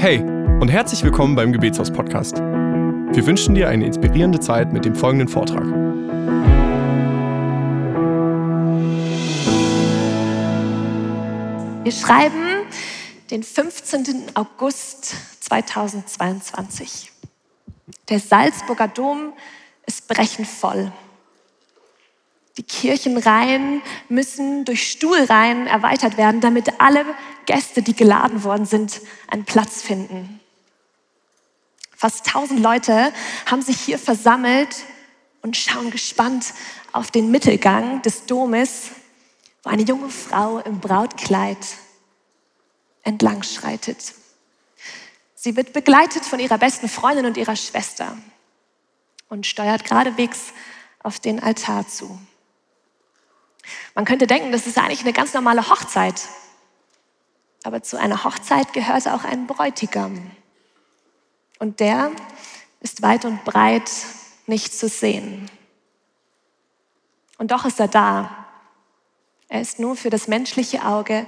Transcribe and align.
Hey 0.00 0.20
und 0.22 0.70
herzlich 0.70 1.04
willkommen 1.04 1.34
beim 1.34 1.52
Gebetshaus 1.52 1.90
Podcast. 1.90 2.38
Wir 2.38 3.26
wünschen 3.26 3.54
dir 3.54 3.68
eine 3.68 3.84
inspirierende 3.84 4.40
Zeit 4.40 4.72
mit 4.72 4.86
dem 4.86 4.96
folgenden 4.96 5.28
Vortrag. 5.28 5.66
Wir 11.84 11.92
schreiben 11.92 12.62
den 13.30 13.42
15. 13.42 14.30
August 14.32 15.16
2022. 15.40 17.12
Der 18.08 18.20
Salzburger 18.20 18.88
Dom 18.88 19.34
ist 19.84 20.08
brechend 20.08 20.46
voll. 20.46 20.90
Die 22.56 22.62
Kirchenreihen 22.62 23.82
müssen 24.08 24.64
durch 24.64 24.90
Stuhlreihen 24.90 25.66
erweitert 25.66 26.16
werden, 26.16 26.40
damit 26.40 26.80
alle 26.80 27.04
Gäste, 27.50 27.82
die 27.82 27.94
geladen 27.94 28.44
worden 28.44 28.64
sind, 28.64 29.00
einen 29.26 29.44
Platz 29.44 29.82
finden. 29.82 30.38
Fast 31.96 32.26
tausend 32.26 32.60
Leute 32.60 33.12
haben 33.46 33.60
sich 33.60 33.80
hier 33.80 33.98
versammelt 33.98 34.84
und 35.42 35.56
schauen 35.56 35.90
gespannt 35.90 36.54
auf 36.92 37.10
den 37.10 37.32
Mittelgang 37.32 38.02
des 38.02 38.26
Domes, 38.26 38.90
wo 39.64 39.70
eine 39.70 39.82
junge 39.82 40.10
Frau 40.10 40.60
im 40.60 40.78
Brautkleid 40.78 41.58
entlang 43.02 43.42
schreitet. 43.42 44.14
Sie 45.34 45.56
wird 45.56 45.72
begleitet 45.72 46.24
von 46.24 46.38
ihrer 46.38 46.58
besten 46.58 46.88
Freundin 46.88 47.26
und 47.26 47.36
ihrer 47.36 47.56
Schwester 47.56 48.16
und 49.28 49.44
steuert 49.44 49.84
geradewegs 49.84 50.52
auf 51.02 51.18
den 51.18 51.42
Altar 51.42 51.88
zu. 51.88 52.16
Man 53.96 54.04
könnte 54.04 54.28
denken, 54.28 54.52
das 54.52 54.68
ist 54.68 54.78
eigentlich 54.78 55.00
eine 55.00 55.12
ganz 55.12 55.34
normale 55.34 55.68
Hochzeit. 55.68 56.28
Aber 57.62 57.82
zu 57.82 57.98
einer 57.98 58.24
Hochzeit 58.24 58.72
gehört 58.72 59.06
auch 59.08 59.24
ein 59.24 59.46
Bräutigam. 59.46 60.30
Und 61.58 61.80
der 61.80 62.10
ist 62.80 63.02
weit 63.02 63.24
und 63.24 63.44
breit 63.44 63.90
nicht 64.46 64.72
zu 64.74 64.88
sehen. 64.88 65.50
Und 67.38 67.50
doch 67.50 67.64
ist 67.64 67.80
er 67.80 67.88
da. 67.88 68.46
Er 69.48 69.60
ist 69.60 69.78
nur 69.78 69.96
für 69.96 70.10
das 70.10 70.28
menschliche 70.28 70.84
Auge 70.84 71.26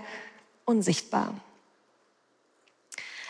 unsichtbar. 0.65 1.35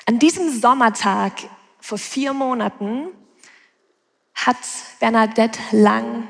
An 0.06 0.18
diesem 0.18 0.60
Sommertag 0.60 1.32
vor 1.80 1.98
vier 1.98 2.32
Monaten 2.32 3.08
hat 4.34 4.56
Bernadette 5.00 5.60
Lang 5.72 6.28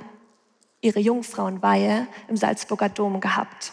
ihre 0.80 1.00
Jungfrauenweihe 1.00 2.06
im 2.28 2.36
Salzburger 2.36 2.88
Dom 2.88 3.20
gehabt. 3.20 3.72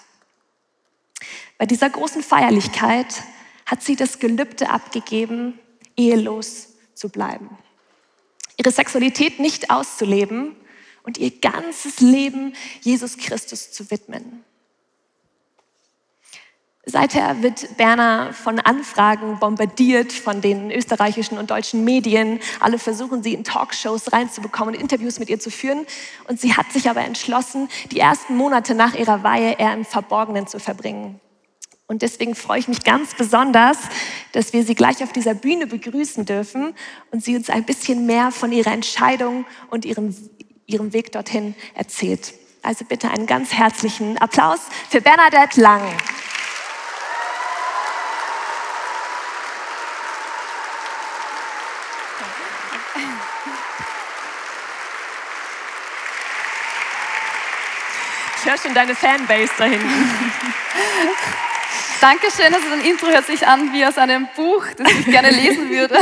Bei 1.60 1.66
dieser 1.66 1.90
großen 1.90 2.24
Feierlichkeit 2.24 3.22
hat 3.66 3.84
sie 3.84 3.98
das 3.98 4.20
Gelübde 4.20 4.70
abgegeben, 4.70 5.60
ehelos 5.98 6.70
zu 6.96 7.10
bleiben, 7.10 7.50
ihre 8.58 8.72
Sexualität 8.72 9.40
nicht 9.40 9.70
auszuleben 9.70 10.56
und 11.04 11.18
ihr 11.18 11.32
ganzes 11.32 12.00
Leben 12.00 12.54
Jesus 12.82 13.18
Christus 13.18 13.72
zu 13.72 13.92
widmen. 13.92 14.46
Seither 16.86 17.44
wird 17.44 17.76
Berner 17.76 18.32
von 18.32 18.60
Anfragen 18.60 19.38
bombardiert 19.40 20.14
von 20.14 20.40
den 20.40 20.72
österreichischen 20.72 21.38
und 21.38 21.52
deutschen 21.52 21.84
Medien. 21.84 22.40
Alle 22.62 22.80
versuchen 22.80 23.22
sie 23.22 23.34
in 23.34 23.44
Talkshows 23.44 24.14
reinzubekommen 24.14 24.76
und 24.76 24.82
Interviews 24.82 25.20
mit 25.20 25.30
ihr 25.30 25.42
zu 25.42 25.52
führen. 25.52 25.86
Und 26.30 26.40
sie 26.40 26.56
hat 26.56 26.72
sich 26.72 26.90
aber 26.90 27.02
entschlossen, 27.02 27.68
die 27.92 28.00
ersten 28.00 28.38
Monate 28.38 28.76
nach 28.76 28.96
ihrer 28.96 29.24
Weihe 29.24 29.60
eher 29.60 29.74
im 29.74 29.84
Verborgenen 29.84 30.48
zu 30.48 30.58
verbringen. 30.58 31.20
Und 31.90 32.04
deswegen 32.04 32.36
freue 32.36 32.60
ich 32.60 32.68
mich 32.68 32.84
ganz 32.84 33.16
besonders, 33.16 33.80
dass 34.32 34.54
wir 34.54 34.64
sie 34.64 34.76
gleich 34.76 35.02
auf 35.02 35.12
dieser 35.12 35.34
Bühne 35.34 35.66
begrüßen 35.66 36.24
dürfen 36.24 36.76
und 37.10 37.24
sie 37.24 37.36
uns 37.36 37.50
ein 37.50 37.66
bisschen 37.66 38.06
mehr 38.06 38.30
von 38.30 38.52
ihrer 38.52 38.72
Entscheidung 38.72 39.44
und 39.72 39.86
ihrem, 39.86 40.16
ihrem 40.68 40.94
Weg 40.94 41.12
dorthin 41.12 41.56
erzählt. 41.74 42.36
Also 42.62 42.86
bitte 42.86 43.10
einen 43.10 43.26
ganz 43.26 43.54
herzlichen 43.54 44.20
Applaus 44.20 44.60
für 44.92 45.02
Bernadette 45.02 45.60
Lang. 45.60 45.82
Ich 58.38 58.46
höre 58.46 58.58
schon 58.60 58.76
deine 58.76 58.94
Fanbase 58.94 59.52
da 59.58 59.66
hinten. 59.66 59.88
Dankeschön, 62.02 62.54
also 62.54 62.70
dein 62.70 62.82
Intro 62.82 63.08
hört 63.08 63.26
sich 63.26 63.46
an 63.46 63.74
wie 63.74 63.86
aus 63.86 63.98
einem 63.98 64.28
Buch, 64.36 64.64
das 64.78 64.90
ich 64.92 65.06
gerne 65.06 65.32
lesen 65.32 65.70
würde. 65.70 65.96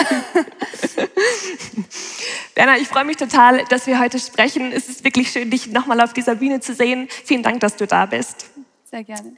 Berna, 2.56 2.78
ich 2.78 2.88
freue 2.88 3.04
mich 3.04 3.18
total, 3.18 3.66
dass 3.66 3.88
wir 3.88 3.98
heute 3.98 4.20
sprechen. 4.20 4.72
Es 4.72 4.90
ist 4.90 5.04
wirklich 5.04 5.32
schön, 5.32 5.50
dich 5.50 5.68
nochmal 5.68 6.00
auf 6.02 6.14
dieser 6.14 6.36
Bühne 6.36 6.60
zu 6.60 6.76
sehen. 6.76 7.08
Vielen 7.26 7.42
Dank, 7.42 7.62
dass 7.62 7.78
du 7.78 7.88
da 7.88 8.06
bist. 8.06 8.46
Sehr 8.86 9.04
gerne. 9.04 9.36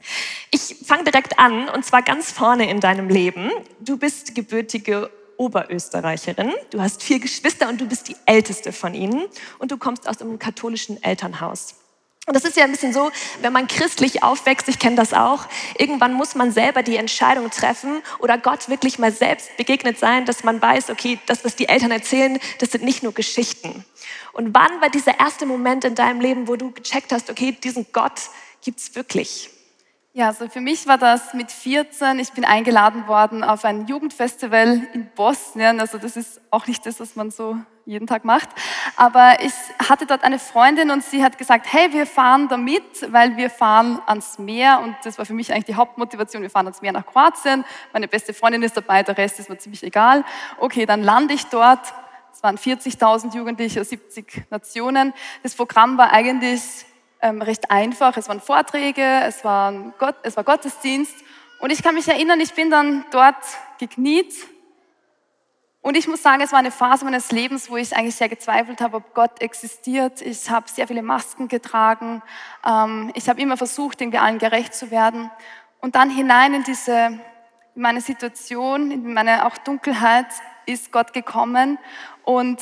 Ich 0.50 0.76
fange 0.84 1.04
direkt 1.04 1.38
an 1.38 1.68
und 1.70 1.84
zwar 1.84 2.02
ganz 2.02 2.30
vorne 2.30 2.68
in 2.68 2.80
deinem 2.80 3.08
Leben. 3.08 3.50
Du 3.80 3.96
bist 3.96 4.34
gebürtige 4.34 5.10
Oberösterreicherin. 5.38 6.52
Du 6.70 6.82
hast 6.82 7.02
vier 7.02 7.20
Geschwister 7.20 7.70
und 7.70 7.80
du 7.80 7.86
bist 7.86 8.08
die 8.08 8.16
älteste 8.26 8.72
von 8.72 8.92
ihnen 8.92 9.24
und 9.58 9.70
du 9.70 9.78
kommst 9.78 10.06
aus 10.06 10.20
einem 10.20 10.38
katholischen 10.38 11.02
Elternhaus. 11.02 11.79
Und 12.30 12.36
das 12.36 12.44
ist 12.44 12.56
ja 12.56 12.62
ein 12.62 12.70
bisschen 12.70 12.92
so, 12.92 13.10
wenn 13.40 13.52
man 13.52 13.66
christlich 13.66 14.22
aufwächst, 14.22 14.68
ich 14.68 14.78
kenne 14.78 14.94
das 14.94 15.12
auch, 15.12 15.48
irgendwann 15.76 16.12
muss 16.12 16.36
man 16.36 16.52
selber 16.52 16.84
die 16.84 16.94
Entscheidung 16.94 17.50
treffen 17.50 18.02
oder 18.20 18.38
Gott 18.38 18.68
wirklich 18.68 19.00
mal 19.00 19.10
selbst 19.10 19.56
begegnet 19.56 19.98
sein, 19.98 20.26
dass 20.26 20.44
man 20.44 20.62
weiß, 20.62 20.90
okay, 20.90 21.18
das, 21.26 21.44
was 21.44 21.56
die 21.56 21.68
Eltern 21.68 21.90
erzählen, 21.90 22.38
das 22.60 22.70
sind 22.70 22.84
nicht 22.84 23.02
nur 23.02 23.12
Geschichten. 23.12 23.84
Und 24.32 24.54
wann 24.54 24.80
war 24.80 24.90
dieser 24.90 25.18
erste 25.18 25.44
Moment 25.44 25.84
in 25.84 25.96
deinem 25.96 26.20
Leben, 26.20 26.46
wo 26.46 26.54
du 26.54 26.70
gecheckt 26.70 27.10
hast, 27.10 27.30
okay, 27.30 27.50
diesen 27.50 27.86
Gott 27.92 28.20
gibt's 28.62 28.94
wirklich? 28.94 29.50
Ja, 30.12 30.28
also 30.28 30.48
für 30.48 30.60
mich 30.60 30.86
war 30.86 30.98
das 30.98 31.34
mit 31.34 31.50
14. 31.50 32.20
Ich 32.20 32.30
bin 32.30 32.44
eingeladen 32.44 33.08
worden 33.08 33.42
auf 33.42 33.64
ein 33.64 33.88
Jugendfestival 33.88 34.86
in 34.94 35.10
Bosnien. 35.16 35.80
Also 35.80 35.98
das 35.98 36.16
ist 36.16 36.40
auch 36.52 36.68
nicht 36.68 36.86
das, 36.86 37.00
was 37.00 37.16
man 37.16 37.32
so 37.32 37.56
jeden 37.90 38.06
Tag 38.06 38.24
macht. 38.24 38.48
Aber 38.96 39.36
ich 39.42 39.52
hatte 39.88 40.06
dort 40.06 40.24
eine 40.24 40.38
Freundin 40.38 40.90
und 40.90 41.04
sie 41.04 41.22
hat 41.22 41.36
gesagt, 41.36 41.66
hey, 41.70 41.92
wir 41.92 42.06
fahren 42.06 42.48
da 42.48 42.56
mit, 42.56 43.12
weil 43.12 43.36
wir 43.36 43.50
fahren 43.50 44.00
ans 44.06 44.38
Meer. 44.38 44.80
Und 44.82 44.96
das 45.04 45.18
war 45.18 45.26
für 45.26 45.34
mich 45.34 45.52
eigentlich 45.52 45.66
die 45.66 45.74
Hauptmotivation. 45.74 46.42
Wir 46.42 46.50
fahren 46.50 46.66
ans 46.66 46.80
Meer 46.80 46.92
nach 46.92 47.04
Kroatien. 47.04 47.64
Meine 47.92 48.08
beste 48.08 48.32
Freundin 48.32 48.62
ist 48.62 48.76
dabei, 48.76 49.02
der 49.02 49.18
Rest 49.18 49.38
ist 49.40 49.50
mir 49.50 49.58
ziemlich 49.58 49.82
egal. 49.82 50.24
Okay, 50.58 50.86
dann 50.86 51.02
lande 51.02 51.34
ich 51.34 51.46
dort. 51.46 51.80
Es 52.32 52.42
waren 52.42 52.56
40.000 52.56 53.36
Jugendliche 53.36 53.80
aus 53.80 53.88
70 53.90 54.44
Nationen. 54.50 55.12
Das 55.42 55.54
Programm 55.54 55.98
war 55.98 56.12
eigentlich 56.12 56.62
ähm, 57.20 57.42
recht 57.42 57.70
einfach. 57.70 58.16
Es 58.16 58.28
waren 58.28 58.40
Vorträge, 58.40 59.02
es 59.26 59.44
war, 59.44 59.72
Gott, 59.98 60.14
es 60.22 60.36
war 60.36 60.44
Gottesdienst. 60.44 61.14
Und 61.60 61.70
ich 61.70 61.82
kann 61.82 61.94
mich 61.94 62.08
erinnern, 62.08 62.40
ich 62.40 62.54
bin 62.54 62.70
dann 62.70 63.04
dort 63.10 63.36
gekniet. 63.78 64.32
Und 65.82 65.96
ich 65.96 66.06
muss 66.06 66.22
sagen, 66.22 66.42
es 66.42 66.52
war 66.52 66.58
eine 66.58 66.70
Phase 66.70 67.04
meines 67.06 67.32
Lebens, 67.32 67.70
wo 67.70 67.76
ich 67.76 67.96
eigentlich 67.96 68.14
sehr 68.14 68.28
gezweifelt 68.28 68.82
habe, 68.82 68.98
ob 68.98 69.14
Gott 69.14 69.40
existiert. 69.40 70.20
Ich 70.20 70.50
habe 70.50 70.68
sehr 70.68 70.86
viele 70.86 71.02
Masken 71.02 71.48
getragen. 71.48 72.22
Ähm, 72.66 73.10
ich 73.14 73.28
habe 73.30 73.40
immer 73.40 73.56
versucht, 73.56 74.00
irgendwie 74.00 74.18
allen 74.18 74.38
gerecht 74.38 74.74
zu 74.74 74.90
werden. 74.90 75.30
Und 75.80 75.94
dann 75.94 76.10
hinein 76.10 76.52
in 76.52 76.64
diese, 76.64 77.18
in 77.74 77.82
meine 77.82 78.02
Situation, 78.02 78.90
in 78.90 79.14
meine 79.14 79.46
auch 79.46 79.56
Dunkelheit 79.56 80.26
ist 80.66 80.92
Gott 80.92 81.14
gekommen. 81.14 81.78
Und 82.24 82.60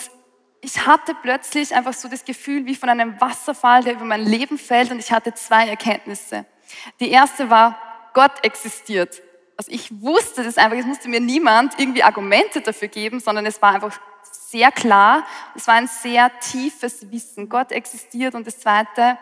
ich 0.61 0.87
hatte 0.87 1.15
plötzlich 1.21 1.75
einfach 1.75 1.95
so 1.95 2.09
das 2.09 2.25
Gefühl 2.25 2.67
wie 2.67 2.77
von 2.77 2.89
einem 2.89 3.21
Wasserfall, 3.21 3.83
der 3.83 3.95
über 3.95 4.05
mein 4.05 4.23
Leben 4.23 4.59
fällt 4.59 4.93
und 4.93 4.99
ich 4.99 5.11
hatte 5.11 5.35
zwei 5.35 5.69
Erkenntnisse. 5.69 6.47
Die 7.01 7.11
erste 7.11 7.51
war, 7.51 7.79
Gott 8.15 8.45
existiert. 8.45 9.23
Also 9.59 9.73
ich 9.73 10.01
wusste 10.01 10.45
das 10.45 10.57
einfach, 10.57 10.79
es 10.79 10.87
musste 10.87 11.09
mir 11.09 11.21
niemand 11.21 11.79
irgendwie 11.79 12.05
Argumente 12.05 12.61
dafür 12.61 12.87
geben, 12.87 13.19
sondern 13.19 13.45
es 13.45 13.61
war 13.61 13.75
einfach 13.75 13.99
sehr 14.31 14.71
klar, 14.71 15.27
es 15.57 15.67
war 15.67 15.75
ein 15.75 15.89
sehr 15.89 16.31
tiefes 16.39 17.11
Wissen. 17.11 17.49
Gott 17.49 17.73
existiert 17.73 18.37
und 18.37 18.47
das 18.47 18.61
zweite, 18.61 19.19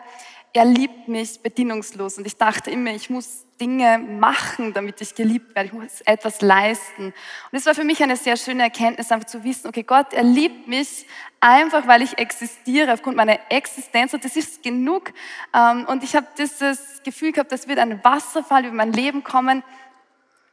er 0.53 0.65
liebt 0.65 1.07
mich 1.07 1.41
bedingungslos. 1.41 2.19
Und 2.19 2.27
ich 2.27 2.37
dachte 2.37 2.69
immer, 2.69 2.91
ich 2.91 3.09
muss 3.09 3.45
Dinge 3.59 3.97
machen, 3.97 4.73
damit 4.73 5.01
ich 5.01 5.15
geliebt 5.15 5.55
werde. 5.55 5.69
Ich 5.69 5.73
muss 5.73 6.01
etwas 6.01 6.41
leisten. 6.41 7.05
Und 7.05 7.57
es 7.57 7.65
war 7.65 7.73
für 7.73 7.83
mich 7.83 8.01
eine 8.03 8.15
sehr 8.15 8.37
schöne 8.37 8.63
Erkenntnis, 8.63 9.11
einfach 9.11 9.27
zu 9.27 9.43
wissen, 9.43 9.67
okay, 9.67 9.83
Gott, 9.83 10.13
er 10.13 10.23
liebt 10.23 10.67
mich 10.67 11.07
einfach, 11.39 11.87
weil 11.87 12.03
ich 12.03 12.17
existiere, 12.19 12.93
aufgrund 12.93 13.17
meiner 13.17 13.39
Existenz. 13.49 14.13
Und 14.13 14.23
das 14.23 14.35
ist 14.35 14.61
genug. 14.63 15.11
Ähm, 15.53 15.85
und 15.87 16.03
ich 16.03 16.15
habe 16.15 16.27
dieses 16.37 17.01
Gefühl 17.03 17.31
gehabt, 17.31 17.51
das 17.51 17.67
wird 17.67 17.79
ein 17.79 18.03
Wasserfall 18.03 18.65
über 18.65 18.75
mein 18.75 18.93
Leben 18.93 19.23
kommen. 19.23 19.63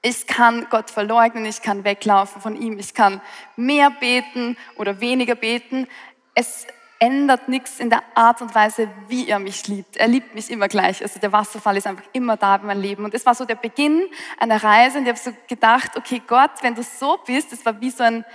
Ich 0.06 0.26
kann 0.26 0.66
Gott 0.68 0.90
verleugnen, 0.90 1.46
ich 1.46 1.62
kann 1.62 1.82
weglaufen 1.82 2.42
von 2.42 2.60
ihm, 2.60 2.78
ich 2.78 2.92
kann 2.92 3.22
mehr 3.56 3.88
beten 3.88 4.58
oder 4.76 5.00
weniger 5.00 5.34
beten. 5.34 5.88
Es 6.34 6.66
ändert 6.98 7.48
nichts 7.48 7.80
in 7.80 7.88
der 7.88 8.02
Art 8.14 8.42
und 8.42 8.54
Weise, 8.54 8.90
wie 9.08 9.26
er 9.30 9.38
mich 9.38 9.66
liebt. 9.66 9.96
Er 9.96 10.06
liebt 10.08 10.34
mich 10.34 10.50
immer 10.50 10.68
gleich. 10.68 11.00
Also 11.00 11.18
der 11.18 11.32
Wasserfall 11.32 11.78
ist 11.78 11.86
einfach 11.86 12.04
immer 12.12 12.36
da 12.36 12.56
in 12.56 12.66
meinem 12.66 12.82
Leben. 12.82 13.06
Und 13.06 13.14
das 13.14 13.24
war 13.24 13.34
so 13.34 13.46
der 13.46 13.54
Beginn 13.54 14.04
einer 14.38 14.62
Reise. 14.62 14.98
Und 14.98 15.04
ich 15.04 15.08
habe 15.08 15.18
so 15.18 15.30
gedacht, 15.48 15.96
okay 15.96 16.20
Gott, 16.26 16.50
wenn 16.60 16.74
du 16.74 16.82
so 16.82 17.18
bist, 17.26 17.52
das 17.52 17.64
war 17.64 17.80
wie 17.80 17.88
so 17.88 18.04
ein 18.04 18.26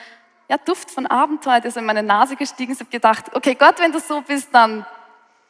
ja, 0.49 0.57
Duft 0.57 0.89
von 0.89 1.05
Abenteuer, 1.05 1.61
der 1.61 1.69
so 1.69 1.79
in 1.79 1.85
meine 1.85 2.01
Nase 2.01 2.35
gestiegen 2.35 2.71
ist. 2.71 2.81
Ich 2.81 2.87
habe 2.87 2.91
gedacht, 2.91 3.25
okay 3.35 3.53
Gott, 3.53 3.79
wenn 3.79 3.91
du 3.91 3.99
so 3.99 4.21
bist, 4.21 4.49
dann 4.51 4.87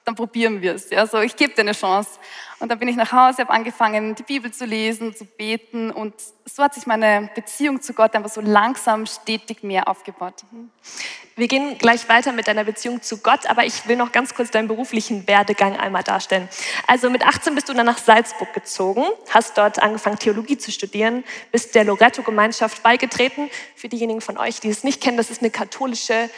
dann 0.10 0.16
probieren 0.16 0.64
wir 0.64 0.74
es. 0.74 0.90
Ja, 0.90 1.06
so, 1.06 1.20
ich 1.20 1.36
gebe 1.36 1.54
dir 1.54 1.62
eine 1.62 1.74
Chance. 1.74 2.20
Und 2.58 2.70
dann 2.70 2.80
bin 2.80 2.88
ich 2.88 2.96
nach 2.96 3.12
Hause, 3.12 3.44
habe 3.44 3.52
angefangen, 3.52 4.16
die 4.16 4.24
Bibel 4.24 4.52
zu 4.52 4.66
lesen, 4.66 5.16
zu 5.16 5.24
beten 5.24 5.92
und 5.92 6.16
so 6.46 6.64
hat 6.64 6.74
sich 6.74 6.88
meine 6.88 7.30
Beziehung 7.36 7.80
zu 7.80 7.94
Gott 7.94 8.16
einfach 8.16 8.32
so 8.32 8.42
langsam, 8.42 9.06
stetig 9.06 9.62
mehr 9.62 9.88
aufgebaut. 9.88 10.34
Wir 11.36 11.48
gehen 11.48 11.78
gleich 11.78 12.10
weiter 12.10 12.32
mit 12.32 12.48
deiner 12.48 12.64
Beziehung 12.64 13.04
zu 13.04 13.20
Gott, 13.20 13.46
aber 13.46 13.66
ich 13.66 13.88
will 13.88 13.96
noch 13.96 14.12
ganz 14.12 14.34
kurz 14.34 14.50
deinen 14.50 14.68
beruflichen 14.68 15.28
Werdegang 15.28 15.78
einmal 15.78 16.04
darstellen. 16.04 16.50
Also 16.88 17.12
mit 17.12 17.26
18 17.26 17.54
bist 17.54 17.70
du 17.70 17.74
dann 17.74 17.86
nach 17.86 18.00
Salzburg 18.00 18.52
gezogen, 18.54 19.06
hast 19.30 19.58
dort 19.58 19.80
angefangen, 19.82 20.18
Theologie 20.18 20.58
zu 20.58 20.72
studieren, 20.72 21.24
bist 21.52 21.76
der 21.76 21.86
Loretto-Gemeinschaft 21.86 22.82
beigetreten. 22.82 23.50
Für 23.76 23.88
diejenigen 23.88 24.22
von 24.22 24.38
euch, 24.38 24.60
die 24.60 24.70
es 24.70 24.84
nicht 24.84 25.02
kennen, 25.02 25.18
das 25.18 25.30
ist 25.30 25.42
eine 25.42 25.52
katholische 25.52 26.30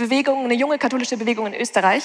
Bewegung, 0.00 0.44
eine 0.44 0.54
junge 0.54 0.78
katholische 0.78 1.16
Bewegung 1.16 1.46
in 1.46 1.54
Österreich 1.54 2.04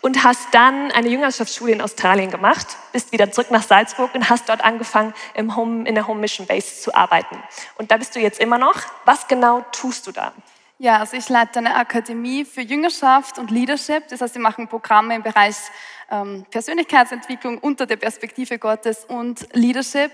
und 0.00 0.22
hast 0.22 0.48
dann 0.52 0.92
eine 0.92 1.08
Jüngerschaftsschule 1.08 1.72
in 1.72 1.80
Australien 1.80 2.30
gemacht, 2.30 2.76
bist 2.92 3.12
wieder 3.12 3.32
zurück 3.32 3.50
nach 3.50 3.62
Salzburg 3.62 4.14
und 4.14 4.30
hast 4.30 4.48
dort 4.48 4.64
angefangen, 4.64 5.12
im 5.34 5.56
Home, 5.56 5.88
in 5.88 5.94
der 5.94 6.06
Home 6.06 6.20
Mission 6.20 6.46
Base 6.46 6.80
zu 6.80 6.94
arbeiten. 6.94 7.36
Und 7.76 7.90
da 7.90 7.96
bist 7.96 8.14
du 8.14 8.20
jetzt 8.20 8.40
immer 8.40 8.58
noch. 8.58 8.76
Was 9.04 9.26
genau 9.26 9.64
tust 9.72 10.06
du 10.06 10.12
da? 10.12 10.32
Ja, 10.78 10.98
also 10.98 11.16
ich 11.16 11.28
leite 11.28 11.58
eine 11.58 11.76
Akademie 11.76 12.44
für 12.44 12.62
Jüngerschaft 12.62 13.38
und 13.38 13.50
Leadership. 13.50 14.08
Das 14.08 14.22
heißt, 14.22 14.34
wir 14.34 14.40
machen 14.40 14.66
Programme 14.66 15.14
im 15.14 15.22
Bereich 15.22 15.56
ähm, 16.10 16.46
Persönlichkeitsentwicklung 16.50 17.58
unter 17.58 17.84
der 17.86 17.96
Perspektive 17.96 18.58
Gottes 18.58 19.04
und 19.04 19.46
Leadership. 19.52 20.10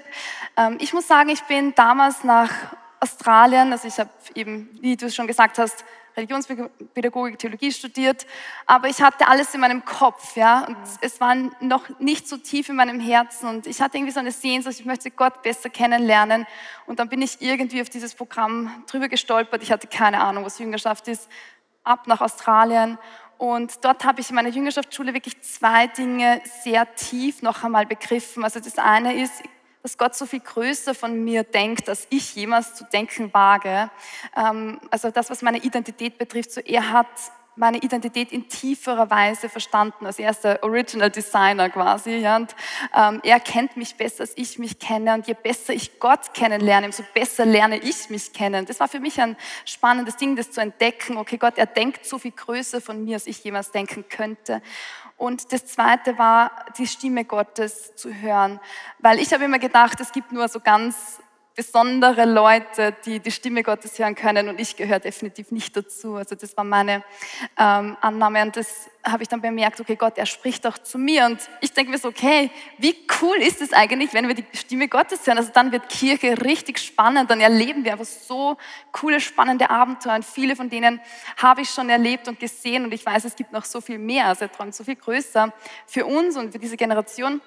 Ähm, 0.57 0.77
ich 0.81 0.93
muss 0.93 1.07
sagen, 1.07 1.29
ich 1.29 1.43
bin 1.45 1.75
damals 1.77 2.25
nach 2.25 2.51
Australien, 2.99 3.73
also 3.73 3.87
ich 3.87 3.99
habe 3.99 4.11
eben, 4.35 4.69
wie 4.81 4.97
du 4.97 5.11
schon 5.11 5.27
gesagt 5.27 5.59
hast, 5.59 5.85
Religionspädagogik, 6.17 7.39
Theologie 7.39 7.73
studiert, 7.73 8.27
aber 8.65 8.89
ich 8.89 9.03
hatte 9.03 9.29
alles 9.29 9.55
in 9.55 9.61
meinem 9.61 9.85
Kopf, 9.85 10.37
ja, 10.37 10.65
und 10.65 10.77
es 11.01 11.21
war 11.21 11.35
noch 11.61 12.01
nicht 12.01 12.27
so 12.27 12.37
tief 12.39 12.69
in 12.69 12.77
meinem 12.77 13.01
Herzen 13.01 13.49
und 13.49 13.67
ich 13.67 13.81
hatte 13.81 13.99
irgendwie 13.99 14.13
so 14.13 14.21
eine 14.21 14.33
Sehnsucht, 14.33 14.81
ich 14.81 14.87
möchte 14.87 15.11
Gott 15.11 15.43
besser 15.43 15.69
kennenlernen 15.69 16.47
und 16.87 16.99
dann 16.99 17.09
bin 17.09 17.21
ich 17.21 17.43
irgendwie 17.43 17.83
auf 17.83 17.91
dieses 17.91 18.15
Programm 18.15 18.85
drüber 18.91 19.09
gestolpert, 19.09 19.63
ich 19.63 19.71
hatte 19.71 19.87
keine 19.87 20.21
Ahnung, 20.21 20.45
was 20.45 20.59
Jüngerschaft 20.59 21.09
ist, 21.09 21.29
ab 21.85 22.07
nach 22.07 22.21
Australien 22.21 22.99
und 23.39 23.85
dort 23.85 24.05
habe 24.05 24.21
ich 24.21 24.31
in 24.31 24.37
meiner 24.37 24.49
Jüngerschaftsschule 24.49 25.13
wirklich 25.13 25.41
zwei 25.43 25.87
Dinge 25.89 26.41
sehr 26.63 26.95
tief 26.95 27.43
noch 27.43 27.65
einmal 27.65 27.85
begriffen. 27.85 28.45
Also 28.45 28.61
das 28.61 28.79
eine 28.79 29.15
ist, 29.15 29.43
dass 29.87 29.99
Gott 29.99 30.17
so 30.17 30.27
viel 30.27 30.41
größer 30.41 30.97
von 30.97 31.23
mir 31.23 31.45
denkt, 31.45 31.89
als 31.89 32.09
ich 32.11 32.35
jemals 32.35 32.75
zu 32.75 32.83
denken 32.93 33.33
wage. 33.33 33.89
Ähm, 34.37 34.81
also 34.91 35.13
das, 35.13 35.31
was 35.31 35.43
meine 35.43 35.59
Identität 35.59 36.19
betrifft, 36.19 36.51
so 36.51 36.61
er 36.61 36.91
hat 36.91 37.07
meine 37.55 37.79
Identität 37.79 38.33
in 38.33 38.49
tieferer 38.49 39.09
Weise 39.11 39.49
verstanden. 39.49 40.05
Also 40.05 40.25
er 40.25 40.31
ist 40.33 40.43
der 40.43 40.61
Original 40.65 41.09
Designer 41.09 41.71
quasi. 41.71 42.27
Und 42.27 42.57
ähm, 42.97 43.21
er 43.23 43.39
kennt 43.39 43.77
mich 43.77 43.95
besser, 43.95 44.23
als 44.23 44.33
ich 44.35 44.59
mich 44.59 44.81
kenne. 44.81 45.15
Und 45.15 45.29
je 45.29 45.35
besser 45.41 45.73
ich 45.73 46.01
Gott 46.01 46.35
kennenlerne, 46.35 46.87
umso 46.87 47.05
besser 47.15 47.47
lerne 47.47 47.79
ich 47.79 48.11
mich 48.11 48.33
kennen. 48.33 48.67
Das 48.67 48.81
war 48.81 48.89
für 48.89 48.99
mich 48.99 49.21
ein 49.21 49.37
spannendes 49.65 50.17
Ding, 50.17 50.35
das 50.35 50.51
zu 50.51 50.61
entdecken. 50.61 51.17
Okay, 51.17 51.39
Gott, 51.39 51.59
er 51.59 51.67
denkt 51.67 52.07
so 52.07 52.19
viel 52.19 52.33
größer 52.33 52.81
von 52.81 53.05
mir, 53.05 53.15
als 53.15 53.29
ich 53.29 53.45
jemals 53.45 53.71
denken 53.71 54.05
könnte. 54.09 54.63
Und 55.17 55.53
das 55.53 55.67
Zweite 55.67 56.19
war, 56.19 56.51
die 56.79 56.87
Stimme 56.87 57.25
Gottes 57.25 57.97
zu 57.97 58.13
hören. 58.13 58.61
Weil 58.99 59.19
ich 59.19 59.33
habe 59.33 59.45
immer 59.45 59.59
gedacht, 59.59 59.99
es 60.01 60.13
gibt 60.13 60.33
nur 60.33 60.49
so 60.49 60.61
ganz 60.61 61.21
besondere 61.57 62.27
Leute, 62.27 62.95
die 63.07 63.19
die 63.19 63.31
Stimme 63.31 63.63
Gottes 63.63 63.99
hören 63.99 64.15
können. 64.15 64.51
Und 64.51 64.61
ich 64.61 64.77
gehöre 64.77 65.01
definitiv 65.01 65.51
nicht 65.51 65.75
dazu. 65.75 66.17
Also 66.17 66.35
das 66.35 66.55
war 66.55 66.65
meine 66.65 67.03
ähm, 67.59 67.97
Annahme. 68.03 68.43
Und 68.43 68.57
das 68.57 68.91
habe 69.03 69.23
ich 69.23 69.29
dann 69.29 69.41
bemerkt, 69.41 69.81
okay, 69.81 69.97
Gott, 69.97 70.19
er 70.19 70.27
spricht 70.27 70.67
auch 70.67 70.77
zu 70.77 70.99
mir. 70.99 71.25
Und 71.25 71.41
ich 71.63 71.73
denke 71.73 71.91
mir 71.91 71.99
so, 71.99 72.09
okay, 72.09 72.51
wie 72.77 72.95
cool 73.23 73.37
ist 73.39 73.63
es 73.63 73.73
eigentlich, 73.73 74.13
wenn 74.13 74.29
wir 74.29 74.35
die 74.35 74.45
Stimme 74.53 74.87
Gottes 74.87 75.27
hören? 75.27 75.39
Also 75.39 75.51
dann 75.53 75.73
wird 75.73 75.89
Kirche 75.89 76.43
richtig 76.45 76.79
spannend, 76.79 77.31
dann 77.31 77.41
erleben 77.41 77.85
wir 77.85 77.93
einfach 77.93 78.05
so 78.05 78.59
coole, 78.93 79.19
spannende 79.19 79.71
Abenteuer. 79.71 80.17
Und 80.17 80.27
viele 80.27 80.57
von 80.57 80.69
denen 80.69 81.01
habe 81.39 81.63
ich 81.63 81.71
schon 81.71 81.89
erlebt 81.89 82.29
und 82.29 82.39
gesehen. 82.39 82.85
Und 82.85 82.93
ich 82.93 83.07
weiß, 83.07 83.25
es 83.25 83.35
gibt 83.35 83.53
noch 83.53 83.65
so 83.65 83.81
viel 83.81 83.99
mehr, 83.99 84.27
also 84.27 84.45
er 84.45 84.53
träumt 84.53 84.75
so 84.75 84.85
viel 84.85 84.97
größer 84.97 85.53
für 85.87 86.05
uns 86.05 86.37
und 86.37 86.53
für 86.53 86.59
diese 86.59 86.77
Generation. 86.77 87.41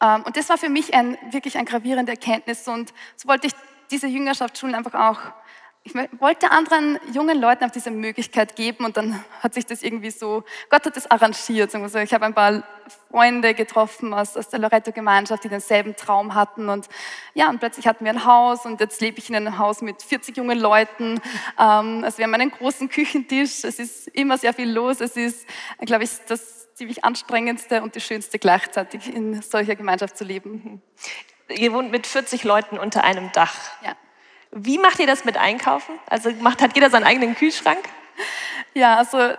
Ähm, 0.00 0.22
und 0.24 0.36
das 0.36 0.48
war 0.48 0.58
für 0.58 0.68
mich 0.68 0.94
ein, 0.94 1.18
wirklich 1.30 1.58
ein 1.58 1.64
gravierende 1.64 2.12
Erkenntnis. 2.12 2.66
Und 2.68 2.92
so 3.16 3.28
wollte 3.28 3.46
ich 3.46 3.52
diese 3.90 4.06
Jüngerschaftsschulen 4.06 4.74
einfach 4.74 4.94
auch, 4.94 5.20
ich 5.82 5.94
wollte 5.94 6.50
anderen 6.50 6.98
jungen 7.12 7.40
Leuten 7.40 7.64
auch 7.64 7.70
diese 7.70 7.90
Möglichkeit 7.90 8.54
geben 8.54 8.84
und 8.84 8.98
dann 8.98 9.24
hat 9.40 9.54
sich 9.54 9.64
das 9.64 9.82
irgendwie 9.82 10.10
so, 10.10 10.44
Gott 10.68 10.84
hat 10.84 10.94
das 10.94 11.10
arrangiert. 11.10 11.74
Also 11.74 11.98
ich 11.98 12.12
habe 12.12 12.26
ein 12.26 12.34
paar 12.34 12.62
Freunde 13.10 13.54
getroffen 13.54 14.12
aus, 14.12 14.36
aus 14.36 14.50
der 14.50 14.58
Loretto-Gemeinschaft, 14.58 15.42
die 15.42 15.48
denselben 15.48 15.96
Traum 15.96 16.34
hatten 16.34 16.68
und 16.68 16.88
ja, 17.32 17.48
und 17.48 17.60
plötzlich 17.60 17.86
hatten 17.86 18.04
wir 18.04 18.12
ein 18.12 18.26
Haus 18.26 18.66
und 18.66 18.78
jetzt 18.80 19.00
lebe 19.00 19.18
ich 19.18 19.30
in 19.30 19.36
einem 19.36 19.56
Haus 19.56 19.80
mit 19.80 20.02
40 20.02 20.36
jungen 20.36 20.58
Leuten. 20.58 21.18
Ähm, 21.58 22.04
also 22.04 22.18
wir 22.18 22.24
haben 22.24 22.34
einen 22.34 22.50
großen 22.50 22.90
Küchentisch, 22.90 23.64
es 23.64 23.78
ist 23.78 24.08
immer 24.08 24.36
sehr 24.36 24.52
viel 24.52 24.70
los, 24.70 25.00
es 25.00 25.16
ist, 25.16 25.46
glaube 25.80 26.04
ich, 26.04 26.10
das 26.28 26.74
ziemlich 26.74 27.04
anstrengendste 27.04 27.82
und 27.82 27.94
die 27.94 28.00
schönste 28.00 28.38
gleichzeitig 28.38 29.14
in 29.14 29.40
solcher 29.40 29.76
Gemeinschaft 29.76 30.18
zu 30.18 30.24
leben. 30.24 30.82
Ihr 31.48 31.72
wohnt 31.72 31.90
mit 31.90 32.06
40 32.06 32.44
Leuten 32.44 32.78
unter 32.78 33.02
einem 33.02 33.32
Dach. 33.32 33.54
Ja. 33.82 33.96
Wie 34.52 34.78
macht 34.78 34.98
ihr 34.98 35.06
das 35.06 35.24
mit 35.24 35.36
Einkaufen? 35.36 35.98
Also 36.06 36.30
macht, 36.40 36.60
hat 36.62 36.74
jeder 36.74 36.90
seinen 36.90 37.04
eigenen 37.04 37.34
Kühlschrank? 37.34 37.88
Ja, 38.74 38.96
also 38.96 39.34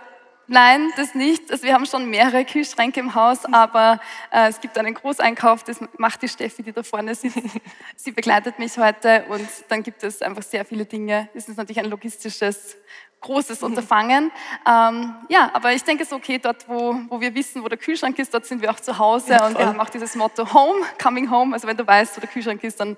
Nein, 0.48 0.92
das 0.96 1.14
nicht. 1.14 1.50
Also 1.50 1.62
wir 1.64 1.72
haben 1.72 1.86
schon 1.86 2.10
mehrere 2.10 2.44
Kühlschränke 2.44 3.00
im 3.00 3.14
Haus, 3.14 3.44
aber 3.46 4.00
äh, 4.30 4.48
es 4.48 4.60
gibt 4.60 4.76
einen 4.76 4.92
Großeinkauf, 4.92 5.62
das 5.64 5.78
macht 5.96 6.20
die 6.20 6.28
Steffi, 6.28 6.62
die 6.62 6.72
da 6.72 6.82
vorne 6.82 7.14
sitzt. 7.14 7.38
Sie 7.96 8.10
begleitet 8.10 8.58
mich 8.58 8.76
heute 8.76 9.24
und 9.28 9.48
dann 9.68 9.82
gibt 9.82 10.02
es 10.02 10.20
einfach 10.20 10.42
sehr 10.42 10.64
viele 10.64 10.84
Dinge. 10.84 11.28
Es 11.32 11.48
ist 11.48 11.56
natürlich 11.56 11.78
ein 11.78 11.88
logistisches 11.88 12.76
großes. 13.20 13.62
Unterfangen. 13.62 14.32
Ähm, 14.68 15.14
ja, 15.28 15.50
aber 15.54 15.72
ich 15.72 15.84
denke 15.84 16.02
es 16.02 16.10
ist 16.10 16.14
okay, 16.14 16.38
dort 16.38 16.68
wo, 16.68 16.96
wo 17.08 17.20
wir 17.20 17.34
wissen, 17.34 17.62
wo 17.62 17.68
der 17.68 17.78
Kühlschrank 17.78 18.18
ist, 18.18 18.34
dort 18.34 18.44
sind 18.44 18.60
wir 18.60 18.70
auch 18.70 18.80
zu 18.80 18.98
Hause 18.98 19.32
ja, 19.32 19.46
und 19.46 19.56
wir 19.56 19.66
haben 19.66 19.80
auch 19.80 19.90
dieses 19.90 20.16
Motto 20.16 20.52
Home, 20.52 20.84
Coming 21.00 21.30
Home. 21.30 21.54
Also 21.54 21.66
wenn 21.68 21.76
du 21.76 21.86
weißt, 21.86 22.16
wo 22.16 22.20
der 22.20 22.28
Kühlschrank 22.28 22.62
ist, 22.64 22.80
dann 22.80 22.96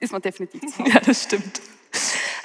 ist 0.00 0.12
man 0.12 0.22
definitiv 0.22 0.60
zu 0.60 0.78
Hause. 0.78 0.90
Ja, 0.90 1.00
das 1.00 1.22
stimmt. 1.22 1.60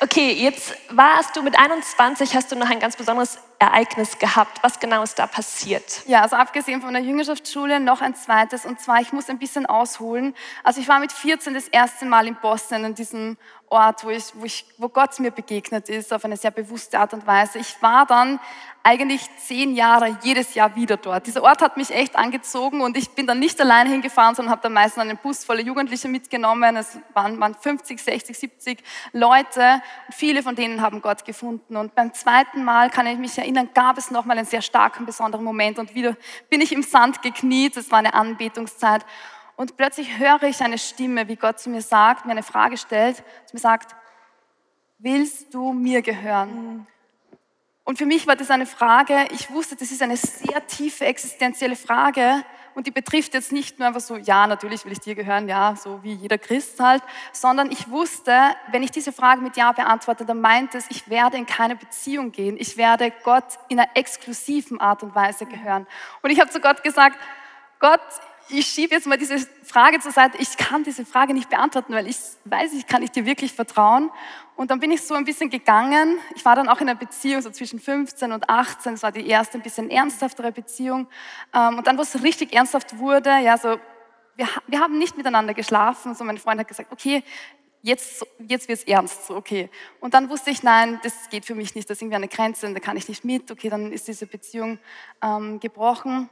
Okay, 0.01 0.31
jetzt 0.31 0.74
warst 0.89 1.35
du 1.35 1.41
mit 1.41 1.59
21, 1.59 2.33
hast 2.33 2.51
du 2.51 2.55
noch 2.55 2.69
ein 2.69 2.79
ganz 2.79 2.95
besonderes 2.95 3.38
Ereignis 3.59 4.17
gehabt. 4.17 4.63
Was 4.63 4.79
genau 4.79 5.03
ist 5.03 5.19
da 5.19 5.27
passiert? 5.27 6.03
Ja, 6.07 6.21
also 6.21 6.38
abgesehen 6.38 6.81
von 6.81 6.93
der 6.93 7.03
Jüngerschaftsschule 7.03 7.81
noch 7.81 8.00
ein 8.00 8.15
zweites 8.15 8.65
und 8.65 8.79
zwar, 8.79 9.01
ich 9.01 9.12
muss 9.12 9.29
ein 9.29 9.39
bisschen 9.39 9.65
ausholen. 9.65 10.35
Also 10.63 10.79
ich 10.79 10.88
war 10.88 11.00
mit 11.00 11.12
14 11.12 11.53
das 11.53 11.67
erste 11.67 12.05
Mal 12.05 12.27
in 12.27 12.35
Boston, 12.35 12.85
in 12.85 12.95
diesem 12.95 13.35
Ort, 13.69 14.03
wo, 14.03 14.09
ich, 14.09 14.25
wo, 14.33 14.45
ich, 14.45 14.65
wo 14.77 14.89
Gott 14.89 15.19
mir 15.19 15.31
begegnet 15.31 15.89
ist, 15.89 16.11
auf 16.11 16.25
eine 16.25 16.38
sehr 16.38 16.51
bewusste 16.51 16.99
Art 16.99 17.13
und 17.13 17.27
Weise. 17.27 17.59
Ich 17.59 17.81
war 17.81 18.05
dann 18.05 18.39
eigentlich 18.81 19.21
zehn 19.38 19.75
Jahre 19.75 20.17
jedes 20.23 20.55
Jahr 20.55 20.75
wieder 20.75 20.97
dort. 20.97 21.27
Dieser 21.27 21.43
Ort 21.43 21.61
hat 21.61 21.77
mich 21.77 21.91
echt 21.91 22.15
angezogen 22.15 22.81
und 22.81 22.97
ich 22.97 23.09
bin 23.11 23.27
dann 23.27 23.39
nicht 23.39 23.59
alleine 23.61 23.89
hingefahren, 23.89 24.35
sondern 24.35 24.51
habe 24.51 24.63
dann 24.63 24.73
meistens 24.73 25.01
einen 25.01 25.17
Bus 25.17 25.43
voller 25.43 25.61
Jugendliche 25.61 26.07
mitgenommen. 26.07 26.77
Es 26.77 26.97
waren, 27.13 27.39
waren 27.39 27.53
50, 27.53 27.99
60, 27.99 28.38
70 28.38 28.83
Leute. 29.11 29.81
Viele 30.11 30.41
von 30.41 30.55
denen 30.55 30.81
haben 30.81 31.01
Gott 31.01 31.25
gefunden. 31.25 31.75
Und 31.75 31.93
beim 31.93 32.13
zweiten 32.13 32.63
Mal 32.63 32.89
kann 32.89 33.05
ich 33.05 33.17
mich 33.17 33.38
erinnern, 33.38 33.69
gab 33.73 33.97
es 33.97 34.09
nochmal 34.11 34.38
einen 34.38 34.47
sehr 34.47 34.61
starken, 34.61 35.05
besonderen 35.05 35.43
Moment 35.43 35.77
und 35.77 35.93
wieder 35.93 36.15
bin 36.49 36.61
ich 36.61 36.71
im 36.71 36.81
Sand 36.81 37.21
gekniet. 37.21 37.77
Es 37.77 37.91
war 37.91 37.99
eine 37.99 38.13
Anbetungszeit. 38.13 39.05
Und 39.59 39.75
plötzlich 39.75 40.17
höre 40.19 40.43
ich 40.43 40.61
eine 40.61 40.77
Stimme, 40.77 41.27
wie 41.27 41.35
Gott 41.35 41.59
zu 41.59 41.69
mir 41.69 41.81
sagt, 41.81 42.23
mir 42.23 42.31
eine 42.31 42.43
Frage 42.43 42.77
stellt, 42.77 43.17
zu 43.17 43.53
mir 43.55 43.59
sagt, 43.59 43.93
willst 44.99 45.53
du 45.53 45.73
mir 45.73 46.01
gehören? 46.01 46.87
Und 47.83 47.97
für 47.97 48.05
mich 48.05 48.25
war 48.25 48.37
das 48.37 48.51
eine 48.51 48.65
Frage, 48.65 49.27
ich 49.31 49.51
wusste, 49.51 49.75
das 49.75 49.91
ist 49.91 50.01
eine 50.01 50.15
sehr 50.15 50.65
tiefe 50.65 51.03
existenzielle 51.03 51.75
Frage 51.75 52.45
und 52.73 52.87
die 52.87 52.91
betrifft 52.91 53.33
jetzt 53.33 53.51
nicht 53.51 53.79
nur 53.79 53.89
einfach 53.89 53.99
so, 53.99 54.15
ja, 54.15 54.47
natürlich 54.47 54.85
will 54.85 54.93
ich 54.93 55.01
dir 55.01 55.13
gehören, 55.13 55.49
ja, 55.49 55.75
so 55.75 56.01
wie 56.03 56.13
jeder 56.13 56.37
Christ 56.37 56.79
halt, 56.79 57.03
sondern 57.33 57.69
ich 57.69 57.89
wusste, 57.89 58.55
wenn 58.71 58.81
ich 58.81 58.91
diese 58.91 59.11
Frage 59.11 59.41
mit 59.41 59.57
Ja 59.57 59.73
beantworte, 59.73 60.23
dann 60.23 60.39
meint 60.39 60.73
es, 60.73 60.85
ich 60.89 61.09
werde 61.09 61.35
in 61.35 61.45
keine 61.45 61.75
Beziehung 61.75 62.31
gehen, 62.31 62.55
ich 62.57 62.77
werde 62.77 63.11
Gott 63.25 63.59
in 63.67 63.77
einer 63.77 63.89
exklusiven 63.95 64.79
Art 64.79 65.03
und 65.03 65.15
Weise 65.15 65.45
gehören. 65.45 65.85
Und 66.21 66.29
ich 66.29 66.39
habe 66.39 66.49
zu 66.49 66.61
Gott 66.61 66.81
gesagt, 66.81 67.17
Gott, 67.79 67.99
ich 68.50 68.65
schiebe 68.65 68.96
jetzt 68.96 69.06
mal 69.08 69.18
diese 69.18 69.38
Frage 69.63 70.00
zur 70.00 70.12
Seite. 70.12 70.38
Ich 70.39 70.58
kann 70.58 70.84
diese 70.84 71.06
Frage 71.06 71.34
nicht 71.34 71.50
beantworten, 71.50 71.94
weil 71.94 72.08
ich 72.08 72.18
weiß, 72.46 72.74
ich 72.74 72.88
kann 72.88 73.03
ich 73.03 73.12
dir 73.12 73.25
wirklich 73.25 73.53
vertrauen. 73.53 74.10
Und 74.56 74.72
dann 74.72 74.79
bin 74.79 74.91
ich 74.91 75.03
so 75.03 75.13
ein 75.13 75.25
bisschen 75.25 75.50
gegangen. 75.50 76.18
Ich 76.36 76.44
war 76.46 76.56
dann 76.56 76.68
auch 76.68 76.82
in 76.82 76.89
einer 76.89 77.00
Beziehung, 77.00 77.41
so 77.41 77.50
zwischen 77.50 77.79
15 77.79 78.32
und 78.32 78.50
18. 78.50 78.94
Das 78.94 79.03
war 79.03 79.12
die 79.12 79.27
erste 79.27 79.58
ein 79.58 79.62
bisschen 79.62 79.89
ernsthaftere 79.89 80.51
Beziehung. 80.51 81.08
Ähm, 81.53 81.77
und 81.77 81.88
dann, 81.88 81.98
wo 81.98 82.01
es 82.01 82.24
richtig 82.24 82.53
ernsthaft 82.53 82.98
wurde, 82.98 83.29
ja, 83.39 83.58
so, 83.58 83.79
wir, 84.36 84.48
wir 84.68 84.79
haben 84.79 84.98
nicht 84.98 85.15
miteinander 85.15 85.53
geschlafen. 85.53 86.15
So, 86.15 86.24
mein 86.24 86.38
Freund 86.38 86.60
hat 86.60 86.68
gesagt, 86.68 86.91
okay, 86.91 87.24
jetzt, 87.82 88.25
jetzt 88.39 88.68
wird 88.68 88.79
es 88.79 88.86
ernst, 88.86 89.27
so, 89.27 89.36
okay. 89.36 89.70
Und 90.00 90.13
dann 90.13 90.29
wusste 90.29 90.50
ich, 90.50 90.63
nein, 90.63 91.00
das 91.03 91.29
geht 91.29 91.46
für 91.46 91.56
mich 91.56 91.75
nicht, 91.75 91.89
das 91.89 91.98
ist 91.98 92.01
irgendwie 92.01 92.15
eine 92.15 92.27
Grenze 92.27 92.68
und 92.68 92.74
da 92.74 92.79
kann 92.79 92.98
ich 92.98 93.08
nicht 93.08 93.24
mit. 93.24 93.51
Okay, 93.51 93.70
dann 93.70 93.91
ist 93.91 94.08
diese 94.08 94.25
Beziehung 94.25 94.79
ähm, 95.22 95.60
gebrochen. 95.60 96.29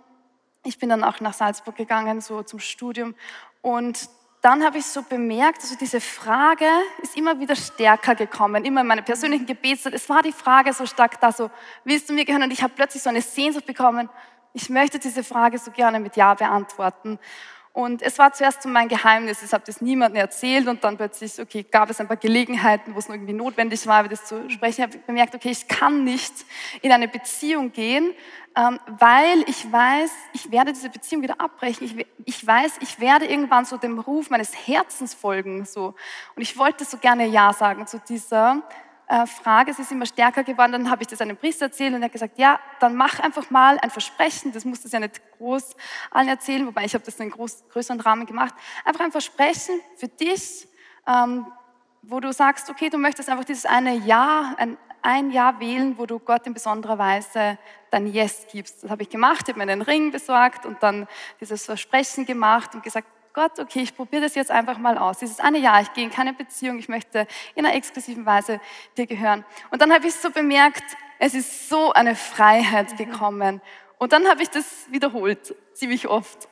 Ich 0.68 0.80
bin 0.80 0.90
dann 0.90 1.06
auch 1.06 1.22
nach 1.22 1.34
Salzburg 1.34 1.78
gegangen, 1.78 2.20
so 2.20 2.44
zum 2.44 2.60
Studium. 2.60 3.16
Und 3.62 4.10
dann 4.42 4.66
habe 4.66 4.80
ich 4.80 4.86
so 4.86 5.02
bemerkt, 5.02 5.62
also 5.62 5.78
diese 5.80 6.02
Frage 6.02 6.68
ist 7.02 7.16
immer 7.16 7.40
wieder 7.40 7.56
stärker 7.56 8.16
gekommen, 8.16 8.66
immer 8.66 8.82
in 8.82 8.88
meiner 8.88 9.02
persönlichen 9.02 9.46
Gebetszeit. 9.46 9.94
Es 9.94 10.10
war 10.10 10.22
die 10.22 10.34
Frage 10.34 10.74
so 10.74 10.86
stark 10.86 11.22
da, 11.22 11.32
so, 11.32 11.50
willst 11.86 12.10
du 12.10 12.14
mir 12.14 12.26
gehören? 12.26 12.44
Und 12.44 12.52
ich 12.52 12.62
habe 12.64 12.74
plötzlich 12.76 13.02
so 13.02 13.10
eine 13.10 13.22
Sehnsucht 13.22 13.66
bekommen, 13.66 14.10
ich 14.54 14.70
möchte 14.70 15.00
diese 15.00 15.24
Frage 15.24 15.58
so 15.58 15.72
gerne 15.72 16.02
mit 16.02 16.18
Ja 16.18 16.34
beantworten. 16.34 17.18
Und 17.78 18.02
es 18.02 18.18
war 18.18 18.34
zuerst 18.34 18.64
so 18.64 18.70
mein 18.70 18.88
Geheimnis, 18.88 19.44
ich 19.44 19.54
habe 19.54 19.64
das 19.64 19.82
niemandem 19.82 20.20
erzählt 20.20 20.68
und 20.68 20.84
dann 20.84 20.98
plötzlich, 20.98 21.40
okay, 21.40 21.62
gab 21.62 21.92
es 21.92 22.00
ein 22.00 22.08
paar 22.08 22.18
Gelegenheiten, 22.18 22.96
wo 22.96 22.98
es 22.98 23.08
irgendwie 23.08 23.34
notwendig 23.34 23.86
war, 23.86 24.00
über 24.00 24.10
das 24.10 24.26
zu 24.26 24.50
sprechen. 24.50 24.82
Ich 24.82 24.82
habe 24.82 24.98
bemerkt, 25.06 25.36
okay, 25.36 25.52
ich 25.52 25.68
kann 25.68 26.04
nicht 26.04 26.34
in 26.82 26.92
eine 26.92 27.08
Beziehung 27.08 27.72
gehen, 27.72 28.16
ähm, 28.56 28.80
weil 28.98 29.44
ich 29.46 29.72
weiß, 29.72 30.10
ich 30.34 30.50
werde 30.50 30.74
diese 30.74 30.90
Beziehung 30.90 31.22
wieder 31.22 31.40
abbrechen. 31.40 31.86
Ich, 31.86 32.08
ich 32.26 32.48
weiß, 32.48 32.80
ich 32.82 33.00
werde 33.00 33.28
irgendwann 33.28 33.64
so 33.66 33.78
dem 33.78 34.00
Ruf 34.00 34.32
meines 34.32 34.56
Herzens 34.68 35.14
folgen. 35.14 35.64
So. 35.66 35.94
Und 36.36 36.42
ich 36.42 36.58
wollte 36.58 36.84
so 36.84 36.98
gerne 36.98 37.28
Ja 37.28 37.54
sagen 37.54 37.86
zu 37.86 38.00
dieser 38.00 38.64
Frage, 39.26 39.72
es 39.72 39.80
ist 39.80 39.92
immer 39.92 40.06
stärker 40.06 40.44
geworden, 40.44 40.74
dann 40.74 40.92
habe 40.92 41.02
ich 41.02 41.08
das 41.08 41.22
einem 41.22 41.38
Priester 41.38 41.68
erzählt 41.68 41.94
und 41.94 42.02
er 42.02 42.06
hat 42.06 42.12
gesagt, 42.12 42.38
ja, 42.38 42.60
dann 42.82 42.96
mach 42.96 43.20
einfach 43.20 43.50
mal 43.50 43.80
ein 43.80 43.90
Versprechen, 43.90 44.52
das 44.52 44.66
musste 44.66 44.88
ich 44.88 44.94
ja 44.94 45.00
nicht 45.00 45.22
groß 45.38 45.78
allen 46.12 46.28
erzählen, 46.28 46.68
wobei 46.68 46.84
ich 46.84 46.94
habe 46.94 47.06
das 47.06 47.16
in 47.16 47.22
einem 47.22 47.32
groß, 47.32 47.70
größeren 47.70 48.02
Rahmen 48.02 48.26
gemacht, 48.26 48.54
einfach 48.84 49.06
ein 49.06 49.14
Versprechen 49.14 49.80
für 49.96 50.10
dich, 50.10 50.68
ähm, 51.08 51.48
wo 52.02 52.20
du 52.20 52.34
sagst, 52.34 52.70
okay, 52.70 52.90
du 52.90 52.98
möchtest 52.98 53.30
einfach 53.30 53.46
dieses 53.46 53.66
eine 53.66 53.96
Jahr, 53.96 54.56
ein, 54.58 54.78
ein 55.02 55.32
Jahr 55.32 55.62
wählen, 55.62 55.98
wo 55.98 56.06
du 56.06 56.20
Gott 56.20 56.46
in 56.46 56.54
besonderer 56.54 56.98
Weise 56.98 57.58
dein 57.92 58.08
Yes 58.08 58.46
gibst. 58.52 58.84
Das 58.84 58.92
habe 58.92 59.04
ich 59.04 59.10
gemacht, 59.10 59.44
ich 59.44 59.54
habe 59.54 59.66
mir 59.66 59.72
einen 59.72 59.82
Ring 59.84 60.12
besorgt 60.12 60.66
und 60.66 60.84
dann 60.84 61.08
dieses 61.40 61.66
Versprechen 61.66 62.26
gemacht 62.26 62.76
und 62.76 62.84
gesagt, 62.84 63.08
Gott, 63.38 63.60
okay, 63.60 63.82
ich 63.82 63.96
probiere 63.96 64.24
das 64.24 64.34
jetzt 64.34 64.50
einfach 64.50 64.80
mal 64.80 64.98
aus. 64.98 65.20
Dieses 65.20 65.40
eine 65.40 65.60
Jahr, 65.60 65.80
ich 65.80 65.94
gehe 65.94 66.04
in 66.04 66.10
keine 66.10 66.34
Beziehung, 66.34 66.80
ich 66.80 66.90
möchte 66.90 67.28
in 67.54 67.68
einer 67.68 67.76
exklusiven 67.76 68.26
Weise 68.26 68.60
dir 68.98 69.06
gehören. 69.06 69.46
Und 69.70 69.80
dann 69.80 69.94
habe 69.94 70.08
ich 70.08 70.16
so 70.16 70.32
bemerkt, 70.32 70.84
es 71.20 71.36
ist 71.36 71.70
so 71.70 71.94
eine 71.94 72.16
Freiheit 72.16 72.94
mhm. 72.94 72.98
gekommen. 72.98 73.62
Und 74.00 74.12
dann 74.12 74.28
habe 74.28 74.42
ich 74.42 74.50
das 74.50 74.88
wiederholt, 74.90 75.54
ziemlich 75.74 76.08
oft. 76.08 76.48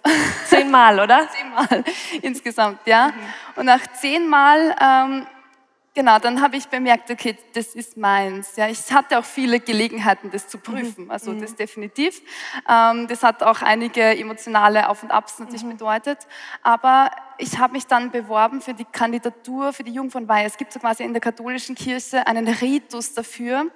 Zehnmal, 0.45 0.99
oder? 0.99 1.27
Zehnmal 1.35 1.83
insgesamt, 2.21 2.85
ja. 2.85 3.07
Mhm. 3.07 3.13
Und 3.55 3.65
nach 3.65 3.87
zehnmal 3.93 4.75
ähm, 4.79 5.27
Genau, 5.97 6.19
dann 6.19 6.41
habe 6.41 6.57
ich 6.57 6.67
bemerkt, 6.67 7.09
okay, 7.09 7.37
das 7.53 7.67
ist 7.67 7.95
meins. 7.95 8.57
Ja, 8.57 8.67
ich 8.67 8.91
hatte 8.91 9.17
auch 9.17 9.23
viele 9.23 9.61
Gelegenheiten, 9.61 10.29
das 10.29 10.49
zu 10.49 10.57
prüfen, 10.57 11.05
mhm. 11.05 11.11
also 11.11 11.31
mhm. 11.31 11.39
das 11.39 11.55
definitiv. 11.55 12.21
Ähm, 12.69 13.07
das 13.07 13.23
hat 13.23 13.41
auch 13.41 13.61
einige 13.61 14.01
emotionale 14.01 14.89
Auf 14.89 15.03
und 15.03 15.11
Abs 15.11 15.39
natürlich 15.39 15.63
mhm. 15.63 15.69
bedeutet. 15.69 16.27
Aber 16.63 17.11
ich 17.37 17.59
habe 17.59 17.71
mich 17.71 17.87
dann 17.87 18.11
beworben 18.11 18.59
für 18.59 18.73
die 18.73 18.83
Kandidatur 18.83 19.71
für 19.71 19.85
die 19.85 19.93
Jungfrauenweihe. 19.93 20.45
Es 20.45 20.57
gibt 20.57 20.73
so 20.73 20.81
quasi 20.81 21.03
in 21.03 21.13
der 21.13 21.21
katholischen 21.21 21.75
Kirche 21.75 22.27
einen 22.27 22.49
Ritus 22.49 23.13
dafür. 23.13 23.71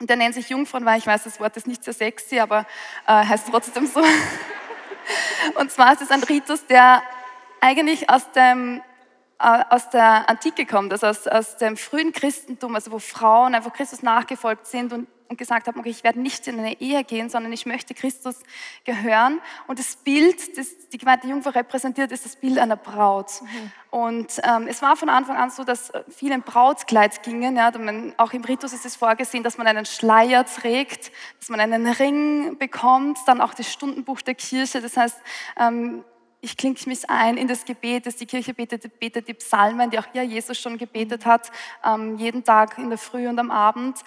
Und 0.00 0.08
der 0.08 0.16
nennt 0.16 0.34
sich 0.34 0.48
Jungfrauenweihe. 0.48 0.96
Ich 0.96 1.06
weiß, 1.06 1.24
das 1.24 1.38
Wort 1.38 1.54
ist 1.58 1.66
nicht 1.66 1.84
sehr 1.84 1.92
sexy, 1.92 2.40
aber 2.40 2.60
äh, 3.06 3.12
heißt 3.12 3.48
trotzdem 3.50 3.86
so. 3.86 4.02
und 5.56 5.70
zwar 5.70 5.92
ist 5.92 6.00
es 6.00 6.10
ein 6.10 6.22
Ritus, 6.22 6.64
der 6.64 7.02
eigentlich 7.60 8.08
aus 8.08 8.30
dem 8.32 8.80
aus 9.40 9.88
der 9.88 10.28
Antike 10.28 10.66
kommt, 10.66 10.92
also 10.92 11.06
aus, 11.06 11.26
aus 11.26 11.56
dem 11.56 11.78
frühen 11.78 12.12
Christentum, 12.12 12.74
also 12.74 12.92
wo 12.92 12.98
Frauen 12.98 13.54
einfach 13.54 13.72
Christus 13.72 14.02
nachgefolgt 14.02 14.66
sind 14.66 14.92
und, 14.92 15.08
und 15.28 15.38
gesagt 15.38 15.66
haben, 15.66 15.80
okay, 15.80 15.88
ich 15.88 16.04
werde 16.04 16.20
nicht 16.20 16.46
in 16.46 16.58
eine 16.58 16.78
Ehe 16.78 17.04
gehen, 17.04 17.30
sondern 17.30 17.50
ich 17.50 17.64
möchte 17.64 17.94
Christus 17.94 18.42
gehören. 18.84 19.40
Und 19.66 19.78
das 19.78 19.96
Bild, 19.96 20.58
das 20.58 20.88
die 20.92 20.98
gemeinte 20.98 21.26
Jungfrau 21.26 21.50
repräsentiert, 21.50 22.12
ist 22.12 22.26
das 22.26 22.36
Bild 22.36 22.58
einer 22.58 22.76
Braut. 22.76 23.40
Mhm. 23.40 23.72
Und 23.90 24.40
ähm, 24.42 24.66
es 24.68 24.82
war 24.82 24.96
von 24.96 25.08
Anfang 25.08 25.36
an 25.36 25.48
so, 25.48 25.64
dass 25.64 25.90
viele 26.10 26.34
im 26.34 26.42
Brautkleid 26.42 27.22
gingen. 27.22 27.56
Ja, 27.56 27.70
man, 27.78 28.12
auch 28.18 28.34
im 28.34 28.44
Ritus 28.44 28.74
ist 28.74 28.84
es 28.84 28.94
vorgesehen, 28.94 29.42
dass 29.42 29.56
man 29.56 29.66
einen 29.66 29.86
Schleier 29.86 30.44
trägt, 30.44 31.12
dass 31.38 31.48
man 31.48 31.60
einen 31.60 31.86
Ring 31.86 32.58
bekommt, 32.58 33.18
dann 33.26 33.40
auch 33.40 33.54
das 33.54 33.72
Stundenbuch 33.72 34.20
der 34.20 34.34
Kirche. 34.34 34.82
Das 34.82 34.98
heißt, 34.98 35.16
ähm, 35.58 36.04
ich 36.40 36.56
klinke 36.56 36.88
mich 36.88 37.08
ein 37.10 37.36
in 37.36 37.48
das 37.48 37.64
Gebet, 37.64 38.06
das 38.06 38.16
die 38.16 38.26
Kirche 38.26 38.54
betet, 38.54 38.98
betet 38.98 39.28
die 39.28 39.34
Psalmen, 39.34 39.90
die 39.90 39.98
auch 39.98 40.06
ja 40.14 40.22
Jesus 40.22 40.58
schon 40.58 40.78
gebetet 40.78 41.26
hat, 41.26 41.50
ähm, 41.84 42.16
jeden 42.16 42.44
Tag 42.44 42.78
in 42.78 42.88
der 42.88 42.98
Früh 42.98 43.28
und 43.28 43.38
am 43.38 43.50
Abend. 43.50 43.98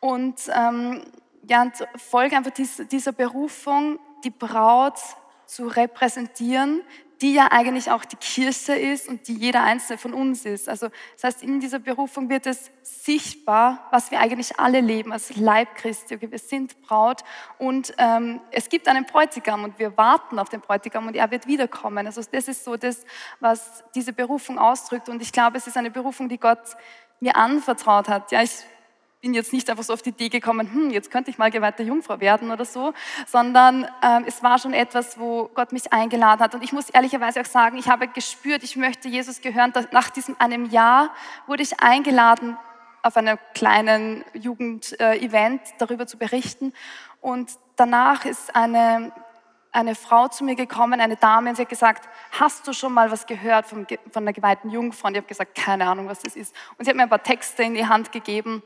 Und 0.00 0.40
ähm, 0.52 1.04
ja, 1.48 1.62
und 1.62 1.74
folge 1.96 2.36
einfach 2.36 2.50
dies, 2.50 2.82
dieser 2.90 3.12
Berufung, 3.12 3.98
die 4.24 4.30
Braut 4.30 4.98
zu 5.46 5.68
repräsentieren, 5.68 6.82
die 7.20 7.32
ja 7.32 7.48
eigentlich 7.50 7.90
auch 7.90 8.04
die 8.04 8.16
Kirche 8.16 8.74
ist 8.74 9.08
und 9.08 9.26
die 9.28 9.34
jeder 9.34 9.62
einzelne 9.62 9.98
von 9.98 10.12
uns 10.12 10.44
ist. 10.44 10.68
Also 10.68 10.88
das 11.14 11.24
heißt, 11.24 11.42
in 11.42 11.60
dieser 11.60 11.78
Berufung 11.78 12.28
wird 12.28 12.46
es 12.46 12.70
sichtbar, 12.82 13.86
was 13.90 14.10
wir 14.10 14.20
eigentlich 14.20 14.58
alle 14.58 14.80
leben 14.80 15.12
als 15.12 15.34
Leib 15.36 15.74
Christi. 15.76 16.14
Okay, 16.14 16.30
wir 16.30 16.38
sind 16.38 16.80
Braut 16.82 17.22
und 17.58 17.94
ähm, 17.98 18.40
es 18.50 18.68
gibt 18.68 18.86
einen 18.88 19.06
Bräutigam 19.06 19.64
und 19.64 19.78
wir 19.78 19.96
warten 19.96 20.38
auf 20.38 20.48
den 20.48 20.60
Bräutigam 20.60 21.06
und 21.06 21.16
er 21.16 21.30
wird 21.30 21.46
wiederkommen. 21.46 22.06
Also 22.06 22.22
das 22.30 22.48
ist 22.48 22.64
so 22.64 22.76
das, 22.76 23.04
was 23.40 23.84
diese 23.94 24.12
Berufung 24.12 24.58
ausdrückt 24.58 25.08
und 25.08 25.22
ich 25.22 25.32
glaube, 25.32 25.56
es 25.56 25.66
ist 25.66 25.76
eine 25.76 25.90
Berufung, 25.90 26.28
die 26.28 26.38
Gott 26.38 26.76
mir 27.20 27.36
anvertraut 27.36 28.08
hat. 28.08 28.30
Ja, 28.30 28.42
ich 28.42 28.64
bin 29.26 29.34
jetzt 29.34 29.52
nicht 29.52 29.68
einfach 29.68 29.82
so 29.82 29.92
auf 29.92 30.02
die 30.02 30.10
Idee 30.10 30.28
gekommen, 30.28 30.72
hm, 30.72 30.90
jetzt 30.90 31.10
könnte 31.10 31.32
ich 31.32 31.36
mal 31.36 31.50
geweihte 31.50 31.82
Jungfrau 31.82 32.20
werden 32.20 32.52
oder 32.52 32.64
so, 32.64 32.94
sondern 33.26 33.84
ähm, 34.00 34.22
es 34.24 34.40
war 34.44 34.56
schon 34.60 34.72
etwas, 34.72 35.18
wo 35.18 35.50
Gott 35.52 35.72
mich 35.72 35.92
eingeladen 35.92 36.40
hat. 36.40 36.54
Und 36.54 36.62
ich 36.62 36.72
muss 36.72 36.90
ehrlicherweise 36.90 37.40
auch 37.40 37.46
sagen, 37.46 37.76
ich 37.76 37.88
habe 37.88 38.06
gespürt, 38.06 38.62
ich 38.62 38.76
möchte 38.76 39.08
Jesus 39.08 39.40
gehören. 39.40 39.72
Nach 39.90 40.10
diesem 40.10 40.36
einem 40.38 40.70
Jahr 40.70 41.10
wurde 41.48 41.64
ich 41.64 41.80
eingeladen, 41.80 42.56
auf 43.02 43.16
einem 43.16 43.36
kleinen 43.52 44.24
Jugendevent 44.32 45.60
darüber 45.78 46.06
zu 46.06 46.18
berichten. 46.18 46.72
Und 47.20 47.50
danach 47.74 48.26
ist 48.26 48.54
eine, 48.54 49.10
eine 49.72 49.96
Frau 49.96 50.28
zu 50.28 50.44
mir 50.44 50.54
gekommen, 50.54 51.00
eine 51.00 51.16
Dame, 51.16 51.50
und 51.50 51.56
sie 51.56 51.62
hat 51.62 51.68
gesagt, 51.68 52.08
hast 52.30 52.68
du 52.68 52.72
schon 52.72 52.92
mal 52.92 53.10
was 53.10 53.26
gehört 53.26 53.66
von, 53.66 53.88
von 54.12 54.22
einer 54.22 54.32
geweihten 54.32 54.70
Jungfrau? 54.70 55.08
Und 55.08 55.14
ich 55.14 55.18
habe 55.18 55.26
gesagt, 55.26 55.56
keine 55.56 55.88
Ahnung, 55.88 56.06
was 56.06 56.20
das 56.20 56.36
ist. 56.36 56.54
Und 56.78 56.84
sie 56.84 56.90
hat 56.90 56.96
mir 56.96 57.02
ein 57.02 57.08
paar 57.08 57.24
Texte 57.24 57.64
in 57.64 57.74
die 57.74 57.88
Hand 57.88 58.12
gegeben 58.12 58.62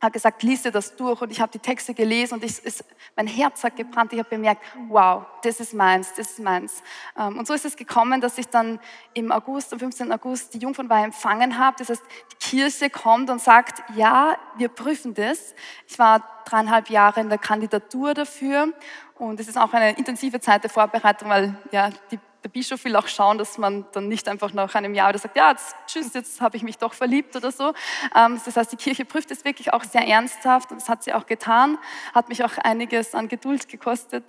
hat 0.00 0.12
gesagt, 0.12 0.42
lies 0.42 0.62
dir 0.62 0.70
das 0.70 0.94
durch 0.96 1.22
und 1.22 1.30
ich 1.30 1.40
habe 1.40 1.50
die 1.50 1.58
Texte 1.58 1.94
gelesen 1.94 2.34
und 2.34 2.44
ich, 2.44 2.60
es, 2.64 2.84
mein 3.16 3.26
Herz 3.26 3.64
hat 3.64 3.76
gebrannt. 3.76 4.12
Ich 4.12 4.18
habe 4.18 4.28
bemerkt, 4.28 4.62
wow, 4.88 5.24
das 5.42 5.58
ist 5.58 5.72
meins, 5.72 6.12
das 6.14 6.32
ist 6.32 6.38
meins. 6.40 6.82
Ähm, 7.18 7.38
und 7.38 7.46
so 7.46 7.54
ist 7.54 7.64
es 7.64 7.76
gekommen, 7.76 8.20
dass 8.20 8.36
ich 8.36 8.48
dann 8.48 8.78
im 9.14 9.32
August, 9.32 9.72
am 9.72 9.78
15. 9.78 10.12
August 10.12 10.52
die 10.52 10.58
Jungfrauenweihe 10.58 11.04
empfangen 11.04 11.58
habe. 11.58 11.76
Das 11.78 11.88
heißt, 11.88 12.02
die 12.32 12.36
Kirche 12.36 12.90
kommt 12.90 13.30
und 13.30 13.40
sagt, 13.40 13.82
ja, 13.96 14.36
wir 14.58 14.68
prüfen 14.68 15.14
das. 15.14 15.54
Ich 15.86 15.98
war 15.98 16.22
dreieinhalb 16.44 16.90
Jahre 16.90 17.20
in 17.20 17.30
der 17.30 17.38
Kandidatur 17.38 18.12
dafür 18.12 18.72
und 19.18 19.40
es 19.40 19.48
ist 19.48 19.56
auch 19.56 19.72
eine 19.72 19.96
intensive 19.96 20.40
Zeit 20.40 20.62
der 20.62 20.70
Vorbereitung, 20.70 21.30
weil 21.30 21.56
ja, 21.72 21.88
die 22.10 22.18
der 22.44 22.48
Bischof 22.48 22.84
will 22.84 22.96
auch 22.96 23.08
schauen, 23.08 23.38
dass 23.38 23.58
man 23.58 23.86
dann 23.92 24.08
nicht 24.08 24.28
einfach 24.28 24.52
nach 24.52 24.74
einem 24.74 24.94
Jahr 24.94 25.08
oder 25.08 25.18
sagt, 25.18 25.36
ja, 25.36 25.50
jetzt, 25.50 25.74
tschüss, 25.86 26.14
jetzt 26.14 26.40
habe 26.40 26.56
ich 26.56 26.62
mich 26.62 26.78
doch 26.78 26.94
verliebt 26.94 27.34
oder 27.36 27.50
so. 27.50 27.72
Ähm, 28.14 28.40
das 28.44 28.56
heißt, 28.56 28.72
die 28.72 28.76
Kirche 28.76 29.04
prüft 29.04 29.30
es 29.30 29.44
wirklich 29.44 29.72
auch 29.72 29.84
sehr 29.84 30.06
ernsthaft 30.06 30.70
und 30.70 30.80
das 30.80 30.88
hat 30.88 31.02
sie 31.02 31.12
auch 31.12 31.26
getan, 31.26 31.78
hat 32.14 32.28
mich 32.28 32.44
auch 32.44 32.56
einiges 32.58 33.14
an 33.14 33.28
Geduld 33.28 33.68
gekostet. 33.68 34.24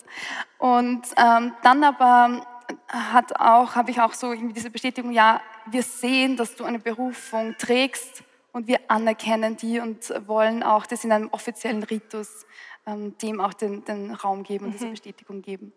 Und 0.58 1.04
ähm, 1.18 1.54
dann 1.64 1.84
aber 1.84 2.46
hat 2.90 3.40
auch, 3.40 3.76
habe 3.76 3.92
ich 3.92 4.02
auch 4.02 4.14
so 4.14 4.34
diese 4.34 4.70
Bestätigung, 4.70 5.12
ja, 5.12 5.42
wir 5.66 5.84
sehen, 5.84 6.38
dass 6.38 6.56
du 6.56 6.64
eine 6.64 6.80
Berufung 6.80 7.56
trägst 7.58 8.24
und 8.52 8.68
wir 8.68 8.80
anerkennen 8.88 9.58
die 9.58 9.80
und 9.80 10.12
wollen 10.28 10.64
auch 10.64 10.86
das 10.86 11.04
in 11.04 11.12
einem 11.12 11.30
offiziellen 11.32 11.84
Ritus 11.84 12.46
dem 12.88 13.42
auch 13.42 13.54
den, 13.54 13.84
den, 13.84 14.14
Raum 14.14 14.44
geben 14.44 14.66
und 14.66 14.72
mhm. 14.72 14.78
diese 14.78 14.90
Bestätigung 14.90 15.42
geben. 15.42 15.74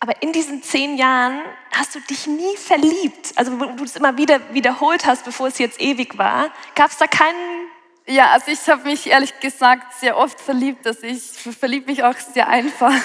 Aber 0.00 0.20
in 0.22 0.32
diesen 0.32 0.62
zehn 0.62 0.96
Jahren 0.96 1.40
hast 1.72 1.94
du 1.94 2.00
dich 2.00 2.26
nie 2.26 2.56
verliebt, 2.56 3.32
also 3.36 3.58
wo 3.58 3.64
du 3.64 3.84
es 3.84 3.96
immer 3.96 4.18
wieder 4.18 4.40
wiederholt 4.52 5.06
hast, 5.06 5.24
bevor 5.24 5.48
es 5.48 5.58
jetzt 5.58 5.80
ewig 5.80 6.18
war. 6.18 6.50
Gab 6.74 6.90
es 6.90 6.98
da 6.98 7.06
keinen 7.06 7.68
ja, 8.06 8.32
also 8.32 8.50
ich 8.50 8.68
habe 8.68 8.84
mich 8.84 9.06
ehrlich 9.06 9.40
gesagt 9.40 9.94
sehr 9.94 10.18
oft 10.18 10.38
verliebt. 10.38 10.86
Also 10.86 11.06
ich 11.06 11.22
verliebe 11.22 11.90
mich 11.90 12.04
auch 12.04 12.16
sehr 12.16 12.48
einfach. 12.48 12.92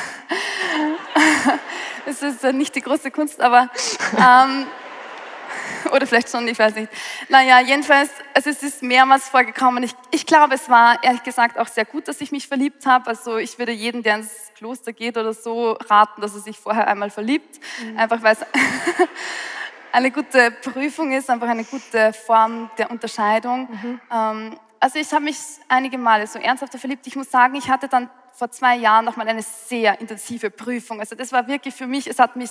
es 2.06 2.22
ist 2.22 2.44
nicht 2.44 2.76
die 2.76 2.82
große 2.82 3.10
Kunst, 3.10 3.40
aber 3.40 3.70
ähm, 4.18 4.68
oder 5.94 6.08
vielleicht 6.08 6.30
schon, 6.30 6.48
ich 6.48 6.58
weiß 6.58 6.76
nicht. 6.76 6.92
Naja, 7.30 7.60
jedenfalls, 7.60 8.10
also 8.34 8.50
es 8.50 8.64
ist 8.64 8.84
mehrmals 8.84 9.30
vorgekommen. 9.30 9.84
Ich, 9.84 9.94
ich 10.12 10.26
glaube, 10.26 10.56
es 10.56 10.70
war 10.70 11.04
ehrlich 11.04 11.24
gesagt 11.24 11.58
auch 11.58 11.68
sehr 11.68 11.86
gut, 11.86 12.08
dass 12.08 12.22
ich 12.22 12.32
mich 12.32 12.48
verliebt 12.48 12.86
habe. 12.86 13.08
Also 13.08 13.38
ich 13.38 13.60
würde 13.60 13.72
jedem, 13.72 14.04
der 14.04 14.16
ins 14.16 14.52
Kloster 14.56 14.94
geht 14.94 15.18
oder 15.18 15.34
so, 15.34 15.72
raten, 15.72 16.22
dass 16.22 16.34
er 16.34 16.42
sich 16.42 16.60
vorher 16.60 16.88
einmal 16.88 17.10
verliebt. 17.10 17.60
Mhm. 17.82 17.98
Einfach 17.98 18.22
weil 18.22 18.34
es 18.34 18.46
eine 19.92 20.12
gute 20.12 20.52
Prüfung 20.52 21.12
ist, 21.12 21.30
einfach 21.30 21.48
eine 21.48 21.64
gute 21.64 22.14
Form 22.14 22.70
der 22.78 22.92
Unterscheidung. 22.92 23.68
Mhm. 23.70 24.02
Ähm, 24.12 24.60
also 24.80 24.98
ich 24.98 25.12
habe 25.12 25.26
mich 25.26 25.38
einige 25.68 25.98
Male 25.98 26.26
so 26.28 26.40
ernsthafter 26.40 26.78
verliebt. 26.78 27.06
Ich 27.08 27.16
muss 27.16 27.30
sagen, 27.30 27.56
ich 27.56 27.70
hatte 27.70 27.88
dann 27.88 28.10
vor 28.34 28.50
zwei 28.52 28.78
Jahren 28.78 29.04
nochmal 29.04 29.28
eine 29.28 29.44
sehr 29.44 30.00
intensive 30.00 30.50
Prüfung. 30.50 31.00
Also 31.02 31.16
das 31.16 31.34
war 31.34 31.48
wirklich 31.48 31.76
für 31.76 31.88
mich, 31.88 32.08
es 32.08 32.20
hat 32.20 32.38
mich 32.38 32.50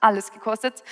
alles 0.00 0.32
gekostet. 0.32 0.82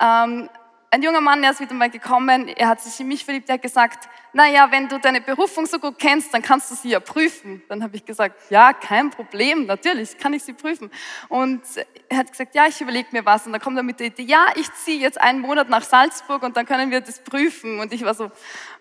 Ähm, 0.00 0.50
ein 0.94 1.02
junger 1.02 1.20
Mann, 1.20 1.42
der 1.42 1.50
ist 1.50 1.58
wieder 1.58 1.74
mal 1.74 1.90
gekommen, 1.90 2.46
er 2.46 2.68
hat 2.68 2.80
sich 2.80 3.00
in 3.00 3.08
mich 3.08 3.24
verliebt, 3.24 3.48
er 3.48 3.54
hat 3.54 3.62
gesagt, 3.62 4.08
naja, 4.32 4.70
wenn 4.70 4.88
du 4.88 5.00
deine 5.00 5.20
Berufung 5.20 5.66
so 5.66 5.80
gut 5.80 5.98
kennst, 5.98 6.32
dann 6.32 6.40
kannst 6.40 6.70
du 6.70 6.76
sie 6.76 6.90
ja 6.90 7.00
prüfen. 7.00 7.64
Dann 7.68 7.82
habe 7.82 7.96
ich 7.96 8.04
gesagt, 8.04 8.48
ja, 8.48 8.72
kein 8.72 9.10
Problem, 9.10 9.66
natürlich 9.66 10.16
kann 10.18 10.32
ich 10.34 10.44
sie 10.44 10.52
prüfen. 10.52 10.92
Und 11.28 11.62
er 12.08 12.18
hat 12.18 12.30
gesagt, 12.30 12.54
ja, 12.54 12.66
ich 12.68 12.80
überlege 12.80 13.08
mir 13.10 13.26
was. 13.26 13.44
Und 13.44 13.52
dann 13.52 13.60
kommt 13.60 13.76
er 13.76 13.82
mit 13.82 13.98
der 13.98 14.06
Idee, 14.06 14.22
ja, 14.22 14.46
ich 14.54 14.72
ziehe 14.72 15.00
jetzt 15.00 15.20
einen 15.20 15.40
Monat 15.40 15.68
nach 15.68 15.82
Salzburg 15.82 16.44
und 16.44 16.56
dann 16.56 16.64
können 16.64 16.92
wir 16.92 17.00
das 17.00 17.18
prüfen. 17.18 17.80
Und 17.80 17.92
ich 17.92 18.04
war 18.04 18.14
so, 18.14 18.30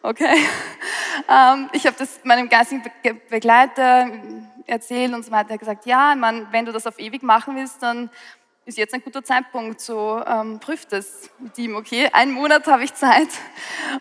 okay. 0.03 0.37
Ähm, 1.29 1.69
ich 1.73 1.85
habe 1.85 1.95
das 1.97 2.21
meinem 2.23 2.49
geistigen 2.49 2.81
Begleiter 3.29 4.09
erzählt 4.65 5.13
und 5.13 5.23
so 5.23 5.31
weiter. 5.31 5.51
Er 5.51 5.53
hat 5.53 5.59
gesagt, 5.59 5.85
ja, 5.85 6.15
man, 6.15 6.51
wenn 6.51 6.65
du 6.65 6.71
das 6.71 6.87
auf 6.87 6.97
ewig 6.99 7.21
machen 7.21 7.55
willst, 7.55 7.83
dann 7.83 8.09
ist 8.65 8.77
jetzt 8.77 8.93
ein 8.93 9.03
guter 9.03 9.23
Zeitpunkt, 9.23 9.81
so 9.81 10.21
ähm, 10.25 10.59
prüft 10.59 10.93
es 10.93 11.29
mit 11.39 11.57
ihm, 11.57 11.75
okay, 11.75 12.09
einen 12.13 12.31
Monat 12.31 12.65
habe 12.67 12.83
ich 12.83 12.93
Zeit. 12.93 13.27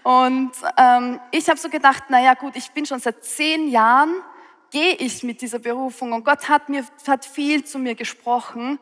Und 0.02 0.52
ähm, 0.76 1.20
ich 1.30 1.48
habe 1.48 1.58
so 1.58 1.68
gedacht, 1.68 2.04
naja 2.10 2.34
gut, 2.34 2.54
ich 2.56 2.70
bin 2.70 2.86
schon 2.86 3.00
seit 3.00 3.24
zehn 3.24 3.68
Jahren, 3.68 4.14
gehe 4.70 4.94
ich 4.94 5.22
mit 5.22 5.40
dieser 5.40 5.58
Berufung 5.58 6.12
und 6.12 6.24
Gott 6.24 6.48
hat, 6.48 6.68
mir, 6.68 6.84
hat 7.06 7.24
viel 7.24 7.64
zu 7.64 7.78
mir 7.78 7.94
gesprochen, 7.94 8.78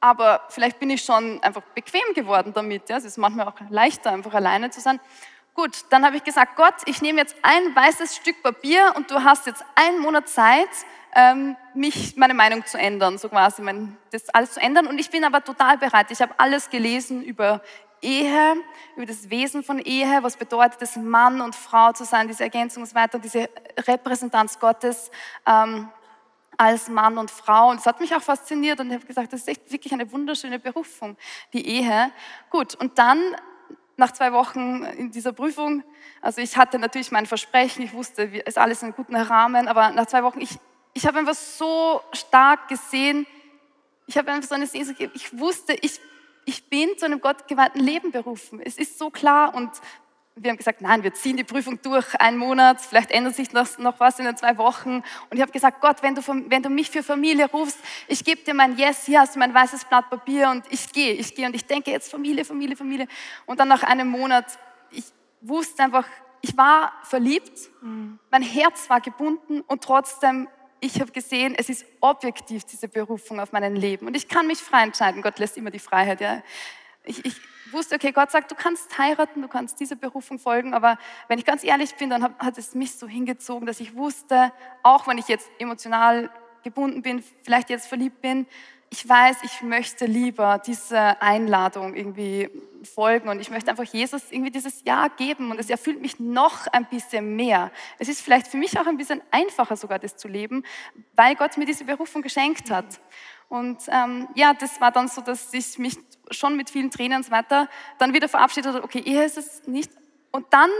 aber 0.00 0.42
vielleicht 0.48 0.78
bin 0.78 0.90
ich 0.90 1.02
schon 1.02 1.42
einfach 1.42 1.62
bequem 1.74 2.14
geworden 2.14 2.52
damit. 2.54 2.88
Ja? 2.88 2.96
Es 2.96 3.04
ist 3.04 3.18
manchmal 3.18 3.48
auch 3.48 3.54
leichter, 3.68 4.10
einfach 4.10 4.34
alleine 4.34 4.70
zu 4.70 4.80
sein. 4.80 5.00
Gut, 5.54 5.84
dann 5.90 6.04
habe 6.04 6.16
ich 6.16 6.24
gesagt, 6.24 6.56
Gott, 6.56 6.74
ich 6.86 7.02
nehme 7.02 7.20
jetzt 7.20 7.36
ein 7.42 7.74
weißes 7.74 8.16
Stück 8.16 8.42
Papier 8.42 8.92
und 8.96 9.10
du 9.10 9.24
hast 9.24 9.46
jetzt 9.46 9.64
einen 9.74 10.00
Monat 10.00 10.28
Zeit, 10.28 10.68
mich, 11.74 12.16
meine 12.16 12.34
Meinung 12.34 12.64
zu 12.64 12.78
ändern, 12.78 13.18
so 13.18 13.28
quasi, 13.28 13.62
mein, 13.62 13.96
das 14.10 14.28
alles 14.28 14.52
zu 14.52 14.60
ändern. 14.60 14.86
Und 14.86 14.98
ich 14.98 15.10
bin 15.10 15.24
aber 15.24 15.42
total 15.42 15.78
bereit. 15.78 16.10
Ich 16.10 16.20
habe 16.20 16.34
alles 16.38 16.70
gelesen 16.70 17.22
über 17.22 17.60
Ehe, 18.00 18.56
über 18.96 19.06
das 19.06 19.30
Wesen 19.30 19.62
von 19.62 19.78
Ehe, 19.78 20.22
was 20.22 20.36
bedeutet 20.36 20.80
es, 20.82 20.96
Mann 20.96 21.40
und 21.40 21.54
Frau 21.56 21.92
zu 21.92 22.04
sein, 22.04 22.28
diese 22.28 22.44
Ergänzung 22.44 22.82
und 22.82 22.88
so 22.88 22.94
weiter, 22.94 23.18
diese 23.18 23.48
Repräsentanz 23.78 24.58
Gottes 24.58 25.10
ähm, 25.46 25.88
als 26.56 26.88
Mann 26.88 27.18
und 27.18 27.30
Frau. 27.30 27.70
Und 27.70 27.78
das 27.78 27.86
hat 27.86 28.00
mich 28.00 28.14
auch 28.14 28.22
fasziniert 28.22 28.80
und 28.80 28.88
ich 28.88 28.94
habe 28.94 29.06
gesagt, 29.06 29.32
das 29.32 29.40
ist 29.40 29.48
echt 29.48 29.72
wirklich 29.72 29.92
eine 29.92 30.10
wunderschöne 30.12 30.58
Berufung, 30.58 31.16
die 31.52 31.66
Ehe. 31.66 32.10
Gut, 32.50 32.74
und 32.76 32.98
dann 32.98 33.20
nach 33.96 34.12
zwei 34.12 34.32
Wochen 34.32 34.84
in 34.84 35.10
dieser 35.10 35.32
Prüfung, 35.32 35.82
also 36.20 36.40
ich 36.40 36.56
hatte 36.56 36.78
natürlich 36.78 37.10
mein 37.10 37.26
Versprechen, 37.26 37.82
ich 37.82 37.92
wusste, 37.92 38.30
es 38.32 38.54
ist 38.54 38.58
alles 38.58 38.82
in 38.82 38.86
einem 38.86 38.96
guten 38.96 39.16
Rahmen, 39.16 39.66
aber 39.66 39.90
nach 39.90 40.06
zwei 40.06 40.22
Wochen, 40.22 40.40
ich, 40.40 40.58
ich 40.98 41.06
habe 41.06 41.20
einfach 41.20 41.36
so 41.36 42.00
stark 42.12 42.66
gesehen, 42.66 43.24
ich 44.08 44.18
habe 44.18 44.32
einfach 44.32 44.48
so 44.48 44.56
eine 44.56 44.66
Sehnsucht, 44.66 44.98
ich 45.14 45.38
wusste, 45.38 45.74
ich, 45.74 46.00
ich 46.44 46.68
bin 46.68 46.88
zu 46.98 47.06
einem 47.06 47.20
gottgeweihten 47.20 47.80
Leben 47.80 48.10
berufen. 48.10 48.60
Es 48.60 48.76
ist 48.76 48.98
so 48.98 49.08
klar 49.08 49.54
und 49.54 49.70
wir 50.34 50.50
haben 50.50 50.56
gesagt, 50.56 50.80
nein, 50.80 51.04
wir 51.04 51.14
ziehen 51.14 51.36
die 51.36 51.44
Prüfung 51.44 51.80
durch, 51.82 52.20
einen 52.20 52.36
Monat, 52.36 52.80
vielleicht 52.80 53.12
ändert 53.12 53.36
sich 53.36 53.52
noch, 53.52 53.78
noch 53.78 54.00
was 54.00 54.18
in 54.18 54.24
den 54.24 54.36
zwei 54.36 54.58
Wochen. 54.58 55.04
Und 55.30 55.36
ich 55.36 55.40
habe 55.40 55.52
gesagt, 55.52 55.80
Gott, 55.80 56.02
wenn 56.02 56.16
du, 56.16 56.22
wenn 56.26 56.64
du 56.64 56.68
mich 56.68 56.90
für 56.90 57.04
Familie 57.04 57.48
rufst, 57.48 57.78
ich 58.08 58.24
gebe 58.24 58.42
dir 58.42 58.54
mein 58.54 58.76
Yes, 58.76 59.06
hier 59.06 59.20
hast 59.20 59.36
du 59.36 59.38
mein 59.38 59.54
weißes 59.54 59.84
Blatt 59.84 60.10
Papier 60.10 60.50
und 60.50 60.64
ich 60.68 60.92
gehe, 60.92 61.12
ich 61.12 61.32
gehe 61.32 61.46
und 61.46 61.54
ich 61.54 61.64
denke 61.64 61.92
jetzt 61.92 62.10
Familie, 62.10 62.44
Familie, 62.44 62.74
Familie. 62.74 63.06
Und 63.46 63.60
dann 63.60 63.68
nach 63.68 63.84
einem 63.84 64.08
Monat, 64.08 64.46
ich 64.90 65.04
wusste 65.42 65.84
einfach, 65.84 66.06
ich 66.40 66.56
war 66.56 66.92
verliebt, 67.04 67.56
mhm. 67.82 68.18
mein 68.32 68.42
Herz 68.42 68.90
war 68.90 69.00
gebunden 69.00 69.60
und 69.60 69.84
trotzdem 69.84 70.48
ich 70.80 71.00
habe 71.00 71.10
gesehen, 71.12 71.54
es 71.56 71.68
ist 71.68 71.84
objektiv 72.00 72.64
diese 72.64 72.88
Berufung 72.88 73.40
auf 73.40 73.52
mein 73.52 73.74
Leben 73.74 74.06
und 74.06 74.16
ich 74.16 74.28
kann 74.28 74.46
mich 74.46 74.58
frei 74.58 74.82
entscheiden. 74.84 75.22
Gott 75.22 75.38
lässt 75.38 75.56
immer 75.56 75.70
die 75.70 75.78
Freiheit. 75.78 76.20
Ja. 76.20 76.42
Ich, 77.04 77.24
ich 77.24 77.36
wusste, 77.72 77.96
okay, 77.96 78.12
Gott 78.12 78.30
sagt, 78.30 78.50
du 78.50 78.54
kannst 78.54 78.96
heiraten, 78.98 79.42
du 79.42 79.48
kannst 79.48 79.80
dieser 79.80 79.96
Berufung 79.96 80.38
folgen, 80.38 80.74
aber 80.74 80.98
wenn 81.28 81.38
ich 81.38 81.44
ganz 81.44 81.64
ehrlich 81.64 81.94
bin, 81.96 82.10
dann 82.10 82.22
hat, 82.22 82.38
hat 82.38 82.58
es 82.58 82.74
mich 82.74 82.94
so 82.94 83.06
hingezogen, 83.06 83.66
dass 83.66 83.80
ich 83.80 83.94
wusste, 83.94 84.52
auch 84.82 85.06
wenn 85.06 85.18
ich 85.18 85.28
jetzt 85.28 85.50
emotional 85.58 86.30
gebunden 86.62 87.02
bin, 87.02 87.22
vielleicht 87.42 87.70
jetzt 87.70 87.86
verliebt 87.86 88.20
bin, 88.20 88.46
ich 88.90 89.06
weiß, 89.06 89.38
ich 89.42 89.62
möchte 89.62 90.06
lieber 90.06 90.58
dieser 90.58 91.22
Einladung 91.22 91.94
irgendwie 91.94 92.48
folgen 92.84 93.28
und 93.28 93.40
ich 93.40 93.50
möchte 93.50 93.70
einfach 93.70 93.84
Jesus 93.84 94.30
irgendwie 94.30 94.50
dieses 94.50 94.82
Ja 94.84 95.08
geben 95.08 95.50
und 95.50 95.60
es 95.60 95.68
erfüllt 95.68 96.00
mich 96.00 96.18
noch 96.18 96.66
ein 96.68 96.86
bisschen 96.86 97.36
mehr. 97.36 97.70
Es 97.98 98.08
ist 98.08 98.22
vielleicht 98.22 98.48
für 98.48 98.56
mich 98.56 98.78
auch 98.78 98.86
ein 98.86 98.96
bisschen 98.96 99.20
einfacher 99.30 99.76
sogar, 99.76 99.98
das 99.98 100.16
zu 100.16 100.28
leben, 100.28 100.64
weil 101.14 101.34
Gott 101.34 101.56
mir 101.56 101.66
diese 101.66 101.84
Berufung 101.84 102.22
geschenkt 102.22 102.70
hat. 102.70 103.00
Und 103.48 103.78
ähm, 103.88 104.28
ja, 104.34 104.54
das 104.54 104.80
war 104.80 104.90
dann 104.90 105.08
so, 105.08 105.20
dass 105.20 105.52
ich 105.52 105.78
mich 105.78 105.98
schon 106.30 106.56
mit 106.56 106.70
vielen 106.70 106.90
Tränen 106.90 107.18
und 107.18 107.24
so 107.24 107.30
weiter 107.30 107.68
dann 107.98 108.12
wieder 108.12 108.28
verabschiedet 108.28 108.74
habe, 108.74 108.84
okay, 108.84 109.00
Ehe 109.00 109.24
ist 109.24 109.38
es 109.38 109.66
nicht. 109.66 109.90
Und 110.30 110.46
dann 110.50 110.70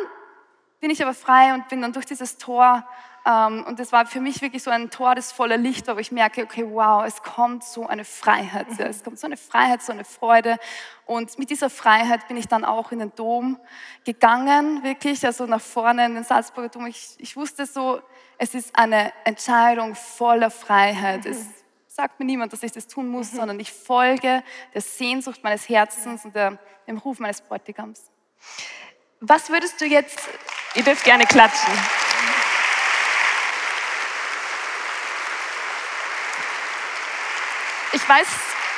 bin 0.81 0.90
ich 0.90 1.03
aber 1.03 1.14
frei 1.14 1.55
und 1.55 1.68
bin 1.68 1.83
dann 1.83 1.92
durch 1.92 2.07
dieses 2.07 2.38
Tor 2.38 2.87
und 3.29 3.79
das 3.79 3.93
war 3.93 4.07
für 4.07 4.21
mich 4.21 4.41
wirklich 4.41 4.62
so 4.62 4.71
ein 4.71 4.88
Tor, 4.88 5.14
das 5.14 5.33
voller 5.33 5.59
Licht 5.59 5.87
war, 5.87 5.97
wo 5.97 6.01
ich 6.01 6.11
merke, 6.11 6.45
okay, 6.45 6.64
wow, 6.67 7.05
es 7.05 7.23
kommt 7.23 7.62
so 7.62 7.87
eine 7.87 8.07
Freiheit. 8.07 8.67
Ja, 8.79 8.87
es 8.87 9.05
kommt 9.05 9.19
so 9.19 9.27
eine 9.27 9.37
Freiheit, 9.37 9.83
so 9.83 9.93
eine 9.93 10.07
Freude. 10.07 10.57
Und 11.05 11.38
mit 11.38 11.51
dieser 11.51 11.69
Freiheit 11.69 12.27
bin 12.29 12.38
ich 12.38 12.49
dann 12.49 12.64
auch 12.64 12.91
in 12.91 13.01
den 13.01 13.14
Dom 13.14 13.61
gegangen, 14.05 14.83
wirklich, 14.83 15.27
also 15.27 15.45
nach 15.45 15.61
vorne 15.61 16.07
in 16.07 16.14
den 16.14 16.25
Salzburger 16.25 16.71
Dom. 16.71 16.87
Ich, 16.87 17.17
ich 17.19 17.37
wusste 17.37 17.67
so, 17.67 18.01
es 18.38 18.55
ist 18.55 18.75
eine 18.79 19.12
Entscheidung 19.25 19.95
voller 19.95 20.51
Freiheit. 20.51 21.27
Es 21.27 21.49
sagt 21.87 22.19
mir 22.21 22.25
niemand, 22.25 22.55
dass 22.55 22.62
ich 22.62 22.73
das 22.73 22.87
tun 22.87 23.09
muss, 23.09 23.33
sondern 23.33 23.61
ich 23.61 23.71
folge 23.71 24.43
der 24.73 24.81
Sehnsucht 24.81 25.45
meines 25.45 25.69
Herzens 25.69 26.25
und 26.25 26.35
der, 26.35 26.59
dem 26.87 26.97
Ruf 26.97 27.19
meines 27.19 27.43
Bräutigams. 27.43 28.11
Was 29.21 29.51
würdest 29.51 29.79
du 29.83 29.85
jetzt, 29.85 30.19
ihr 30.77 30.85
dürft 30.85 31.05
gerne 31.05 31.27
klatschen. 31.27 31.75
Ich 37.94 38.07
weiß, 38.07 38.27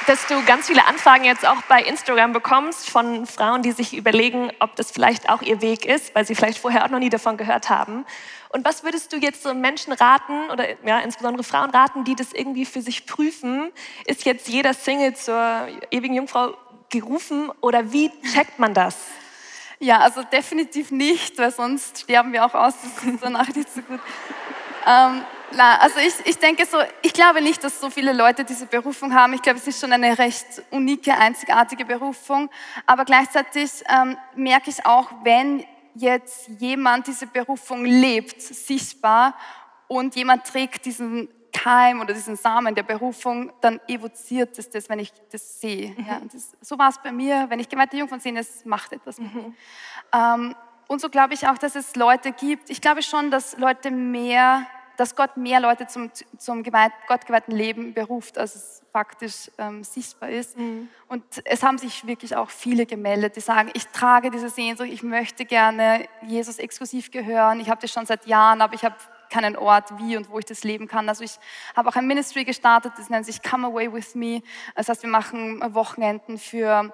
dass 0.06 0.26
du 0.28 0.44
ganz 0.44 0.68
viele 0.68 0.86
Anfragen 0.86 1.24
jetzt 1.24 1.44
auch 1.44 1.60
bei 1.62 1.82
Instagram 1.82 2.32
bekommst 2.32 2.88
von 2.88 3.26
Frauen, 3.26 3.62
die 3.62 3.72
sich 3.72 3.96
überlegen, 3.96 4.52
ob 4.60 4.76
das 4.76 4.92
vielleicht 4.92 5.28
auch 5.28 5.42
ihr 5.42 5.60
Weg 5.60 5.84
ist, 5.84 6.14
weil 6.14 6.24
sie 6.24 6.36
vielleicht 6.36 6.58
vorher 6.58 6.84
auch 6.84 6.90
noch 6.90 7.00
nie 7.00 7.10
davon 7.10 7.36
gehört 7.36 7.68
haben. 7.70 8.06
Und 8.50 8.64
was 8.64 8.84
würdest 8.84 9.12
du 9.12 9.16
jetzt 9.16 9.42
so 9.42 9.52
Menschen 9.52 9.92
raten 9.92 10.50
oder 10.50 10.64
ja, 10.86 11.00
insbesondere 11.00 11.42
Frauen 11.42 11.70
raten, 11.70 12.04
die 12.04 12.14
das 12.14 12.32
irgendwie 12.32 12.64
für 12.64 12.82
sich 12.82 13.06
prüfen? 13.06 13.72
Ist 14.06 14.24
jetzt 14.24 14.48
jeder 14.48 14.74
Single 14.74 15.14
zur 15.16 15.66
ewigen 15.90 16.14
Jungfrau 16.14 16.54
gerufen 16.88 17.50
oder 17.60 17.92
wie 17.92 18.12
checkt 18.32 18.60
man 18.60 18.74
das? 18.74 18.96
Ja, 19.80 19.98
also 19.98 20.22
definitiv 20.22 20.92
nicht, 20.92 21.36
weil 21.38 21.50
sonst 21.50 22.00
sterben 22.00 22.32
wir 22.32 22.44
auch 22.44 22.54
aus. 22.54 22.74
Das 22.82 23.04
ist 23.04 23.22
danach 23.22 23.48
nicht 23.48 23.72
so 23.72 23.82
gut. 23.82 24.00
Ähm, 24.86 25.22
na, 25.52 25.78
also 25.78 25.98
ich, 25.98 26.14
ich 26.24 26.38
denke 26.38 26.64
so, 26.64 26.78
ich 27.02 27.12
glaube 27.12 27.42
nicht, 27.42 27.62
dass 27.64 27.80
so 27.80 27.90
viele 27.90 28.12
Leute 28.12 28.44
diese 28.44 28.66
Berufung 28.66 29.14
haben. 29.14 29.32
Ich 29.34 29.42
glaube, 29.42 29.58
es 29.58 29.66
ist 29.66 29.80
schon 29.80 29.92
eine 29.92 30.16
recht 30.16 30.62
unike, 30.70 31.12
einzigartige 31.12 31.84
Berufung. 31.84 32.48
Aber 32.86 33.04
gleichzeitig 33.04 33.70
ähm, 33.88 34.16
merke 34.36 34.70
ich 34.70 34.86
auch, 34.86 35.10
wenn 35.24 35.64
jetzt 35.94 36.48
jemand 36.58 37.08
diese 37.08 37.26
Berufung 37.26 37.84
lebt, 37.84 38.40
sichtbar, 38.40 39.34
und 39.90 40.14
jemand 40.14 40.46
trägt 40.46 40.84
diesen 40.84 41.28
Keim 41.52 42.00
oder 42.00 42.14
diesen 42.14 42.36
Samen 42.36 42.76
der 42.76 42.84
Berufung, 42.84 43.52
dann 43.60 43.80
evoziert 43.88 44.56
es 44.56 44.70
das, 44.70 44.88
wenn 44.88 45.00
ich 45.00 45.12
das 45.32 45.60
sehe. 45.60 45.90
Mhm. 45.90 46.06
Ja, 46.06 46.20
das, 46.32 46.52
so 46.60 46.78
war 46.78 46.90
es 46.90 46.98
bei 47.02 47.10
mir, 47.10 47.46
wenn 47.48 47.58
ich 47.58 47.68
gemeinte 47.68 47.96
Jungfern 47.96 48.20
sehe, 48.20 48.38
es 48.38 48.64
macht 48.64 48.92
etwas 48.92 49.18
mit 49.18 49.34
mir. 49.34 49.42
Mhm. 49.42 49.54
Ähm, 50.12 50.54
und 50.90 51.00
so 51.00 51.09
glaube 51.09 51.35
ich 51.35 51.46
auch, 51.46 51.57
dass 51.57 51.76
es 51.76 51.94
Leute 51.94 52.33
gibt. 52.33 52.68
Ich 52.68 52.81
glaube 52.81 53.03
schon, 53.03 53.31
dass 53.31 53.57
Leute 53.59 53.92
mehr 53.92 54.66
dass 54.96 55.16
Gott 55.16 55.38
mehr 55.38 55.61
Leute 55.61 55.87
zum, 55.87 56.11
zum 56.37 56.62
gottgeweihten 56.62 57.57
Leben 57.57 57.94
beruft, 57.94 58.37
als 58.37 58.55
es 58.55 58.83
faktisch 58.92 59.50
ähm, 59.57 59.83
sichtbar 59.83 60.29
ist. 60.29 60.59
Mhm. 60.59 60.88
Und 61.09 61.24
es 61.46 61.62
haben 61.62 61.79
sich 61.79 62.07
wirklich 62.07 62.37
auch 62.37 62.50
viele 62.50 62.85
gemeldet, 62.85 63.35
die 63.37 63.40
sagen, 63.40 63.70
ich 63.72 63.87
trage 63.87 64.31
diese 64.31 64.50
Sehnsucht, 64.50 64.90
ich 64.90 65.03
möchte 65.03 65.46
gerne 65.46 66.07
Jesus 66.20 66.59
exklusiv 66.59 67.11
gehören, 67.11 67.61
ich 67.61 67.70
habe 67.70 67.81
das 67.81 67.90
schon 67.90 68.05
seit 68.05 68.26
Jahren, 68.26 68.61
aber 68.61 68.74
ich 68.74 68.85
habe 68.85 68.96
keinen 69.31 69.57
Ort, 69.57 69.96
wie 69.98 70.18
und 70.18 70.29
wo 70.29 70.38
ich 70.38 70.44
das 70.44 70.64
leben 70.64 70.87
kann. 70.87 71.09
Also 71.09 71.24
ich 71.24 71.38
habe 71.74 71.88
auch 71.88 71.96
ein 71.96 72.07
Ministry 72.07 72.44
gestartet, 72.44 72.92
das 72.98 73.09
nennt 73.09 73.24
sich 73.24 73.42
Come 73.42 73.68
Away 73.68 73.90
With 73.92 74.14
Me. 74.14 74.42
Das 74.74 74.88
heißt, 74.90 75.03
wir 75.03 75.11
machen 75.11 75.62
Wochenenden 75.72 76.37
für 76.37 76.92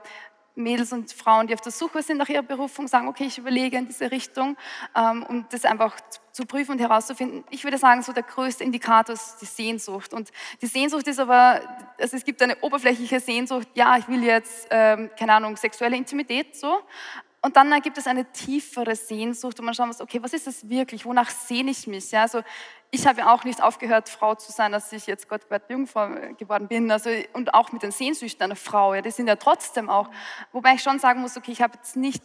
Mädels 0.57 0.92
und 0.92 1.12
Frauen, 1.12 1.47
die 1.47 1.55
auf 1.55 1.61
der 1.61 1.73
Suche 1.73 2.03
sind 2.03 2.16
nach 2.16 2.29
ihrer 2.29 2.42
Berufung, 2.42 2.88
sagen, 2.88 3.09
okay, 3.09 3.25
ich 3.25 3.38
überlege 3.38 3.77
in 3.77 3.87
diese 3.87 4.11
Richtung, 4.11 4.57
ähm, 4.97 5.25
um 5.29 5.47
das 5.51 5.64
einfach 5.64 5.95
zu 6.33 6.45
prüfen 6.45 6.73
und 6.73 6.81
herauszufinden. 6.81 7.45
Ich 7.51 7.64
würde 7.64 7.79
sagen, 7.79 8.03
so 8.03 8.12
der 8.12 8.23
größte 8.23 8.64
Indikator 8.64 9.14
ist 9.14 9.37
die 9.40 9.47
Sehnsucht. 9.47 10.12
Und 10.12 10.31
die 10.61 10.66
Sehnsucht 10.66 11.07
ist 11.09 11.19
aber, 11.19 11.61
also 11.99 12.16
es 12.16 12.25
gibt 12.25 12.42
eine 12.42 12.57
oberflächliche 12.61 13.21
Sehnsucht, 13.21 13.69
ja, 13.75 13.97
ich 13.97 14.09
will 14.09 14.23
jetzt, 14.23 14.66
ähm, 14.71 15.11
keine 15.19 15.35
Ahnung, 15.35 15.57
sexuelle 15.57 15.97
Intimität, 15.97 16.57
so. 16.57 16.81
Und 17.47 17.55
dann 17.55 17.71
gibt 17.81 17.97
es 17.97 18.09
eine 18.09 18.25
tiefere 18.33 18.97
Sehnsucht, 18.97 19.61
wo 19.61 19.63
man 19.63 19.73
muss, 19.87 20.01
okay, 20.01 20.21
was 20.21 20.33
ist 20.33 20.49
das 20.49 20.69
wirklich? 20.69 21.07
Wonach 21.07 21.31
sehne 21.31 21.71
ich 21.71 21.87
mich? 21.87 22.11
Ja, 22.11 22.23
also 22.23 22.43
ich 22.91 23.07
habe 23.07 23.21
ja 23.21 23.33
auch 23.33 23.45
nicht 23.45 23.63
aufgehört, 23.63 24.09
Frau 24.09 24.35
zu 24.35 24.51
sein, 24.51 24.75
als 24.75 24.91
ich 24.93 25.07
jetzt 25.07 25.29
Gott 25.29 25.49
bei 25.49 25.61
Jungfrau 25.69 26.09
geworden 26.37 26.67
bin. 26.67 26.91
Also, 26.91 27.09
und 27.35 27.55
auch 27.55 27.71
mit 27.71 27.85
den 27.85 27.93
Sehnsüchten 27.93 28.43
einer 28.43 28.57
Frau, 28.57 28.95
ja, 28.95 29.01
die 29.01 29.13
sind 29.13 29.29
ja 29.29 29.37
trotzdem 29.37 29.89
auch. 29.89 30.11
Wobei 30.51 30.75
ich 30.75 30.83
schon 30.83 30.99
sagen 30.99 31.21
muss, 31.21 31.37
okay, 31.37 31.53
ich 31.53 31.63
habe 31.63 31.75
jetzt 31.77 31.95
nicht 31.95 32.21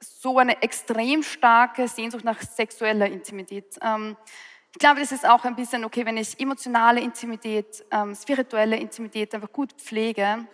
so 0.00 0.36
eine 0.36 0.60
extrem 0.60 1.22
starke 1.22 1.88
Sehnsucht 1.88 2.24
nach 2.24 2.42
sexueller 2.42 3.06
Intimität. 3.06 3.78
Ähm, 3.80 4.18
ich 4.72 4.78
glaube, 4.78 5.00
das 5.00 5.12
ist 5.12 5.26
auch 5.26 5.46
ein 5.46 5.56
bisschen 5.56 5.82
okay, 5.86 6.04
wenn 6.04 6.18
ich 6.18 6.38
emotionale 6.38 7.00
Intimität, 7.00 7.82
ähm, 7.90 8.14
spirituelle 8.14 8.76
Intimität 8.76 9.34
einfach 9.34 9.50
gut 9.50 9.72
pflege 9.72 10.46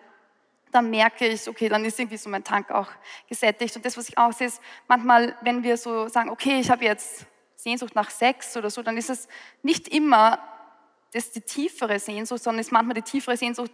dann 0.72 0.90
merke 0.90 1.26
ich, 1.26 1.48
okay, 1.48 1.68
dann 1.68 1.84
ist 1.84 1.98
irgendwie 1.98 2.16
so 2.16 2.28
mein 2.28 2.44
Tank 2.44 2.70
auch 2.70 2.88
gesättigt. 3.28 3.74
Und 3.76 3.84
das, 3.84 3.96
was 3.96 4.08
ich 4.08 4.18
auch 4.18 4.32
sehe, 4.32 4.48
ist 4.48 4.60
manchmal, 4.86 5.36
wenn 5.42 5.62
wir 5.62 5.76
so 5.76 6.08
sagen, 6.08 6.30
okay, 6.30 6.60
ich 6.60 6.70
habe 6.70 6.84
jetzt 6.84 7.26
Sehnsucht 7.56 7.94
nach 7.94 8.10
Sex 8.10 8.56
oder 8.56 8.70
so, 8.70 8.82
dann 8.82 8.96
ist 8.96 9.10
es 9.10 9.28
nicht 9.62 9.88
immer 9.88 10.38
das 11.12 11.30
die 11.30 11.40
tiefere 11.40 11.98
Sehnsucht, 11.98 12.42
sondern 12.42 12.60
ist 12.60 12.72
manchmal 12.72 12.94
die 12.94 13.02
tiefere 13.02 13.36
Sehnsucht, 13.36 13.72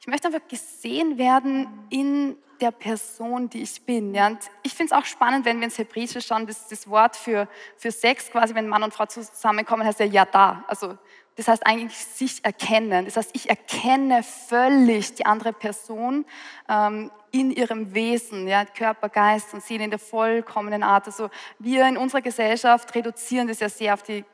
ich 0.00 0.06
möchte 0.08 0.28
einfach 0.28 0.48
gesehen 0.48 1.16
werden 1.16 1.68
in 1.88 2.36
der 2.60 2.72
Person, 2.72 3.48
die 3.48 3.62
ich 3.62 3.82
bin. 3.82 4.14
Ja? 4.14 4.28
Und 4.28 4.38
ich 4.62 4.74
finde 4.74 4.94
es 4.94 5.00
auch 5.00 5.04
spannend, 5.04 5.44
wenn 5.44 5.58
wir 5.58 5.64
ins 5.64 5.78
Hebräische 5.78 6.20
schauen, 6.20 6.46
das, 6.46 6.68
das 6.68 6.88
Wort 6.88 7.16
für, 7.16 7.48
für 7.76 7.92
Sex, 7.92 8.30
quasi 8.30 8.54
wenn 8.54 8.68
Mann 8.68 8.82
und 8.82 8.94
Frau 8.94 9.06
zusammenkommen, 9.06 9.86
heißt 9.86 10.00
ja 10.00 10.06
ja 10.06 10.24
da. 10.24 10.64
Also 10.66 10.96
das 11.36 11.48
heißt 11.48 11.66
eigentlich 11.66 11.96
sich 11.96 12.44
erkennen. 12.44 13.06
Das 13.06 13.16
heißt, 13.16 13.30
ich 13.32 13.48
erkenne 13.48 14.22
völlig 14.22 15.14
die 15.14 15.24
andere 15.24 15.52
Person 15.52 16.26
ähm, 16.68 17.10
in 17.30 17.50
ihrem 17.50 17.94
Wesen, 17.94 18.46
ja, 18.46 18.64
Körper, 18.66 19.08
Geist 19.08 19.54
und 19.54 19.62
Seele 19.62 19.84
in 19.84 19.90
der 19.90 19.98
vollkommenen 19.98 20.82
Art. 20.82 21.06
Also 21.06 21.30
wir 21.58 21.88
in 21.88 21.96
unserer 21.96 22.20
Gesellschaft 22.20 22.94
reduzieren 22.94 23.48
das 23.48 23.60
ja 23.60 23.70
sehr 23.70 23.94
auf 23.94 24.02
die, 24.02 24.24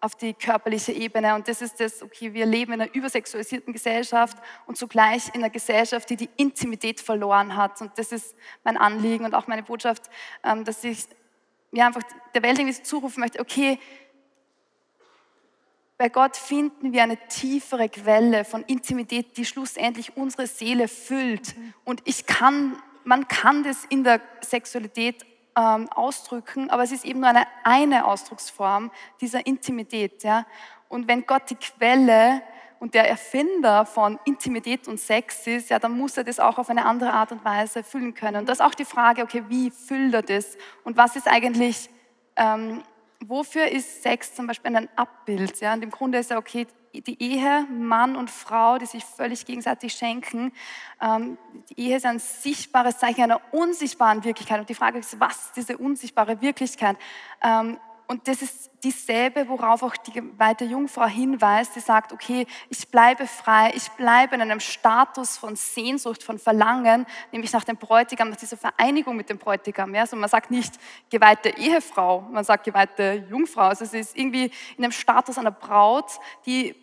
auf 0.00 0.16
die 0.16 0.34
körperliche 0.34 0.90
Ebene. 0.90 1.36
Und 1.36 1.46
das 1.46 1.62
ist 1.62 1.78
das, 1.78 2.02
okay, 2.02 2.34
wir 2.34 2.44
leben 2.44 2.72
in 2.72 2.80
einer 2.80 2.92
übersexualisierten 2.92 3.72
Gesellschaft 3.72 4.36
und 4.66 4.76
zugleich 4.76 5.28
in 5.28 5.42
einer 5.42 5.50
Gesellschaft, 5.50 6.10
die 6.10 6.16
die 6.16 6.30
Intimität 6.36 7.00
verloren 7.00 7.54
hat. 7.54 7.80
Und 7.80 7.96
das 7.96 8.10
ist 8.10 8.34
mein 8.64 8.76
Anliegen 8.76 9.24
und 9.24 9.34
auch 9.34 9.46
meine 9.46 9.62
Botschaft, 9.62 10.10
ähm, 10.42 10.64
dass 10.64 10.82
ich 10.82 11.06
ja, 11.70 11.86
einfach 11.86 12.02
der 12.34 12.42
Welt 12.42 12.58
irgendwie 12.58 12.82
zurufen 12.82 13.20
möchte, 13.20 13.40
okay, 13.40 13.78
bei 16.02 16.08
Gott 16.08 16.36
finden 16.36 16.92
wir 16.92 17.04
eine 17.04 17.16
tiefere 17.28 17.88
Quelle 17.88 18.44
von 18.44 18.64
Intimität, 18.64 19.36
die 19.36 19.44
schlussendlich 19.44 20.16
unsere 20.16 20.48
Seele 20.48 20.88
füllt. 20.88 21.54
Und 21.84 22.02
ich 22.06 22.26
kann, 22.26 22.76
man 23.04 23.28
kann 23.28 23.62
das 23.62 23.84
in 23.84 24.02
der 24.02 24.20
Sexualität 24.40 25.24
ähm, 25.56 25.88
ausdrücken, 25.90 26.70
aber 26.70 26.82
es 26.82 26.90
ist 26.90 27.04
eben 27.04 27.20
nur 27.20 27.28
eine, 27.28 27.44
eine 27.62 28.04
Ausdrucksform 28.04 28.90
dieser 29.20 29.46
Intimität. 29.46 30.24
Ja? 30.24 30.44
Und 30.88 31.06
wenn 31.06 31.24
Gott 31.24 31.48
die 31.50 31.54
Quelle 31.54 32.42
und 32.80 32.94
der 32.94 33.08
Erfinder 33.08 33.86
von 33.86 34.18
Intimität 34.24 34.88
und 34.88 34.98
Sex 34.98 35.46
ist, 35.46 35.70
ja, 35.70 35.78
dann 35.78 35.96
muss 35.96 36.16
er 36.16 36.24
das 36.24 36.40
auch 36.40 36.58
auf 36.58 36.68
eine 36.68 36.84
andere 36.84 37.12
Art 37.12 37.30
und 37.30 37.44
Weise 37.44 37.84
füllen 37.84 38.12
können. 38.12 38.38
Und 38.38 38.48
das 38.48 38.58
ist 38.58 38.64
auch 38.64 38.74
die 38.74 38.84
Frage, 38.84 39.22
okay, 39.22 39.44
wie 39.46 39.70
füllt 39.70 40.14
er 40.14 40.22
das? 40.22 40.58
Und 40.82 40.96
was 40.96 41.14
ist 41.14 41.28
eigentlich 41.28 41.88
ähm, 42.34 42.82
wofür 43.28 43.66
ist 43.66 44.02
Sex 44.02 44.34
zum 44.34 44.46
Beispiel 44.46 44.74
ein 44.74 44.88
Abbild? 44.96 45.60
Ja? 45.60 45.74
Und 45.74 45.82
im 45.82 45.90
Grunde 45.90 46.18
ist 46.18 46.30
ja 46.30 46.38
okay, 46.38 46.66
die 46.94 47.22
Ehe, 47.22 47.66
Mann 47.70 48.16
und 48.16 48.30
Frau, 48.30 48.76
die 48.78 48.86
sich 48.86 49.04
völlig 49.04 49.46
gegenseitig 49.46 49.94
schenken, 49.94 50.52
ähm, 51.00 51.38
die 51.70 51.80
Ehe 51.80 51.96
ist 51.96 52.04
ein 52.04 52.18
sichtbares 52.18 52.98
Zeichen 52.98 53.22
einer 53.22 53.40
unsichtbaren 53.52 54.24
Wirklichkeit. 54.24 54.60
Und 54.60 54.68
die 54.68 54.74
Frage 54.74 54.98
ist, 54.98 55.18
was 55.18 55.46
ist 55.46 55.56
diese 55.56 55.78
unsichtbare 55.78 56.42
Wirklichkeit? 56.42 56.96
Ähm, 57.42 57.78
und 58.12 58.28
das 58.28 58.42
ist 58.42 58.70
dieselbe, 58.84 59.48
worauf 59.48 59.82
auch 59.82 59.96
die 59.96 60.12
geweihte 60.12 60.66
Jungfrau 60.66 61.06
hinweist, 61.06 61.74
die 61.74 61.80
sagt, 61.80 62.12
okay, 62.12 62.46
ich 62.68 62.86
bleibe 62.88 63.26
frei, 63.26 63.72
ich 63.74 63.88
bleibe 63.92 64.34
in 64.34 64.42
einem 64.42 64.60
Status 64.60 65.38
von 65.38 65.56
Sehnsucht, 65.56 66.22
von 66.22 66.38
Verlangen, 66.38 67.06
nämlich 67.30 67.54
nach 67.54 67.64
dem 67.64 67.78
Bräutigam, 67.78 68.28
nach 68.28 68.36
dieser 68.36 68.58
Vereinigung 68.58 69.16
mit 69.16 69.30
dem 69.30 69.38
Bräutigam. 69.38 69.94
Also 69.94 70.16
man 70.16 70.28
sagt 70.28 70.50
nicht 70.50 70.74
geweihte 71.08 71.56
Ehefrau, 71.56 72.20
man 72.30 72.44
sagt 72.44 72.64
geweihte 72.64 73.24
Jungfrau. 73.30 73.62
Also 73.62 73.84
es 73.84 73.94
ist 73.94 74.14
irgendwie 74.14 74.52
in 74.76 74.84
einem 74.84 74.92
Status 74.92 75.38
einer 75.38 75.50
Braut, 75.50 76.20
die 76.44 76.74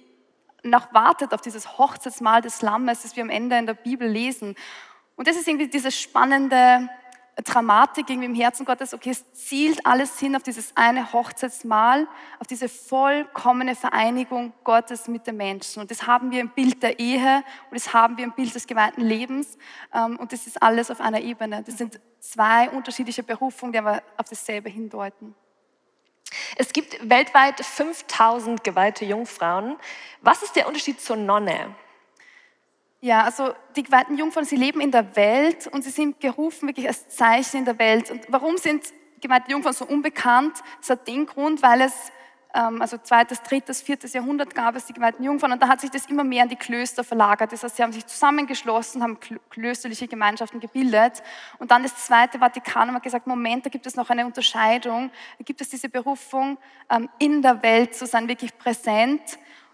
noch 0.63 0.91
wartet 0.95 1.31
auf 1.31 1.41
dieses 1.41 1.77
Hochzeitsmahl 1.77 2.41
des 2.41 2.63
Lammes, 2.63 3.03
das 3.03 3.15
wir 3.15 3.21
am 3.21 3.29
Ende 3.29 3.55
in 3.55 3.67
der 3.67 3.75
Bibel 3.75 4.09
lesen. 4.09 4.55
Und 5.15 5.27
das 5.27 5.35
ist 5.35 5.47
irgendwie 5.47 5.67
dieses 5.67 5.95
spannende 5.95 6.89
Dramatik 7.41 8.09
irgendwie 8.09 8.27
im 8.27 8.35
Herzen 8.35 8.65
Gottes, 8.65 8.93
okay, 8.93 9.11
es 9.11 9.31
zielt 9.33 9.85
alles 9.85 10.19
hin 10.19 10.35
auf 10.35 10.43
dieses 10.43 10.75
eine 10.75 11.13
Hochzeitsmahl, 11.13 12.07
auf 12.39 12.47
diese 12.47 12.69
vollkommene 12.69 13.75
Vereinigung 13.75 14.53
Gottes 14.63 15.07
mit 15.07 15.27
den 15.27 15.37
Menschen. 15.37 15.81
Und 15.81 15.91
das 15.91 16.07
haben 16.07 16.31
wir 16.31 16.41
im 16.41 16.49
Bild 16.49 16.81
der 16.81 16.99
Ehe 16.99 17.43
und 17.69 17.75
das 17.75 17.93
haben 17.93 18.17
wir 18.17 18.23
im 18.25 18.33
Bild 18.33 18.53
des 18.55 18.67
geweihten 18.67 19.01
Lebens. 19.01 19.57
Ähm, 19.93 20.17
und 20.17 20.33
das 20.33 20.47
ist 20.47 20.61
alles 20.61 20.91
auf 20.91 21.01
einer 21.01 21.21
Ebene. 21.21 21.63
Das 21.63 21.77
sind 21.77 21.99
zwei 22.19 22.69
unterschiedliche 22.69 23.23
Berufungen, 23.23 23.73
die 23.73 23.79
aber 23.79 24.01
auf 24.17 24.27
dasselbe 24.29 24.69
hindeuten. 24.69 25.35
Es 26.55 26.73
gibt 26.73 26.97
weltweit 27.09 27.63
5000 27.63 28.63
geweihte 28.63 29.05
Jungfrauen. 29.05 29.77
Was 30.21 30.43
ist 30.43 30.55
der 30.55 30.67
Unterschied 30.67 31.01
zur 31.01 31.15
Nonne? 31.15 31.75
Ja, 33.01 33.23
also 33.23 33.53
die 33.77 33.83
geweihten 33.83 34.17
Jungfrauen, 34.17 34.45
sie 34.45 34.57
leben 34.57 34.81
in 34.81 34.91
der 34.91 35.15
Welt 35.15 35.67
und 35.67 35.83
sie 35.83 35.89
sind 35.89 36.19
gerufen 36.19 36.67
wirklich 36.67 36.87
als 36.87 37.07
Zeichen 37.07 37.59
in 37.59 37.65
der 37.65 37.79
Welt. 37.79 38.11
Und 38.11 38.25
warum 38.27 38.57
sind 38.57 38.83
geweihte 39.21 39.51
Jungfrauen 39.51 39.73
so 39.73 39.85
unbekannt? 39.85 40.57
Das 40.79 40.89
hat 40.89 41.07
den 41.07 41.25
Grund, 41.25 41.63
weil 41.63 41.81
es 41.81 42.11
ähm, 42.53 42.81
also 42.81 42.97
zweites, 42.97 43.41
drittes, 43.41 43.81
viertes 43.81 44.11
Jahrhundert 44.11 44.53
gab 44.53 44.75
es 44.75 44.85
die 44.85 44.93
geweihten 44.93 45.23
Jungfrauen 45.23 45.53
und 45.53 45.61
da 45.61 45.67
hat 45.67 45.79
sich 45.79 45.91
das 45.91 46.07
immer 46.07 46.25
mehr 46.25 46.43
an 46.43 46.49
die 46.49 46.55
Klöster 46.55 47.03
verlagert. 47.05 47.53
Das 47.53 47.63
heißt, 47.63 47.77
sie 47.77 47.83
haben 47.83 47.93
sich 47.93 48.05
zusammengeschlossen, 48.05 49.03
haben 49.03 49.17
klösterliche 49.49 50.07
Gemeinschaften 50.07 50.59
gebildet 50.59 51.21
und 51.59 51.71
dann 51.71 51.83
das 51.83 51.95
zweite 52.05 52.39
Vatikanum 52.39 52.95
hat 52.95 53.03
gesagt, 53.03 53.27
Moment, 53.27 53.65
da 53.65 53.69
gibt 53.69 53.85
es 53.85 53.95
noch 53.95 54.09
eine 54.09 54.25
Unterscheidung, 54.25 55.11
da 55.37 55.43
gibt 55.43 55.61
es 55.61 55.69
diese 55.69 55.89
Berufung, 55.89 56.57
ähm, 56.89 57.07
in 57.19 57.41
der 57.41 57.61
Welt 57.61 57.95
zu 57.95 58.05
sein, 58.05 58.27
wirklich 58.27 58.57
präsent 58.57 59.21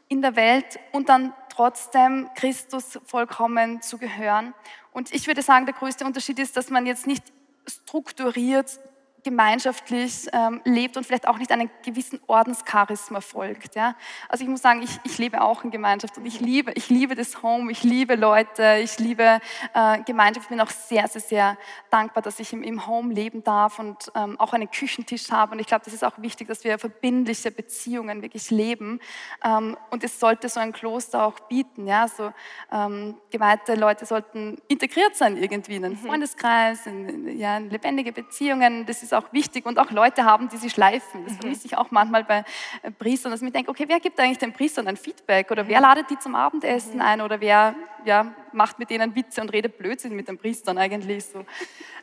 in 0.08 0.22
der 0.22 0.36
Welt 0.36 0.80
und 0.92 1.10
dann 1.10 1.34
trotzdem 1.50 2.30
Christus 2.36 3.00
vollkommen 3.06 3.82
zu 3.82 3.98
gehören. 3.98 4.54
Und 4.92 5.14
ich 5.14 5.28
würde 5.28 5.42
sagen, 5.42 5.66
der 5.66 5.76
größte 5.76 6.06
Unterschied 6.06 6.40
ist, 6.40 6.58
dass 6.58 6.70
man 6.70 6.86
jetzt 6.86 7.08
nicht 7.08 7.24
strukturiert 7.68 8.80
gemeinschaftlich 9.26 10.28
ähm, 10.34 10.62
lebt 10.66 10.96
und 10.98 11.06
vielleicht 11.06 11.28
auch 11.28 11.40
nicht 11.40 11.52
einem 11.52 11.70
gewissen 11.84 12.20
Ordenscharisma 12.28 13.22
folgt. 13.22 13.76
Ja? 13.76 13.96
Also 14.30 14.44
ich 14.44 14.50
muss 14.50 14.62
sagen, 14.62 14.84
ich, 14.84 15.00
ich 15.04 15.18
lebe 15.18 15.42
auch 15.42 15.64
in 15.64 15.72
Gemeinschaft 15.72 16.16
und 16.20 16.28
ich 16.28 16.40
liebe, 16.40 16.72
ich 16.74 16.90
liebe 16.90 17.16
das 17.16 17.42
Home, 17.42 17.72
ich 17.72 17.82
liebe 17.84 18.16
Leute, 18.16 18.78
ich 18.84 19.00
liebe 19.00 19.40
äh, 19.74 20.04
Gemeinschaft. 20.04 20.46
Ich 20.46 20.50
bin 20.50 20.62
auch 20.62 20.70
sehr, 20.70 21.08
sehr, 21.08 21.22
sehr 21.22 21.58
dankbar, 21.90 22.22
dass 22.22 22.40
ich 22.40 22.54
im, 22.54 22.62
im 22.62 22.86
Home 22.86 23.14
leben 23.14 23.44
darf 23.44 23.80
und 23.80 24.12
ähm, 24.14 24.40
auch 24.40 24.54
einen 24.54 24.70
Küchentisch 24.70 25.32
habe. 25.32 25.54
Und 25.54 25.60
ich 25.60 25.66
glaube, 25.66 25.84
das 25.84 25.94
ist 25.96 26.04
auch 26.04 26.20
wichtig, 26.20 26.48
dass 26.48 26.64
wir 26.64 26.78
verbindliche 26.78 27.50
Beziehungen 27.50 28.22
wirklich 28.22 28.52
leben. 28.52 29.00
Ähm, 29.44 29.76
und 29.90 30.04
es 30.04 30.20
sollte 30.20 30.50
so 30.50 30.60
ein 30.60 30.72
Kloster 30.72 31.26
auch 31.26 31.40
bieten. 31.50 31.88
Ja? 31.88 32.08
So, 32.08 32.32
ähm, 32.72 33.16
geweihte 33.32 33.74
Leute 33.74 34.06
sollten 34.06 34.62
integriert 34.68 35.16
sein 35.16 35.36
irgendwie 35.36 35.78
in 35.78 35.86
einen 35.86 35.96
mhm. 35.96 36.06
Freundeskreis, 36.06 36.86
in, 36.86 37.10
in, 37.10 37.40
ja, 37.40 37.58
in 37.58 37.72
lebendige 37.72 38.12
Beziehungen. 38.12 38.86
Das 38.86 39.02
ist 39.02 39.15
auch 39.16 39.32
wichtig 39.32 39.66
und 39.66 39.80
auch 39.80 39.92
Leute 39.92 40.26
haben, 40.26 40.50
die 40.50 40.58
sie 40.58 40.70
schleifen. 40.70 41.24
Das 41.26 41.34
mhm. 41.34 41.40
vermisse 41.40 41.68
ich 41.68 41.78
auch 41.78 41.92
manchmal 41.92 42.24
bei 42.24 42.44
äh, 42.82 42.92
Priestern, 42.92 43.32
dass 43.32 43.42
ich 43.42 43.46
mir 43.46 43.52
denke, 43.52 43.72
okay, 43.72 43.86
wer 43.88 44.00
gibt 44.00 44.20
eigentlich 44.20 44.38
den 44.38 44.54
Priestern 44.54 44.88
ein 44.88 44.98
Feedback 44.98 45.52
oder 45.52 45.68
wer 45.68 45.78
mhm. 45.78 45.84
ladet 45.84 46.10
die 46.10 46.20
zum 46.20 46.36
Abendessen 46.36 46.96
mhm. 46.96 47.02
ein 47.02 47.22
oder 47.22 47.40
wer 47.40 47.76
ja, 48.06 48.34
macht 48.52 48.80
mit 48.80 48.90
denen 48.90 49.16
Witze 49.16 49.42
und 49.42 49.50
redet 49.50 49.78
Blödsinn 49.78 50.16
mit 50.16 50.28
den 50.28 50.38
Priestern 50.38 50.78
eigentlich 50.78 51.26
so. 51.26 51.46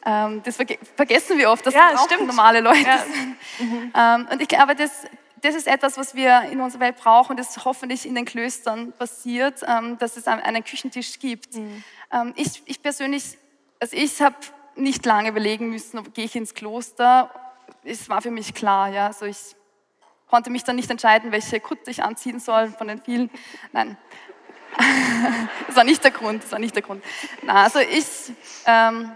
Ähm, 0.05 0.43
das 0.45 0.57
verge 0.57 0.79
vergessen 0.97 1.39
wir 1.39 1.51
oft, 1.51 1.65
dass 1.65 1.75
ja, 1.75 1.93
das 1.93 2.01
auch 2.01 2.07
stimmt. 2.07 2.27
normale 2.27 2.61
Leute 2.61 2.81
ja. 2.81 2.99
sind. 2.99 3.37
Mhm. 3.61 3.93
Ähm, 3.97 4.29
und 4.33 4.43
ich 4.43 4.49
glaube, 4.49 4.75
das, 4.75 5.05
das 5.41 5.55
ist 5.55 5.67
etwas, 5.67 5.97
was 5.97 6.15
wir 6.15 6.43
in 6.51 6.61
unserer 6.61 6.81
Welt 6.81 6.97
brauchen, 6.97 7.37
das 7.37 7.65
hoffentlich 7.65 8.07
in 8.07 8.15
den 8.15 8.25
Klöstern 8.25 8.93
passiert, 8.93 9.63
ähm, 9.67 9.99
dass 9.99 10.17
es 10.17 10.27
einen 10.27 10.65
Küchentisch 10.65 11.19
gibt. 11.19 11.55
Mhm. 11.55 11.85
Ähm, 12.13 12.33
ich, 12.37 12.63
ich 12.67 12.83
persönlich, 12.83 13.39
also 13.81 13.97
ich 13.97 14.21
habe 14.21 14.37
nicht 14.77 15.05
lange 15.07 15.29
überlegen 15.29 15.71
müssen, 15.71 15.99
ob 15.99 16.15
gehe 16.15 16.25
ich 16.25 16.37
ins 16.37 16.55
Kloster. 16.55 17.31
Es 17.85 18.09
war 18.09 18.23
für 18.23 18.31
mich 18.31 18.55
klar, 18.55 18.89
ja, 18.89 19.07
also 19.09 19.27
ich 19.27 19.57
konnte 20.29 20.51
mich 20.51 20.65
dann 20.65 20.77
nicht 20.77 20.91
entscheiden, 20.91 21.33
welche 21.33 21.61
Kutte 21.61 21.91
ich 21.91 22.03
anziehen 22.03 22.41
soll 22.41 22.69
von 22.69 22.89
den 22.89 23.01
vielen. 23.03 23.31
Nein, 23.73 23.97
das 25.67 25.77
war 25.77 25.85
nicht 25.85 26.03
der 26.03 26.11
Grund, 26.11 26.43
das 26.43 26.53
war 26.53 26.59
nicht 26.59 26.75
der 26.75 26.83
Grund. 26.83 27.05
Na, 27.43 27.65
also 27.65 27.81
ich, 27.81 28.07
ähm, 28.67 29.13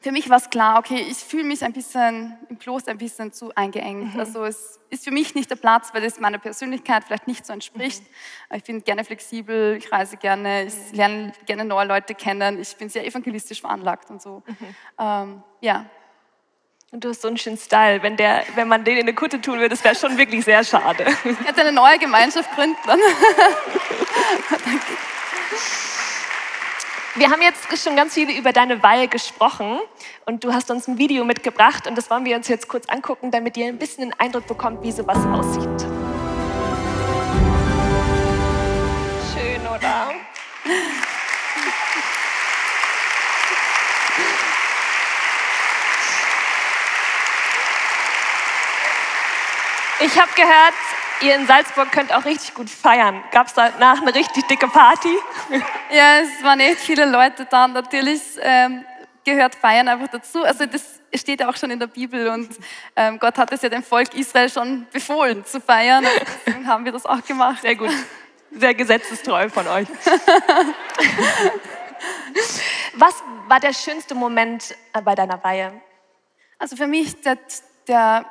für 0.00 0.12
mich 0.12 0.30
war 0.30 0.38
es 0.38 0.48
klar, 0.48 0.78
okay, 0.78 1.06
ich 1.10 1.18
fühle 1.18 1.44
mich 1.44 1.62
ein 1.62 1.74
bisschen 1.74 2.38
im 2.48 2.58
Kloster 2.58 2.90
ein 2.90 2.98
bisschen 2.98 3.32
zu 3.32 3.54
eingeengt. 3.54 4.14
Mhm. 4.14 4.20
Also 4.20 4.44
es 4.44 4.80
ist 4.88 5.04
für 5.04 5.10
mich 5.10 5.34
nicht 5.34 5.50
der 5.50 5.56
Platz, 5.56 5.90
weil 5.92 6.02
es 6.04 6.18
meiner 6.18 6.38
Persönlichkeit 6.38 7.04
vielleicht 7.04 7.26
nicht 7.26 7.44
so 7.44 7.52
entspricht. 7.52 8.02
Mhm. 8.02 8.56
Ich 8.56 8.64
bin 8.64 8.82
gerne 8.82 9.04
flexibel, 9.04 9.76
ich 9.76 9.92
reise 9.92 10.16
gerne, 10.16 10.64
ich 10.64 10.74
mhm. 10.74 10.96
lerne 10.96 11.32
gerne 11.44 11.64
neue 11.66 11.86
Leute 11.86 12.14
kennen, 12.14 12.58
ich 12.58 12.74
bin 12.76 12.88
sehr 12.88 13.06
evangelistisch 13.06 13.60
veranlagt 13.60 14.10
und 14.10 14.22
so. 14.22 14.42
Mhm. 14.46 14.74
Ähm, 14.98 15.42
ja. 15.60 15.84
Und 16.92 17.04
du 17.04 17.10
hast 17.10 17.20
so 17.22 17.28
einen 17.28 17.36
schönen 17.36 17.58
Style. 17.58 18.02
Wenn, 18.02 18.16
der, 18.16 18.42
wenn 18.56 18.68
man 18.68 18.82
den 18.82 18.96
in 18.96 19.02
eine 19.02 19.14
Kutte 19.14 19.40
tun 19.40 19.58
würde, 19.58 19.68
das 19.68 19.84
wäre 19.84 19.94
schon 19.94 20.16
wirklich 20.16 20.44
sehr 20.44 20.64
schade. 20.64 21.06
Ich 21.24 21.46
hätte 21.46 21.60
eine 21.60 21.72
neue 21.72 21.98
Gemeinschaft 21.98 22.50
gründen. 22.56 22.76
Danke. 24.50 24.86
Wir 27.16 27.28
haben 27.28 27.42
jetzt 27.42 27.76
schon 27.82 27.96
ganz 27.96 28.14
viel 28.14 28.30
über 28.30 28.52
deine 28.52 28.84
Weihe 28.84 29.08
gesprochen 29.08 29.80
und 30.26 30.44
du 30.44 30.52
hast 30.52 30.70
uns 30.70 30.86
ein 30.86 30.96
Video 30.96 31.24
mitgebracht 31.24 31.88
und 31.88 31.98
das 31.98 32.08
wollen 32.08 32.24
wir 32.24 32.36
uns 32.36 32.46
jetzt 32.46 32.68
kurz 32.68 32.88
angucken, 32.88 33.32
damit 33.32 33.56
ihr 33.56 33.66
ein 33.66 33.78
bisschen 33.78 34.04
einen 34.04 34.12
Eindruck 34.12 34.46
bekommt, 34.46 34.80
wie 34.84 34.92
sowas 34.92 35.18
aussieht. 35.26 35.80
Schön, 39.34 39.60
oder? 39.66 40.12
Ich 49.98 50.18
habe 50.18 50.30
gehört, 50.36 50.74
ihr 51.22 51.34
in 51.34 51.46
Salzburg 51.46 51.90
könnt 51.92 52.12
auch 52.12 52.24
richtig 52.24 52.54
gut 52.54 52.70
feiern. 52.70 53.22
Gab 53.30 53.46
es 53.46 53.54
danach 53.54 54.00
eine 54.00 54.14
richtig 54.14 54.46
dicke 54.46 54.68
Party? 54.68 55.16
Ja, 55.92 56.20
es 56.20 56.44
waren 56.44 56.60
echt 56.60 56.78
viele 56.78 57.04
Leute 57.04 57.46
da. 57.50 57.66
Natürlich 57.66 58.22
ähm, 58.40 58.84
gehört 59.24 59.56
Feiern 59.56 59.88
einfach 59.88 60.06
dazu. 60.08 60.44
Also 60.44 60.66
das 60.66 61.00
steht 61.14 61.40
ja 61.40 61.48
auch 61.48 61.56
schon 61.56 61.72
in 61.72 61.80
der 61.80 61.88
Bibel 61.88 62.28
und 62.28 62.48
ähm, 62.94 63.18
Gott 63.18 63.36
hat 63.38 63.52
es 63.52 63.62
ja 63.62 63.68
dem 63.68 63.82
Volk 63.82 64.14
Israel 64.14 64.48
schon 64.48 64.86
befohlen 64.92 65.44
zu 65.44 65.60
feiern. 65.60 66.04
Und 66.04 66.12
deswegen 66.46 66.66
haben 66.66 66.84
wir 66.84 66.92
das 66.92 67.04
auch 67.06 67.24
gemacht. 67.24 67.62
Sehr 67.62 67.74
gut. 67.74 67.90
Sehr 68.52 68.74
gesetzestreu 68.74 69.48
von 69.48 69.66
euch. 69.66 69.88
Was 72.94 73.14
war 73.48 73.60
der 73.60 73.72
schönste 73.72 74.14
Moment 74.14 74.76
bei 75.04 75.14
deiner 75.14 75.42
Weihe? 75.42 75.72
Also 76.58 76.76
für 76.76 76.86
mich 76.86 77.20
der, 77.22 77.38
der, 77.86 78.24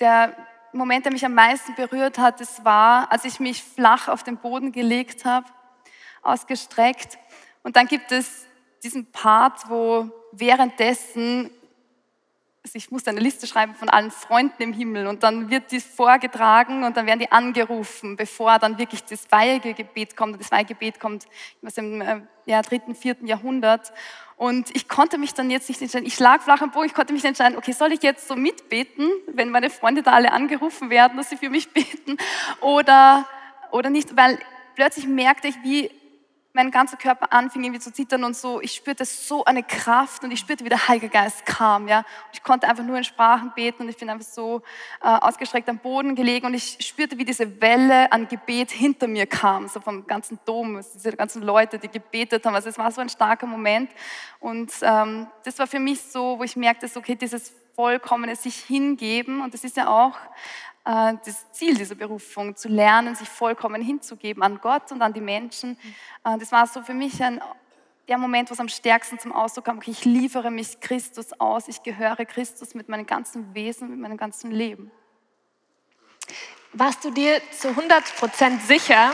der 0.00 0.36
Moment, 0.72 1.04
der 1.04 1.12
mich 1.12 1.24
am 1.24 1.34
meisten 1.34 1.74
berührt 1.74 2.18
hat, 2.18 2.40
das 2.40 2.64
war, 2.64 3.10
als 3.12 3.24
ich 3.24 3.40
mich 3.40 3.62
flach 3.62 4.08
auf 4.08 4.22
den 4.22 4.36
Boden 4.36 4.72
gelegt 4.72 5.24
habe, 5.24 5.46
ausgestreckt. 6.22 7.18
Und 7.62 7.76
dann 7.76 7.86
gibt 7.86 8.12
es 8.12 8.46
diesen 8.82 9.10
Part, 9.10 9.68
wo 9.68 10.10
währenddessen, 10.32 11.50
also 12.62 12.76
ich 12.76 12.90
musste 12.90 13.10
eine 13.10 13.20
Liste 13.20 13.46
schreiben 13.46 13.74
von 13.74 13.88
allen 13.88 14.10
Freunden 14.10 14.62
im 14.62 14.72
Himmel 14.72 15.06
und 15.06 15.22
dann 15.22 15.50
wird 15.50 15.70
dies 15.70 15.84
vorgetragen 15.84 16.84
und 16.84 16.96
dann 16.96 17.06
werden 17.06 17.20
die 17.20 17.32
angerufen, 17.32 18.16
bevor 18.16 18.58
dann 18.58 18.78
wirklich 18.78 19.04
das 19.04 19.30
Weihegebet 19.30 20.16
kommt. 20.16 20.40
Das 20.40 20.50
Weihegebet 20.50 21.00
kommt 21.00 21.26
aus 21.64 21.74
dem 21.74 22.00
äh, 22.00 22.20
ja, 22.44 22.62
dritten, 22.62 22.94
vierten 22.94 23.26
Jahrhundert. 23.26 23.92
Und 24.36 24.74
ich 24.76 24.86
konnte 24.86 25.16
mich 25.16 25.32
dann 25.32 25.50
jetzt 25.50 25.68
nicht 25.68 25.80
entscheiden. 25.80 26.06
Ich 26.06 26.20
lag 26.20 26.42
flach 26.42 26.60
am 26.60 26.70
Boden, 26.70 26.86
ich 26.86 26.94
konnte 26.94 27.14
mich 27.14 27.24
entscheiden, 27.24 27.56
okay, 27.56 27.72
soll 27.72 27.92
ich 27.92 28.02
jetzt 28.02 28.28
so 28.28 28.36
mitbeten, 28.36 29.10
wenn 29.28 29.48
meine 29.48 29.70
Freunde 29.70 30.02
da 30.02 30.12
alle 30.12 30.32
angerufen 30.32 30.90
werden, 30.90 31.16
dass 31.16 31.30
sie 31.30 31.38
für 31.38 31.48
mich 31.48 31.70
beten? 31.70 32.18
Oder, 32.60 33.26
oder 33.70 33.88
nicht, 33.88 34.14
weil 34.14 34.38
plötzlich 34.74 35.06
merkte 35.06 35.48
ich, 35.48 35.56
wie 35.62 35.90
mein 36.56 36.70
ganzer 36.70 36.96
Körper 36.96 37.32
anfing 37.32 37.62
irgendwie 37.62 37.80
zu 37.80 37.92
zittern 37.92 38.24
und 38.24 38.34
so. 38.34 38.60
Ich 38.62 38.72
spürte 38.72 39.04
so 39.04 39.44
eine 39.44 39.62
Kraft 39.62 40.24
und 40.24 40.30
ich 40.30 40.40
spürte, 40.40 40.64
wie 40.64 40.70
der 40.70 40.88
Heilige 40.88 41.10
Geist 41.10 41.44
kam. 41.44 41.86
Ja? 41.86 41.98
Und 41.98 42.04
ich 42.32 42.42
konnte 42.42 42.66
einfach 42.66 42.82
nur 42.82 42.96
in 42.96 43.04
Sprachen 43.04 43.52
beten 43.54 43.82
und 43.82 43.90
ich 43.90 43.96
bin 43.96 44.08
einfach 44.08 44.26
so 44.26 44.62
äh, 45.02 45.06
ausgestreckt 45.06 45.68
am 45.68 45.78
Boden 45.78 46.14
gelegen 46.14 46.46
und 46.46 46.54
ich 46.54 46.78
spürte, 46.80 47.18
wie 47.18 47.26
diese 47.26 47.60
Welle 47.60 48.10
an 48.10 48.26
Gebet 48.26 48.70
hinter 48.70 49.06
mir 49.06 49.26
kam, 49.26 49.68
so 49.68 49.80
vom 49.80 50.06
ganzen 50.06 50.38
Dom, 50.46 50.80
diese 50.94 51.12
ganzen 51.12 51.42
Leute, 51.42 51.78
die 51.78 51.88
gebetet 51.88 52.46
haben. 52.46 52.54
Also 52.54 52.70
es 52.70 52.78
war 52.78 52.90
so 52.90 53.02
ein 53.02 53.10
starker 53.10 53.46
Moment 53.46 53.90
und 54.40 54.72
ähm, 54.80 55.26
das 55.44 55.58
war 55.58 55.66
für 55.66 55.78
mich 55.78 56.00
so, 56.00 56.38
wo 56.38 56.42
ich 56.42 56.56
merkte, 56.56 56.88
so, 56.88 57.00
okay, 57.00 57.16
dieses 57.16 57.52
vollkommene 57.74 58.34
sich 58.34 58.56
hingeben 58.56 59.42
und 59.42 59.52
das 59.52 59.62
ist 59.62 59.76
ja 59.76 59.88
auch 59.88 60.16
das 60.86 61.50
Ziel 61.50 61.74
dieser 61.74 61.96
Berufung, 61.96 62.54
zu 62.54 62.68
lernen, 62.68 63.16
sich 63.16 63.28
vollkommen 63.28 63.82
hinzugeben 63.82 64.42
an 64.42 64.60
Gott 64.60 64.92
und 64.92 65.02
an 65.02 65.12
die 65.12 65.20
Menschen. 65.20 65.76
Äh, 66.24 66.38
das 66.38 66.52
war 66.52 66.66
so 66.66 66.82
für 66.82 66.94
mich 66.94 67.20
ein, 67.22 67.40
der 68.08 68.18
Moment, 68.18 68.50
was 68.52 68.60
am 68.60 68.68
stärksten 68.68 69.18
zum 69.18 69.32
Ausdruck 69.32 69.64
kam, 69.64 69.78
okay, 69.78 69.90
ich 69.90 70.04
liefere 70.04 70.52
mich 70.52 70.80
Christus 70.80 71.32
aus, 71.40 71.66
ich 71.66 71.82
gehöre 71.82 72.24
Christus 72.24 72.74
mit 72.74 72.88
meinem 72.88 73.06
ganzen 73.06 73.52
Wesen, 73.52 73.90
mit 73.90 73.98
meinem 73.98 74.16
ganzen 74.16 74.52
Leben. 74.52 74.92
Warst 76.72 77.04
du 77.04 77.10
dir 77.10 77.40
zu 77.50 77.68
100% 77.68 78.60
sicher? 78.60 79.12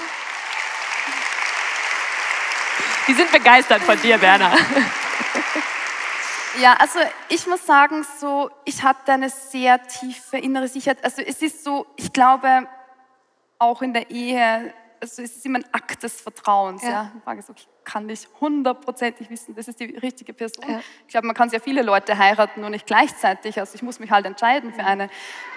Die 3.08 3.14
sind 3.14 3.32
begeistert 3.32 3.82
von 3.82 4.00
dir, 4.02 4.20
Werner. 4.20 4.54
Ja, 6.60 6.74
also 6.74 6.98
ich 7.28 7.46
muss 7.46 7.64
sagen, 7.64 8.04
so, 8.18 8.50
ich 8.64 8.82
hatte 8.82 9.12
eine 9.12 9.30
sehr 9.30 9.82
tiefe 9.86 10.38
innere 10.38 10.68
Sicherheit. 10.68 11.02
Also 11.04 11.22
es 11.22 11.40
ist 11.40 11.64
so, 11.64 11.86
ich 11.96 12.12
glaube, 12.12 12.68
auch 13.58 13.80
in 13.80 13.94
der 13.94 14.10
Ehe, 14.10 14.74
also 15.00 15.22
es 15.22 15.36
ist 15.36 15.46
immer 15.46 15.60
ein 15.60 15.64
Akt 15.72 16.02
des 16.02 16.20
Vertrauens. 16.20 16.82
Ja. 16.82 16.90
ja. 16.90 17.12
Ich 17.16 17.24
frage 17.24 17.42
so, 17.42 17.52
ich 17.56 17.66
kann 17.84 18.06
nicht 18.06 18.28
hundertprozentig 18.40 19.30
wissen, 19.30 19.54
das 19.54 19.68
ist 19.68 19.80
die 19.80 19.96
richtige 19.96 20.34
Person. 20.34 20.64
Ja. 20.68 20.80
Ich 21.06 21.12
glaube, 21.12 21.26
man 21.26 21.34
kann 21.34 21.48
sehr 21.48 21.60
viele 21.60 21.82
Leute 21.82 22.18
heiraten, 22.18 22.60
nur 22.60 22.70
nicht 22.70 22.86
gleichzeitig. 22.86 23.58
Also 23.58 23.74
ich 23.74 23.82
muss 23.82 23.98
mich 23.98 24.10
halt 24.10 24.26
entscheiden 24.26 24.74
für 24.74 24.84
eine. 24.84 25.08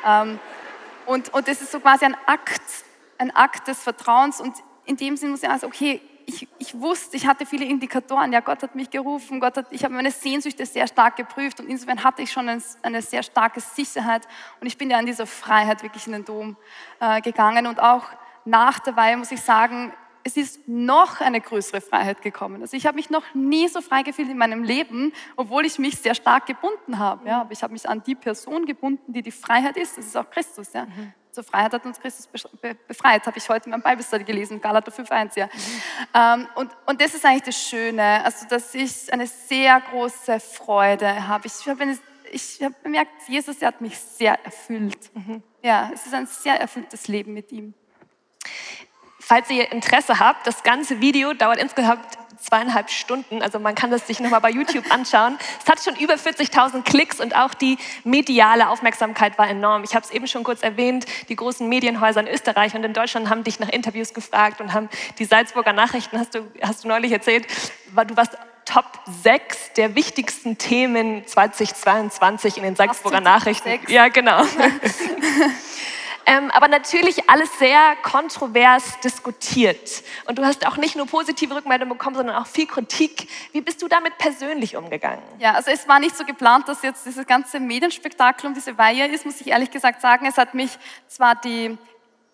Ähm, 0.05 0.39
und, 1.05 1.33
und 1.33 1.47
das 1.47 1.61
ist 1.61 1.71
so 1.71 1.79
quasi 1.79 2.05
ein 2.05 2.15
Akt, 2.25 2.61
ein 3.17 3.35
Akt 3.35 3.67
des 3.67 3.83
Vertrauens. 3.83 4.39
Und 4.39 4.55
in 4.85 4.97
dem 4.97 5.17
Sinne 5.17 5.31
muss 5.31 5.43
ich 5.43 5.49
sagen, 5.49 5.65
okay, 5.65 6.01
ich, 6.25 6.47
ich 6.59 6.79
wusste, 6.79 7.15
ich 7.17 7.27
hatte 7.27 7.45
viele 7.45 7.65
Indikatoren. 7.65 8.33
Ja, 8.33 8.39
Gott 8.39 8.63
hat 8.63 8.75
mich 8.75 8.89
gerufen, 8.89 9.39
Gott 9.39 9.57
hat, 9.57 9.67
ich 9.71 9.83
habe 9.83 9.93
meine 9.93 10.11
Sehnsüchte 10.11 10.65
sehr 10.65 10.87
stark 10.87 11.15
geprüft 11.15 11.59
und 11.59 11.67
insofern 11.67 12.03
hatte 12.03 12.21
ich 12.21 12.31
schon 12.31 12.49
eine, 12.49 13.01
sehr 13.01 13.23
starke 13.23 13.59
Sicherheit 13.59 14.27
und 14.59 14.67
ich 14.67 14.77
bin 14.77 14.89
ja 14.89 14.97
an 14.97 15.05
dieser 15.05 15.27
Freiheit 15.27 15.83
wirklich 15.83 16.07
in 16.07 16.13
den 16.13 16.25
Dom 16.25 16.57
äh, 16.99 17.21
gegangen 17.21 17.67
und 17.67 17.79
auch 17.79 18.05
nach 18.45 18.79
der 18.79 18.95
Weihe 18.95 19.17
muss 19.17 19.31
ich 19.31 19.41
sagen, 19.41 19.93
es 20.23 20.37
ist 20.37 20.67
noch 20.67 21.21
eine 21.21 21.39
größere 21.39 21.81
Freiheit 21.81 22.23
gekommen. 22.23 22.61
Also 22.61 22.75
ich 22.75 22.87
habe 22.87 22.95
mich 22.95 23.11
noch 23.11 23.23
nie 23.35 23.67
so 23.67 23.79
frei 23.81 24.01
gefühlt 24.01 24.29
in 24.29 24.37
meinem 24.37 24.63
Leben, 24.63 25.13
obwohl 25.35 25.65
ich 25.65 25.77
mich 25.77 25.97
sehr 25.97 26.15
stark 26.15 26.47
gebunden 26.47 26.97
habe. 26.97 27.27
Ja, 27.29 27.41
aber 27.41 27.51
ich 27.51 27.61
habe 27.61 27.73
mich 27.73 27.87
an 27.87 28.01
die 28.01 28.15
Person 28.15 28.65
gebunden, 28.65 29.13
die 29.13 29.21
die 29.21 29.31
Freiheit 29.31 29.77
ist. 29.77 29.99
Das 29.99 30.05
ist 30.07 30.17
auch 30.17 30.27
Christus. 30.31 30.73
Ja. 30.73 30.85
Mhm. 30.85 31.13
Zur 31.35 31.43
Freiheit 31.43 31.73
hat 31.73 31.85
uns 31.85 31.99
Christus 31.99 32.29
befreit, 32.87 33.27
habe 33.27 33.37
ich 33.37 33.49
heute 33.49 33.65
in 33.65 33.71
meinem 33.71 33.81
Bibelstudy 33.81 34.23
gelesen, 34.23 34.61
Galater 34.61 34.89
5,1. 34.89 35.37
Ja. 35.37 35.49
Mhm. 36.37 36.47
Und, 36.55 36.71
und 36.85 37.01
das 37.01 37.13
ist 37.13 37.25
eigentlich 37.25 37.43
das 37.43 37.61
Schöne, 37.61 38.23
also 38.23 38.47
dass 38.47 38.73
ich 38.73 39.11
eine 39.11 39.27
sehr 39.27 39.81
große 39.81 40.39
Freude 40.39 41.27
habe. 41.27 41.47
Ich 41.47 41.67
habe 41.67 41.97
ich 42.31 42.61
habe 42.63 42.73
bemerkt, 42.81 43.11
Jesus 43.27 43.61
hat 43.61 43.81
mich 43.81 43.99
sehr 43.99 44.39
erfüllt. 44.45 44.97
Mhm. 45.13 45.43
Ja, 45.61 45.91
es 45.93 46.05
ist 46.05 46.13
ein 46.13 46.25
sehr 46.25 46.57
erfülltes 46.59 47.09
Leben 47.09 47.33
mit 47.33 47.51
ihm. 47.51 47.73
Falls 49.19 49.49
ihr 49.49 49.69
Interesse 49.73 50.17
habt, 50.19 50.47
das 50.47 50.63
ganze 50.63 51.01
Video 51.01 51.33
dauert 51.33 51.57
insgesamt 51.57 52.17
zweieinhalb 52.39 52.89
Stunden. 52.89 53.41
Also 53.41 53.59
man 53.59 53.75
kann 53.75 53.91
das 53.91 54.07
sich 54.07 54.19
nochmal 54.19 54.41
bei 54.41 54.49
YouTube 54.49 54.91
anschauen. 54.91 55.37
Es 55.63 55.69
hat 55.69 55.83
schon 55.83 55.95
über 55.95 56.15
40.000 56.15 56.83
Klicks 56.83 57.19
und 57.19 57.35
auch 57.35 57.53
die 57.53 57.77
mediale 58.03 58.69
Aufmerksamkeit 58.69 59.37
war 59.37 59.49
enorm. 59.49 59.83
Ich 59.83 59.95
habe 59.95 60.05
es 60.05 60.11
eben 60.11 60.27
schon 60.27 60.43
kurz 60.43 60.63
erwähnt, 60.63 61.05
die 61.29 61.35
großen 61.35 61.67
Medienhäuser 61.67 62.21
in 62.21 62.27
Österreich 62.27 62.75
und 62.75 62.83
in 62.83 62.93
Deutschland 62.93 63.29
haben 63.29 63.43
dich 63.43 63.59
nach 63.59 63.69
Interviews 63.69 64.13
gefragt 64.13 64.61
und 64.61 64.73
haben 64.73 64.89
die 65.19 65.25
Salzburger 65.25 65.73
Nachrichten, 65.73 66.19
hast 66.19 66.35
du, 66.35 66.39
hast 66.61 66.83
du 66.83 66.87
neulich 66.87 67.11
erzählt, 67.11 67.47
du 67.87 68.17
warst 68.17 68.37
Top 68.65 68.85
6 69.23 69.73
der 69.77 69.95
wichtigsten 69.95 70.57
Themen 70.57 71.25
2022 71.27 72.57
in 72.57 72.63
den 72.63 72.75
Salzburger 72.75 73.21
Nachrichten. 73.21 73.69
6. 73.69 73.91
Ja, 73.91 74.07
genau. 74.07 74.41
Ähm, 76.27 76.49
aber 76.51 76.67
natürlich 76.67 77.29
alles 77.29 77.59
sehr 77.59 77.95
kontrovers 78.01 78.99
diskutiert. 79.01 80.03
Und 80.27 80.39
du 80.39 80.43
hast 80.43 80.65
auch 80.65 80.77
nicht 80.77 80.95
nur 80.95 81.05
positive 81.05 81.55
Rückmeldungen 81.55 81.97
bekommen, 81.97 82.15
sondern 82.15 82.35
auch 82.35 82.47
viel 82.47 82.65
Kritik. 82.65 83.27
Wie 83.51 83.61
bist 83.61 83.81
du 83.81 83.87
damit 83.87 84.17
persönlich 84.17 84.75
umgegangen? 84.75 85.21
Ja, 85.39 85.53
also 85.53 85.69
es 85.69 85.87
war 85.87 85.99
nicht 85.99 86.17
so 86.17 86.25
geplant, 86.25 86.67
dass 86.67 86.81
jetzt 86.81 87.05
dieses 87.05 87.27
ganze 87.27 87.59
Medienspektakel 87.59 88.47
um 88.47 88.53
diese 88.55 88.77
Weihe 88.77 89.07
ist, 89.07 89.25
muss 89.25 89.39
ich 89.39 89.47
ehrlich 89.47 89.69
gesagt 89.69 90.01
sagen. 90.01 90.25
Es 90.25 90.37
hat 90.37 90.53
mich 90.53 90.71
zwar 91.07 91.35
die 91.35 91.77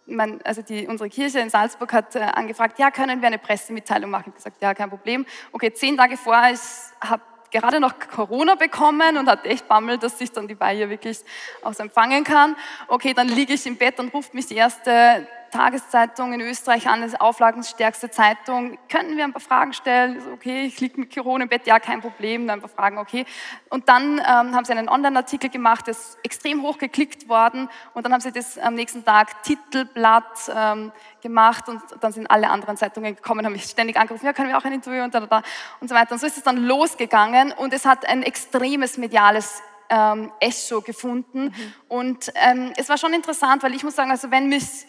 man, 0.08 0.42
also 0.44 0.62
die, 0.62 0.88
unsere 0.88 1.10
Kirche 1.10 1.40
in 1.40 1.50
Salzburg 1.50 1.94
hat 1.94 2.16
äh, 2.16 2.20
angefragt, 2.20 2.80
ja, 2.80 2.92
können 2.92 3.22
wir 3.22 3.28
eine 3.28 3.38
Pressemitteilung 3.38 4.10
machen? 4.10 4.24
Ich 4.28 4.28
habe 4.28 4.36
gesagt, 4.36 4.62
ja, 4.62 4.74
kein 4.74 4.90
Problem. 4.90 5.26
Okay, 5.52 5.72
zehn 5.74 5.96
Tage 5.96 6.18
vorher, 6.18 6.54
ich 6.54 6.60
habe 7.08 7.22
gerade 7.52 7.80
noch 7.80 7.94
Corona 8.00 8.56
bekommen 8.56 9.18
und 9.18 9.30
hatte 9.30 9.50
echt 9.50 9.68
Bammel, 9.68 9.98
dass 9.98 10.20
ich 10.20 10.32
dann 10.32 10.48
die 10.48 10.60
Weihe 10.60 10.90
wirklich 10.90 11.20
aus 11.62 11.80
empfangen 11.80 12.24
kann. 12.24 12.56
Okay, 12.88 13.14
dann 13.14 13.28
liege 13.28 13.54
ich 13.54 13.66
im 13.66 13.78
Bett 13.78 14.00
und 14.00 14.14
ruft 14.14 14.34
mich 14.34 14.48
die 14.48 14.56
erste 14.56 15.28
Tageszeitung 15.52 16.34
in 16.34 16.42
Österreich 16.42 16.88
an, 16.88 17.02
das 17.02 17.20
auflagensstärkste 17.20 18.10
Zeitung. 18.10 18.78
Könnten 18.90 19.18
wir 19.18 19.24
ein 19.24 19.34
paar 19.34 19.42
Fragen 19.42 19.74
stellen? 19.74 20.22
Okay, 20.34 20.64
ich 20.64 20.80
liege 20.80 21.00
mit 21.00 21.14
Corona 21.14 21.44
im 21.44 21.50
Bett, 21.50 21.68
ja, 21.68 21.80
kein 21.80 22.02
Problem. 22.02 22.48
Dann 22.48 22.60
ein 22.60 22.62
paar 22.62 22.70
Fragen, 22.70 22.98
okay. 22.98 23.26
Und 23.70 23.88
dann 23.90 24.18
ähm, 24.20 24.56
haben 24.56 24.66
sie 24.66 24.72
einen 24.72 24.90
Online-Artikel 24.90 25.50
gemacht, 25.50 25.88
der 25.88 25.92
ist 25.92 26.18
extrem 26.24 26.62
hoch 26.64 26.78
geklickt 26.78 27.30
worden. 27.30 27.70
Und 27.94 28.06
dann 28.06 28.14
haben 28.14 28.22
sie 28.22 28.32
das 28.32 28.58
am 28.58 28.74
nächsten 28.74 29.06
Tag 29.06 29.44
Titelblatt 29.44 30.52
ähm, 30.56 30.92
gemacht 31.22 31.70
und 31.70 31.82
dann 32.00 32.12
sind 32.12 32.30
alle 32.32 32.50
anderen 32.50 32.78
Zeitungen 32.78 33.16
gekommen, 33.16 33.46
haben 33.46 33.54
mich 33.54 33.66
ständig 33.66 33.98
angerufen, 33.98 34.26
ja, 34.26 34.34
können 34.34 34.50
wir 34.50 34.58
auch 34.58 34.66
ein 34.66 34.74
Interview 34.74 35.04
und 35.04 35.14
da, 35.14 35.20
da, 35.20 35.28
da 35.28 35.44
und 35.80 35.90
so 35.90 35.96
weiter. 35.96 36.14
Und 36.14 36.20
so 36.20 36.28
ist 36.28 36.38
es 36.38 36.44
dann 36.44 36.58
losgegangen 36.58 37.52
und 37.52 37.74
es 37.74 37.86
hat 37.86 38.06
ein 38.08 38.24
extremes 38.24 38.98
mediales 38.98 39.62
ähm, 39.90 40.32
Echo 40.40 40.82
gefunden. 40.82 41.44
Mhm. 41.44 41.74
Und 41.88 42.32
ähm, 42.36 42.74
es 42.78 42.90
war 42.90 42.98
schon 42.98 43.14
interessant, 43.14 43.62
weil 43.62 43.76
ich 43.76 43.84
muss 43.84 43.96
sagen, 43.96 44.10
also 44.10 44.32
wenn 44.32 44.48
mich 44.48 44.88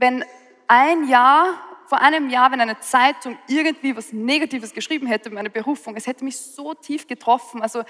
wenn 0.00 0.24
ein 0.66 1.08
Jahr, 1.08 1.54
vor 1.86 2.00
einem 2.00 2.30
Jahr, 2.30 2.50
wenn 2.50 2.60
eine 2.60 2.80
Zeitung 2.80 3.36
irgendwie 3.46 3.96
was 3.96 4.12
Negatives 4.12 4.72
geschrieben 4.72 5.06
hätte 5.06 5.28
über 5.28 5.36
meine 5.36 5.50
Berufung, 5.50 5.94
es 5.96 6.06
hätte 6.06 6.24
mich 6.24 6.38
so 6.38 6.74
tief 6.74 7.06
getroffen. 7.06 7.62
Also 7.62 7.82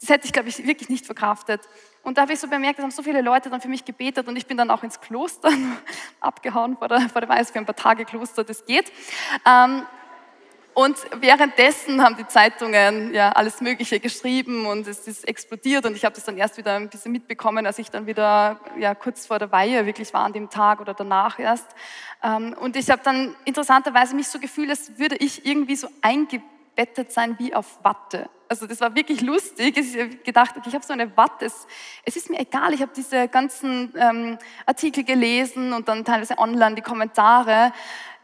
das 0.00 0.10
hätte 0.10 0.26
ich, 0.26 0.32
glaube 0.32 0.48
ich, 0.48 0.66
wirklich 0.66 0.90
nicht 0.90 1.06
verkraftet. 1.06 1.62
Und 2.02 2.18
da 2.18 2.22
habe 2.22 2.32
ich 2.34 2.38
so 2.38 2.48
bemerkt, 2.48 2.78
es 2.78 2.82
haben 2.82 2.90
so 2.90 3.02
viele 3.02 3.22
Leute 3.22 3.48
dann 3.48 3.60
für 3.60 3.68
mich 3.68 3.84
gebetet 3.84 4.28
und 4.28 4.36
ich 4.36 4.46
bin 4.46 4.56
dann 4.56 4.70
auch 4.70 4.82
ins 4.82 5.00
Kloster 5.00 5.50
abgehauen 6.20 6.76
vor 6.76 6.88
der, 6.88 7.00
vor 7.08 7.20
der 7.20 7.30
Weiß 7.30 7.50
für 7.50 7.58
ein 7.58 7.66
paar 7.66 7.74
Tage 7.74 8.04
Kloster, 8.04 8.44
das 8.44 8.66
geht. 8.66 8.92
Ähm, 9.46 9.86
und 10.76 10.98
währenddessen 11.22 12.02
haben 12.02 12.18
die 12.18 12.26
Zeitungen 12.26 13.14
ja 13.14 13.32
alles 13.32 13.62
Mögliche 13.62 13.98
geschrieben 13.98 14.66
und 14.66 14.86
es 14.86 15.08
ist 15.08 15.26
explodiert 15.26 15.86
und 15.86 15.96
ich 15.96 16.04
habe 16.04 16.14
das 16.14 16.24
dann 16.24 16.36
erst 16.36 16.58
wieder 16.58 16.74
ein 16.74 16.90
bisschen 16.90 17.12
mitbekommen, 17.12 17.64
als 17.66 17.78
ich 17.78 17.90
dann 17.90 18.06
wieder 18.06 18.60
ja, 18.78 18.94
kurz 18.94 19.26
vor 19.26 19.38
der 19.38 19.50
Weihe 19.50 19.86
wirklich 19.86 20.12
war 20.12 20.26
an 20.26 20.34
dem 20.34 20.50
Tag 20.50 20.82
oder 20.82 20.92
danach 20.92 21.38
erst. 21.38 21.66
Ähm, 22.22 22.54
und 22.60 22.76
ich 22.76 22.90
habe 22.90 23.00
dann 23.02 23.34
interessanterweise 23.46 24.14
mich 24.14 24.28
so 24.28 24.38
gefühlt, 24.38 24.68
als 24.68 24.98
würde 24.98 25.16
ich 25.16 25.46
irgendwie 25.46 25.76
so 25.76 25.88
eingebettet 26.02 27.10
sein 27.10 27.36
wie 27.38 27.54
auf 27.54 27.82
Watte. 27.82 28.28
Also 28.46 28.66
das 28.66 28.82
war 28.82 28.94
wirklich 28.94 29.22
lustig. 29.22 29.78
Ich 29.78 29.98
habe 29.98 30.16
gedacht, 30.16 30.58
okay, 30.58 30.68
ich 30.68 30.74
habe 30.74 30.84
so 30.84 30.92
eine 30.92 31.16
Watte. 31.16 31.46
Es, 31.46 31.66
es, 32.04 32.16
ist 32.16 32.28
mir 32.28 32.38
egal. 32.38 32.74
Ich 32.74 32.82
habe 32.82 32.92
diese 32.94 33.28
ganzen 33.28 33.94
ähm, 33.96 34.36
Artikel 34.66 35.04
gelesen 35.04 35.72
und 35.72 35.88
dann 35.88 36.04
teilweise 36.04 36.36
online 36.36 36.74
die 36.74 36.82
Kommentare. 36.82 37.72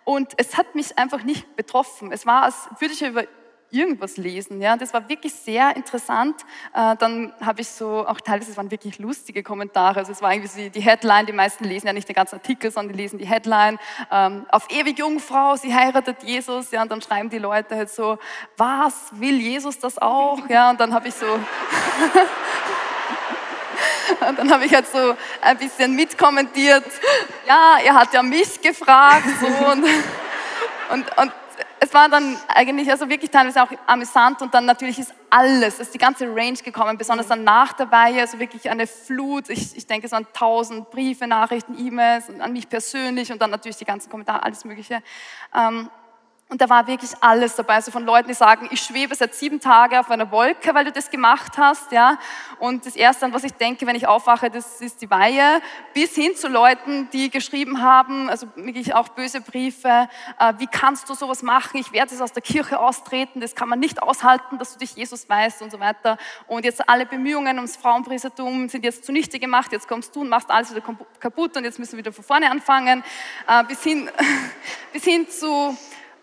Und 0.04 0.32
es 0.36 0.56
hat 0.56 0.74
mich 0.74 0.98
einfach 0.98 1.22
nicht 1.22 1.56
betroffen. 1.56 2.12
Es 2.12 2.26
war, 2.26 2.42
als 2.42 2.68
würde 2.78 2.94
ich 2.94 3.02
über 3.02 3.24
irgendwas 3.72 4.16
lesen. 4.16 4.60
Ja, 4.60 4.76
das 4.76 4.92
war 4.92 5.08
wirklich 5.08 5.32
sehr 5.32 5.74
interessant. 5.74 6.36
Äh, 6.74 6.94
dann 6.96 7.32
habe 7.40 7.62
ich 7.62 7.68
so, 7.68 8.06
auch 8.06 8.20
teilweise, 8.20 8.56
waren 8.56 8.70
wirklich 8.70 8.98
lustige 8.98 9.42
Kommentare. 9.42 10.00
Also 10.00 10.12
es 10.12 10.20
war 10.20 10.32
irgendwie 10.32 10.70
die 10.70 10.80
Headline, 10.80 11.26
die 11.26 11.32
meisten 11.32 11.64
lesen 11.64 11.86
ja 11.86 11.92
nicht 11.92 12.08
den 12.08 12.14
ganzen 12.14 12.36
Artikel, 12.36 12.70
sondern 12.70 12.94
die 12.94 13.02
lesen 13.02 13.18
die 13.18 13.26
Headline. 13.26 13.78
Ähm, 14.10 14.46
auf 14.50 14.70
ewig 14.70 14.98
Jungfrau, 14.98 15.56
sie 15.56 15.74
heiratet 15.74 16.22
Jesus. 16.22 16.70
Ja, 16.70 16.82
und 16.82 16.90
dann 16.90 17.00
schreiben 17.00 17.30
die 17.30 17.38
Leute 17.38 17.74
halt 17.74 17.90
so, 17.90 18.18
was, 18.56 19.10
will 19.18 19.40
Jesus 19.40 19.78
das 19.78 19.98
auch? 19.98 20.38
Ja, 20.48 20.70
und 20.70 20.78
dann 20.78 20.92
habe 20.92 21.08
ich 21.08 21.14
so... 21.14 21.26
Und 24.28 24.38
dann 24.38 24.52
habe 24.52 24.64
ich 24.64 24.74
halt 24.74 24.86
so 24.86 25.14
ein 25.40 25.58
bisschen 25.58 25.94
mitkommentiert, 25.94 26.84
ja, 27.46 27.76
er 27.84 27.94
hat 27.94 28.12
ja 28.12 28.22
mich 28.22 28.60
gefragt. 28.60 29.24
So, 29.40 29.46
und, 29.46 29.84
und, 30.90 31.18
und 31.18 31.32
es 31.84 31.92
war 31.92 32.08
dann 32.08 32.36
eigentlich 32.46 32.88
also 32.88 33.08
wirklich 33.08 33.30
teilweise 33.30 33.60
auch 33.60 33.70
amüsant 33.86 34.40
und 34.40 34.54
dann 34.54 34.66
natürlich 34.66 35.00
ist 35.00 35.12
alles, 35.30 35.80
ist 35.80 35.92
die 35.92 35.98
ganze 35.98 36.26
Range 36.26 36.56
gekommen, 36.58 36.96
besonders 36.96 37.26
dann 37.26 37.42
nach 37.42 37.72
der 37.72 37.90
Weihe, 37.90 38.20
also 38.20 38.38
wirklich 38.38 38.70
eine 38.70 38.86
Flut. 38.86 39.48
Ich, 39.48 39.76
ich 39.76 39.86
denke, 39.88 40.06
es 40.06 40.12
waren 40.12 40.26
tausend 40.32 40.90
Briefe, 40.92 41.26
Nachrichten, 41.26 41.76
E-Mails 41.76 42.26
an 42.38 42.52
mich 42.52 42.68
persönlich 42.68 43.32
und 43.32 43.42
dann 43.42 43.50
natürlich 43.50 43.78
die 43.78 43.84
ganzen 43.84 44.10
Kommentare, 44.10 44.44
alles 44.44 44.64
Mögliche. 44.64 45.02
Ähm, 45.52 45.90
und 46.52 46.60
da 46.60 46.68
war 46.68 46.86
wirklich 46.86 47.12
alles 47.20 47.56
dabei, 47.56 47.76
also 47.76 47.90
von 47.90 48.04
Leuten, 48.04 48.28
die 48.28 48.34
sagen, 48.34 48.68
ich 48.70 48.82
schwebe 48.82 49.14
seit 49.14 49.34
sieben 49.34 49.58
Tagen 49.58 49.96
auf 49.96 50.10
einer 50.10 50.30
Wolke, 50.30 50.74
weil 50.74 50.84
du 50.84 50.92
das 50.92 51.10
gemacht 51.10 51.56
hast, 51.56 51.90
ja. 51.92 52.18
Und 52.58 52.84
das 52.84 52.94
Erste, 52.94 53.24
an 53.24 53.32
was 53.32 53.42
ich 53.44 53.54
denke, 53.54 53.86
wenn 53.86 53.96
ich 53.96 54.06
aufwache, 54.06 54.50
das 54.50 54.82
ist 54.82 55.00
die 55.00 55.10
Weihe, 55.10 55.62
bis 55.94 56.14
hin 56.14 56.36
zu 56.36 56.48
Leuten, 56.48 57.08
die 57.10 57.30
geschrieben 57.30 57.80
haben, 57.80 58.28
also 58.28 58.48
wirklich 58.54 58.94
auch 58.94 59.08
böse 59.08 59.40
Briefe, 59.40 60.10
äh, 60.38 60.52
wie 60.58 60.66
kannst 60.66 61.08
du 61.08 61.14
sowas 61.14 61.42
machen? 61.42 61.80
Ich 61.80 61.90
werde 61.90 62.14
es 62.14 62.20
aus 62.20 62.32
der 62.32 62.42
Kirche 62.42 62.78
austreten, 62.78 63.40
das 63.40 63.54
kann 63.54 63.70
man 63.70 63.78
nicht 63.78 64.02
aushalten, 64.02 64.58
dass 64.58 64.74
du 64.74 64.78
dich 64.78 64.94
Jesus 64.94 65.26
weißt 65.30 65.62
und 65.62 65.70
so 65.70 65.80
weiter. 65.80 66.18
Und 66.48 66.66
jetzt 66.66 66.86
alle 66.86 67.06
Bemühungen 67.06 67.56
ums 67.56 67.78
Frauenpriestertum 67.78 68.68
sind 68.68 68.84
jetzt 68.84 69.06
zunichte 69.06 69.38
gemacht, 69.38 69.72
jetzt 69.72 69.88
kommst 69.88 70.14
du 70.14 70.20
und 70.20 70.28
machst 70.28 70.50
alles 70.50 70.70
wieder 70.70 70.84
kaputt 71.18 71.56
und 71.56 71.64
jetzt 71.64 71.78
müssen 71.78 71.92
wir 71.92 72.00
wieder 72.00 72.12
von 72.12 72.24
vorne 72.24 72.50
anfangen, 72.50 73.02
äh, 73.48 73.64
bis 73.64 73.82
hin, 73.82 74.10
bis 74.92 75.04
hin 75.04 75.26
zu 75.30 75.74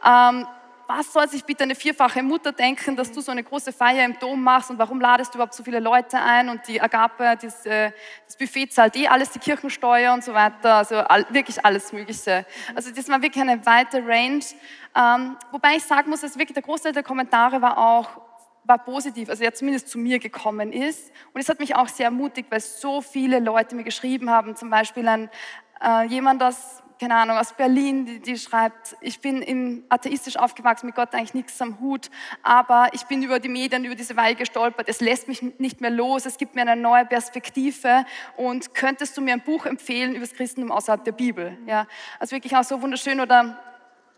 ähm, 0.05 0.47
was 0.89 1.13
soll 1.13 1.29
sich 1.29 1.45
bitte 1.45 1.65
eine 1.65 1.75
vierfache 1.75 2.23
Mutter 2.23 2.51
denken, 2.51 2.95
dass 2.95 3.11
du 3.11 3.21
so 3.21 3.31
eine 3.31 3.43
große 3.43 3.71
Feier 3.71 4.05
im 4.05 4.17
Dom 4.17 4.41
machst 4.41 4.71
und 4.71 4.79
warum 4.79 4.99
ladest 4.99 5.31
du 5.31 5.37
überhaupt 5.37 5.53
so 5.53 5.63
viele 5.63 5.79
Leute 5.79 6.19
ein 6.19 6.49
und 6.49 6.67
die 6.67 6.81
Agape, 6.81 7.37
das, 7.39 7.63
äh, 7.67 7.91
das 8.25 8.35
Buffet 8.35 8.71
zahlt 8.71 8.95
eh 8.95 9.07
alles, 9.07 9.29
die 9.29 9.37
Kirchensteuer 9.37 10.11
und 10.11 10.23
so 10.23 10.33
weiter, 10.33 10.75
also 10.77 10.95
wirklich 11.29 11.63
alles 11.63 11.93
Mögliche. 11.93 12.43
Also 12.73 12.89
das 12.89 13.07
war 13.07 13.21
wirklich 13.21 13.43
eine 13.43 13.63
weite 13.67 14.03
Range. 14.03 14.43
Ähm, 14.95 15.37
wobei 15.51 15.75
ich 15.75 15.83
sagen 15.83 16.09
muss, 16.09 16.21
dass 16.21 16.39
wirklich 16.39 16.55
der 16.55 16.63
Großteil 16.63 16.91
der 16.91 17.03
Kommentare 17.03 17.61
war 17.61 17.77
auch 17.77 18.09
war 18.63 18.77
positiv, 18.77 19.29
also 19.29 19.43
er 19.43 19.53
zumindest 19.53 19.89
zu 19.89 19.97
mir 19.97 20.19
gekommen 20.19 20.71
ist. 20.71 21.11
Und 21.33 21.41
es 21.41 21.49
hat 21.49 21.59
mich 21.59 21.75
auch 21.75 21.87
sehr 21.87 22.05
ermutigt, 22.05 22.49
weil 22.51 22.61
so 22.61 23.01
viele 23.01 23.39
Leute 23.39 23.75
mir 23.75 23.83
geschrieben 23.83 24.29
haben, 24.29 24.55
zum 24.55 24.69
Beispiel 24.69 25.07
ein, 25.07 25.29
äh, 25.83 26.05
jemand 26.05 26.41
aus 26.43 26.83
keine 26.99 27.15
Ahnung, 27.15 27.37
aus 27.37 27.53
Berlin, 27.53 28.05
die, 28.05 28.19
die 28.19 28.37
schreibt, 28.37 28.97
ich 28.99 29.21
bin 29.21 29.41
in, 29.41 29.85
atheistisch 29.87 30.35
aufgewachsen, 30.35 30.87
mit 30.87 30.95
Gott 30.95 31.13
eigentlich 31.13 31.33
nichts 31.33 31.61
am 31.61 31.79
Hut, 31.79 32.09
aber 32.43 32.89
ich 32.91 33.03
bin 33.05 33.23
über 33.23 33.39
die 33.39 33.47
Medien, 33.47 33.85
über 33.85 33.95
diese 33.95 34.17
Weihe 34.17 34.35
gestolpert, 34.35 34.89
es 34.89 34.99
lässt 34.99 35.29
mich 35.29 35.41
nicht 35.59 35.79
mehr 35.79 35.91
los, 35.91 36.25
es 36.25 36.37
gibt 36.37 36.55
mir 36.55 36.61
eine 36.61 36.75
neue 36.75 37.05
Perspektive. 37.05 38.05
Und 38.35 38.73
könntest 38.73 39.15
du 39.15 39.21
mir 39.21 39.33
ein 39.33 39.41
Buch 39.41 39.65
empfehlen 39.65 40.11
über 40.11 40.25
das 40.25 40.33
Christentum 40.33 40.71
außerhalb 40.71 41.03
der 41.05 41.13
Bibel? 41.13 41.57
Ja, 41.65 41.87
also 42.19 42.35
wirklich 42.35 42.55
auch 42.55 42.63
so 42.63 42.81
wunderschön. 42.81 43.21
Oder 43.21 43.57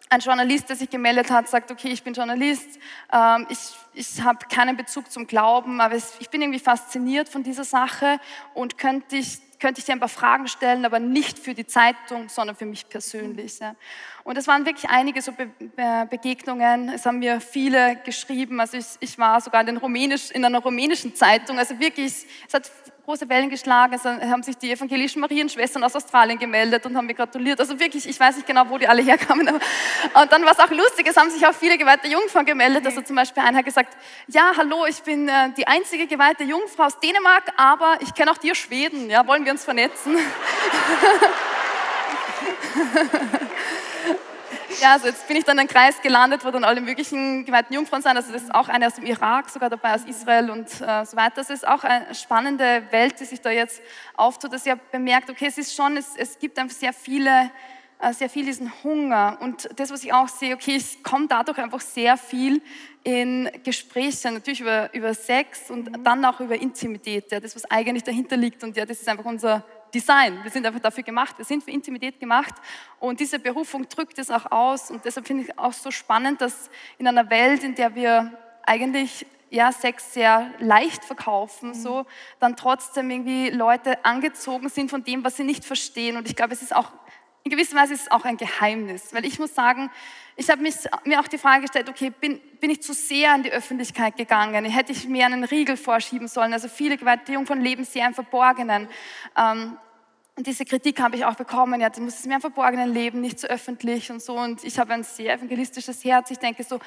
ein 0.10 0.20
Journalist, 0.20 0.68
der 0.70 0.76
sich 0.76 0.90
gemeldet 0.90 1.30
hat, 1.30 1.48
sagt, 1.48 1.72
okay, 1.72 1.90
ich 1.90 2.04
bin 2.04 2.14
Journalist, 2.14 2.80
ähm, 3.14 3.46
ich, 3.50 3.60
ich 3.94 4.22
habe 4.24 4.40
keinen 4.48 4.76
Bezug 4.76 5.12
zum 5.12 5.28
Glauben, 5.28 5.80
aber 5.80 5.96
ich 5.96 6.30
bin 6.30 6.42
irgendwie 6.42 6.60
fasziniert 6.60 7.30
von 7.30 7.44
dieser 7.44 7.64
Sache. 7.64 8.20
Und 8.54 8.78
könnte 8.78 9.18
ich 9.18 9.40
könnte 9.62 9.80
ich 9.80 9.86
dir 9.86 9.94
ein 9.94 10.00
paar 10.00 10.10
Fragen 10.10 10.48
stellen, 10.48 10.84
aber 10.86 11.00
nicht 11.00 11.38
für 11.38 11.54
die 11.54 11.68
Zeitung, 11.68 12.28
sondern 12.28 12.56
für 12.56 12.66
mich 12.66 12.90
persönlich. 12.90 13.60
Ja. 13.60 13.76
Und 14.24 14.38
es 14.38 14.48
waren 14.48 14.66
wirklich 14.66 14.90
einige 14.90 15.22
so 15.22 15.32
Be 15.32 15.46
Be 15.46 16.08
Begegnungen. 16.10 16.90
Es 16.90 17.06
haben 17.06 17.20
mir 17.20 17.40
viele 17.40 17.98
geschrieben. 18.04 18.60
Also 18.60 18.78
ich, 18.78 18.86
ich 19.00 19.18
war 19.20 19.40
sogar 19.40 19.66
in, 19.68 19.78
Rumänisch, 19.78 20.32
in, 20.32 20.44
einer 20.44 20.60
rumänischen 20.60 21.16
Zeitung. 21.16 21.60
Also 21.60 21.80
wirklich, 21.80 22.26
es 22.48 22.54
hat 22.54 22.72
große 23.06 23.28
Wellen 23.30 23.50
geschlagen. 23.50 23.94
Es 23.94 24.06
haben 24.06 24.44
sich 24.44 24.58
die 24.58 24.72
evangelischen 24.72 25.22
Marienschwestern 25.22 25.84
aus 25.84 25.96
Australien 25.96 26.38
gemeldet 26.38 26.86
und 26.86 26.96
haben 26.96 27.08
mir 27.08 27.14
gratuliert. 27.14 27.60
Also 27.60 27.80
wirklich, 27.80 28.08
ich 28.08 28.20
weiß 28.20 28.36
nicht 28.36 28.48
genau, 28.48 28.70
wo 28.70 28.78
die 28.78 28.88
alle 28.88 29.02
herkamen. 29.02 29.48
Und 29.48 30.32
dann 30.32 30.46
war 30.46 30.52
es 30.52 30.60
auch 30.60 30.70
lustig, 30.70 31.08
es 31.08 31.18
haben 31.18 31.30
sich 31.30 31.46
auch 31.46 31.54
viele 31.54 31.78
geweihte 31.78 32.08
Jungfrauen 32.08 32.46
gemeldet. 32.46 32.86
Also 32.86 33.02
zum 33.02 33.16
Beispiel 33.16 33.44
einer 33.44 33.58
hat 33.58 33.66
gesagt, 33.66 33.98
ja, 34.28 34.52
hallo, 34.56 34.86
ich 34.88 35.02
bin 35.02 35.28
äh, 35.28 35.52
die 35.58 35.68
einzige 35.68 36.08
geweihte 36.08 36.44
Jungfrau 36.44 36.84
aus 36.84 37.00
Dänemark, 37.00 37.52
aber 37.58 37.98
ich 38.02 38.14
kenne 38.14 38.32
auch 38.32 38.38
dir 38.38 38.56
Schweden. 38.56 39.10
Ja, 39.10 39.26
wollen 39.28 39.46
wir 39.46 39.52
uns 39.52 39.64
vernetzen? 39.64 40.18
Ja, 44.80 44.94
also 44.94 45.08
jetzt 45.08 45.28
bin 45.28 45.38
ich 45.38 45.44
dann 45.44 45.58
in 45.58 45.62
einem 45.62 45.70
Kreis 45.70 46.02
gelandet, 46.02 46.46
wo 46.46 46.52
dann 46.52 46.64
alle 46.64 46.82
möglichen 46.82 47.46
geweihten 47.46 47.74
Jungfrauen 47.74 48.02
sind. 48.02 48.16
Also 48.16 48.32
das 48.32 48.44
ist 48.44 48.56
auch 48.56 48.70
eine 48.70 48.88
aus 48.88 48.96
dem 48.96 49.06
Irak, 49.06 49.50
sogar 49.50 49.70
dabei 49.70 49.96
aus 49.96 50.06
Israel 50.06 50.50
und 50.50 50.68
äh, 50.82 51.06
so 51.06 51.18
weiter. 51.18 51.36
Das 51.36 51.50
ist 51.50 51.68
auch 51.68 51.84
eine 51.84 52.14
spannende 52.16 52.84
Welt, 52.92 53.20
die 53.20 53.26
sich 53.26 53.42
da 53.42 53.50
jetzt 53.50 53.82
auftut, 54.16 54.54
dass 54.54 54.66
ihr 54.66 54.78
bemerkt, 54.92 55.30
okay, 55.30 55.48
es 55.48 55.58
ist 55.58 55.76
schon, 55.76 55.98
es, 55.98 56.16
es 56.16 56.40
gibt 56.40 56.58
einfach 56.58 56.76
sehr 56.76 56.94
viele, 56.94 57.52
äh, 58.00 58.14
sehr 58.14 58.30
viel 58.30 58.46
diesen 58.46 58.72
Hunger. 58.84 59.38
Und 59.42 59.70
das, 59.76 59.92
was 59.92 60.04
ich 60.04 60.14
auch 60.14 60.28
sehe, 60.28 60.56
okay, 60.56 60.76
es 60.78 61.02
kommt 61.04 61.32
dadurch 61.32 61.58
einfach 61.58 61.82
sehr 61.82 62.16
viel 62.18 62.62
in 63.04 63.50
Gespräche, 63.64 64.32
natürlich 64.32 64.62
über, 64.62 64.94
über 64.94 65.14
Sex 65.14 65.70
und 65.70 65.92
dann 66.06 66.24
auch 66.24 66.40
über 66.40 66.56
Intimität, 66.56 67.32
ja, 67.32 67.40
das, 67.40 67.56
was 67.56 67.70
eigentlich 67.70 68.04
dahinter 68.04 68.38
liegt. 68.38 68.64
Und 68.64 68.78
ja, 68.78 68.86
das 68.86 69.02
ist 69.02 69.10
einfach 69.10 69.26
unser 69.26 69.66
Design. 69.94 70.44
Wir 70.44 70.52
sind 70.52 70.66
einfach 70.66 70.80
dafür 70.80 71.04
gemacht. 71.04 71.38
Wir 71.38 71.46
sind 71.46 71.64
für 71.64 71.72
Intimität 71.72 72.20
gemacht. 72.20 72.54
Und 73.00 73.20
diese 73.20 73.40
Berufung 73.40 73.88
drückt 73.90 74.20
es 74.20 74.30
auch 74.32 74.52
aus. 74.52 74.92
Und 74.92 75.06
deshalb 75.06 75.28
finde 75.28 75.44
ich 75.44 75.60
auch 75.60 75.74
so 75.74 75.92
spannend, 75.92 76.42
dass 76.42 76.70
in 76.98 77.08
einer 77.08 77.30
Welt, 77.30 77.64
in 77.64 77.76
der 77.76 77.96
wir 77.96 78.32
eigentlich 78.64 79.26
ja, 79.50 79.72
Sex 79.72 80.14
sehr 80.14 80.50
leicht 80.60 81.04
verkaufen, 81.04 81.70
mhm. 81.70 81.74
so, 81.74 82.06
dann 82.40 82.56
trotzdem 82.56 83.12
irgendwie 83.12 83.50
Leute 83.50 84.04
angezogen 84.06 84.70
sind 84.70 84.90
von 84.90 85.04
dem, 85.04 85.24
was 85.24 85.36
sie 85.38 85.44
nicht 85.44 85.66
verstehen. 85.66 86.16
Und 86.18 86.28
ich 86.28 86.36
glaube, 86.36 86.54
es 86.54 86.62
ist 86.62 86.74
auch 86.74 86.92
in 87.44 87.52
gewisser 87.52 87.76
Weise 87.76 87.94
ist 87.94 88.04
es 88.04 88.12
auch 88.12 88.24
ein 88.24 88.38
Geheimnis, 88.38 89.14
weil 89.14 89.26
ich 89.26 89.40
muss 89.40 89.56
sagen, 89.56 89.90
ich 90.36 90.50
habe 90.50 90.64
mir 91.06 91.20
auch 91.20 91.28
die 91.28 91.38
Frage 91.38 91.62
gestellt, 91.62 91.90
okay, 91.90 92.10
bin, 92.10 92.40
bin 92.60 92.70
ich 92.70 92.82
zu 92.82 92.94
sehr 92.94 93.36
in 93.36 93.44
die 93.44 93.52
Öffentlichkeit 93.52 94.16
gegangen? 94.16 94.66
Hätte 94.66 94.92
ich 94.92 95.08
mir 95.08 95.26
einen 95.26 95.44
Riegel 95.44 95.78
vorschieben 95.78 96.28
sollen? 96.28 96.54
Also 96.54 96.68
viele 96.68 96.98
Gewaltierung 96.98 97.46
von 97.46 97.62
leben 97.62 97.84
sehr 97.84 98.08
im 98.08 98.14
Verborgenen. 98.14 98.88
Ähm, 99.38 99.78
und 100.36 100.48
diese 100.48 100.64
Kritik 100.66 101.02
habe 101.02 101.18
ich 101.18 101.26
auch 101.26 101.36
bekommen, 101.36 101.82
ja, 101.82 101.90
du 101.90 102.02
musst 102.02 102.20
es 102.20 102.26
mehr 102.26 102.38
im 102.38 102.42
Verborgenen 102.42 102.94
leben, 102.94 103.22
nicht 103.22 103.40
so 103.40 103.48
öffentlich 103.48 104.10
und 104.12 104.22
so. 104.22 104.38
Und 104.38 104.64
ich 104.64 104.80
habe 104.80 104.94
ein 104.94 105.04
sehr 105.04 105.34
evangelistisches 105.34 106.04
Herz. 106.04 106.32
Ich 106.32 106.40
denke 106.40 106.64
so, 106.64 106.80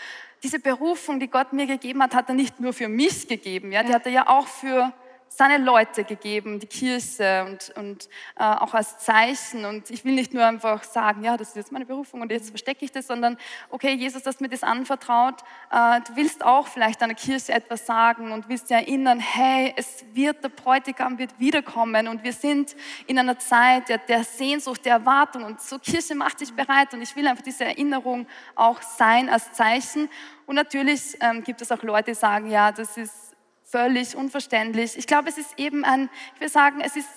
diese 0.43 0.59
Berufung, 0.59 1.21
die 1.21 1.29
Gott 1.29 1.53
mir 1.53 1.67
gegeben 1.67 2.03
hat, 2.03 2.15
hat 2.15 2.29
er 2.29 2.35
nicht 2.35 2.59
nur 2.59 2.73
für 2.73 2.89
mich 2.89 3.29
gegeben, 3.29 3.71
ja, 3.71 3.83
die 3.83 3.93
hat 3.93 4.07
er 4.07 4.13
ja 4.13 4.29
auch 4.29 4.49
für 4.49 4.93
seine 5.37 5.59
Leute 5.59 6.05
gegeben, 6.05 6.61
die 6.61 6.69
Kirche 6.69 7.45
und, 7.45 7.73
und 7.77 8.09
äh, 8.39 8.45
auch 8.45 8.73
als 8.73 8.99
Zeichen. 8.99 9.65
Und 9.65 9.91
ich 9.91 10.05
will 10.05 10.15
nicht 10.15 10.33
nur 10.33 10.47
einfach 10.47 10.85
sagen, 10.85 11.25
ja, 11.25 11.37
das 11.37 11.49
ist 11.49 11.57
jetzt 11.57 11.73
meine 11.73 11.87
Berufung 11.87 12.21
und 12.21 12.31
jetzt 12.31 12.51
verstecke 12.51 12.85
ich 12.85 12.93
das, 12.93 13.09
sondern, 13.09 13.37
okay, 13.71 13.95
Jesus, 13.95 14.23
du 14.23 14.29
hast 14.29 14.41
mir 14.41 14.49
das 14.49 14.63
anvertraut. 14.63 15.43
Äh, 15.73 16.01
du 16.03 16.15
willst 16.15 16.45
auch 16.45 16.69
vielleicht 16.69 17.03
deiner 17.03 17.15
Kirche 17.15 17.53
etwas 17.53 17.85
sagen 17.85 18.31
und 18.31 18.49
willst 18.49 18.71
dir 18.71 18.75
erinnern, 18.75 19.19
hey, 19.19 19.75
es 19.77 20.05
wird, 20.13 20.45
der 20.45 20.51
Bräutigam 20.51 21.19
wird 21.19 21.41
wiederkommen 21.41 22.07
und 22.07 22.23
wir 22.23 22.33
sind 22.33 22.77
in 23.09 23.19
einer 23.19 23.39
Zeit 23.39 23.89
der, 23.89 23.99
der 23.99 24.23
Sehnsucht, 24.23 24.85
der 24.85 24.95
Erwartung 24.95 25.43
und 25.43 25.61
so 25.61 25.81
Kirche 25.81 26.15
macht 26.15 26.41
dich 26.41 26.53
bereit 26.53 26.95
und 26.95 27.03
ich 27.03 27.17
will 27.17 27.27
einfach 27.27 27.43
diese 27.43 27.65
Erinnerung 27.65 28.29
auch 28.55 28.81
sein 28.83 29.29
als 29.29 29.53
Zeichen. 29.53 30.09
Und 30.47 30.55
natürlich 30.55 31.17
ähm, 31.21 31.43
gibt 31.43 31.61
es 31.61 31.73
auch 31.73 31.83
Leute, 31.83 32.13
die 32.13 32.15
sagen, 32.15 32.51
ja, 32.51 32.71
das 32.71 32.97
ist 32.97 33.34
völlig 33.75 34.15
unverständlich. 34.15 34.97
Ich 34.97 35.09
glaube, 35.09 35.29
es 35.29 35.37
ist 35.37 35.59
eben 35.59 35.85
ein, 35.85 36.09
ich 36.37 36.41
will 36.41 36.49
sagen, 36.49 36.81
es 36.81 36.95
ist 36.95 37.09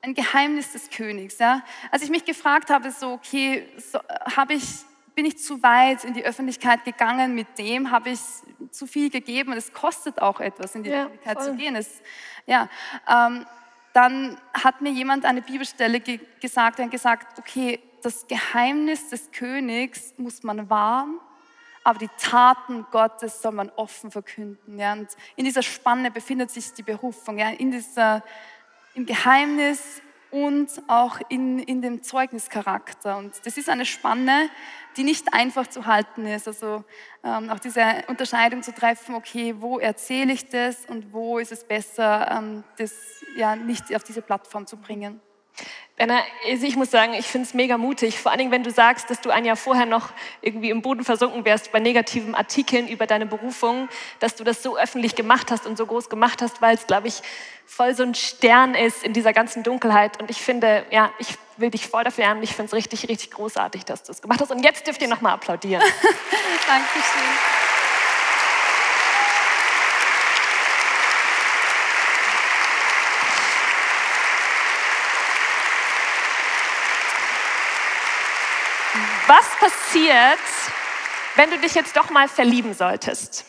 ein 0.00 0.14
Geheimnis 0.14 0.70
des 0.70 0.90
Königs. 0.90 1.40
Ja? 1.40 1.64
Als 1.90 2.02
ich 2.02 2.10
mich 2.10 2.24
gefragt 2.24 2.70
habe, 2.70 2.92
so, 2.92 3.14
okay, 3.14 3.66
so, 3.78 3.98
habe 4.36 4.54
ich, 4.54 4.62
bin 5.16 5.26
ich 5.26 5.38
zu 5.38 5.60
weit 5.60 6.04
in 6.04 6.14
die 6.14 6.24
Öffentlichkeit 6.24 6.84
gegangen 6.84 7.34
mit 7.34 7.58
dem, 7.58 7.90
habe 7.90 8.10
ich 8.10 8.20
zu 8.70 8.86
viel 8.86 9.10
gegeben 9.10 9.50
und 9.50 9.58
es 9.58 9.72
kostet 9.72 10.22
auch 10.22 10.38
etwas, 10.38 10.76
in 10.76 10.84
die 10.84 10.90
ja, 10.90 11.06
Öffentlichkeit 11.06 11.38
voll. 11.38 11.46
zu 11.46 11.56
gehen. 11.56 11.74
Es, 11.74 12.00
ja, 12.46 12.68
ähm, 13.08 13.44
dann 13.92 14.40
hat 14.54 14.80
mir 14.80 14.92
jemand 14.92 15.24
eine 15.24 15.42
Bibelstelle 15.42 15.98
ge 15.98 16.20
gesagt 16.40 16.78
und 16.78 16.90
gesagt, 16.90 17.40
okay, 17.40 17.80
das 18.04 18.28
Geheimnis 18.28 19.08
des 19.08 19.32
Königs 19.32 20.14
muss 20.16 20.44
man 20.44 20.70
wahren 20.70 21.18
aber 21.88 22.00
die 22.00 22.10
Taten 22.18 22.84
Gottes 22.90 23.40
soll 23.40 23.52
man 23.52 23.70
offen 23.70 24.10
verkünden. 24.10 24.78
Ja? 24.78 24.92
Und 24.92 25.08
in 25.36 25.46
dieser 25.46 25.62
Spanne 25.62 26.10
befindet 26.10 26.50
sich 26.50 26.74
die 26.74 26.82
Berufung, 26.82 27.38
ja? 27.38 27.48
in 27.48 27.70
dieser, 27.70 28.22
im 28.92 29.06
Geheimnis 29.06 30.02
und 30.30 30.68
auch 30.86 31.18
in, 31.30 31.58
in 31.60 31.80
dem 31.80 32.02
Zeugnischarakter. 32.02 33.16
Und 33.16 33.40
das 33.46 33.56
ist 33.56 33.70
eine 33.70 33.86
Spanne, 33.86 34.50
die 34.98 35.02
nicht 35.02 35.32
einfach 35.32 35.66
zu 35.66 35.86
halten 35.86 36.26
ist. 36.26 36.46
Also 36.46 36.84
ähm, 37.24 37.48
auch 37.48 37.58
diese 37.58 38.04
Unterscheidung 38.08 38.62
zu 38.62 38.74
treffen, 38.74 39.14
okay, 39.14 39.54
wo 39.56 39.78
erzähle 39.78 40.34
ich 40.34 40.46
das 40.50 40.84
und 40.84 41.14
wo 41.14 41.38
ist 41.38 41.52
es 41.52 41.64
besser, 41.64 42.30
ähm, 42.30 42.64
das 42.76 42.92
ja 43.34 43.56
nicht 43.56 43.96
auf 43.96 44.04
diese 44.04 44.20
Plattform 44.20 44.66
zu 44.66 44.76
bringen. 44.76 45.22
Benna, 45.98 46.20
also 46.48 46.64
ich 46.64 46.76
muss 46.76 46.92
sagen, 46.92 47.14
ich 47.14 47.26
finde 47.26 47.48
es 47.48 47.54
mega 47.54 47.76
mutig, 47.76 48.20
vor 48.20 48.30
allen 48.30 48.38
Dingen, 48.38 48.52
wenn 48.52 48.62
du 48.62 48.70
sagst, 48.70 49.10
dass 49.10 49.20
du 49.20 49.30
ein 49.30 49.44
Jahr 49.44 49.56
vorher 49.56 49.84
noch 49.84 50.10
irgendwie 50.42 50.70
im 50.70 50.80
Boden 50.80 51.02
versunken 51.02 51.44
wärst 51.44 51.72
bei 51.72 51.80
negativen 51.80 52.36
Artikeln 52.36 52.86
über 52.86 53.08
deine 53.08 53.26
Berufung, 53.26 53.88
dass 54.20 54.36
du 54.36 54.44
das 54.44 54.62
so 54.62 54.78
öffentlich 54.78 55.16
gemacht 55.16 55.50
hast 55.50 55.66
und 55.66 55.76
so 55.76 55.86
groß 55.86 56.08
gemacht 56.08 56.40
hast, 56.40 56.62
weil 56.62 56.76
es, 56.76 56.86
glaube 56.86 57.08
ich, 57.08 57.20
voll 57.66 57.96
so 57.96 58.04
ein 58.04 58.14
Stern 58.14 58.76
ist 58.76 59.02
in 59.02 59.12
dieser 59.12 59.32
ganzen 59.32 59.64
Dunkelheit. 59.64 60.20
Und 60.22 60.30
ich 60.30 60.40
finde, 60.40 60.86
ja, 60.92 61.10
ich 61.18 61.34
will 61.56 61.70
dich 61.70 61.88
voll 61.88 62.04
dafür 62.04 62.24
lernen. 62.24 62.44
Ich 62.44 62.54
finde 62.54 62.66
es 62.66 62.74
richtig, 62.74 63.08
richtig 63.08 63.32
großartig, 63.32 63.84
dass 63.84 64.04
du 64.04 64.12
es 64.12 64.22
gemacht 64.22 64.40
hast. 64.40 64.52
Und 64.52 64.62
jetzt 64.62 64.86
dürft 64.86 65.02
ihr 65.02 65.08
nochmal 65.08 65.34
applaudieren. 65.34 65.82
Dankeschön. 66.66 67.67
Was 79.28 79.46
passiert, 79.60 80.38
wenn 81.36 81.50
du 81.50 81.58
dich 81.58 81.74
jetzt 81.74 81.94
doch 81.94 82.08
mal 82.08 82.28
verlieben 82.28 82.72
solltest? 82.72 83.44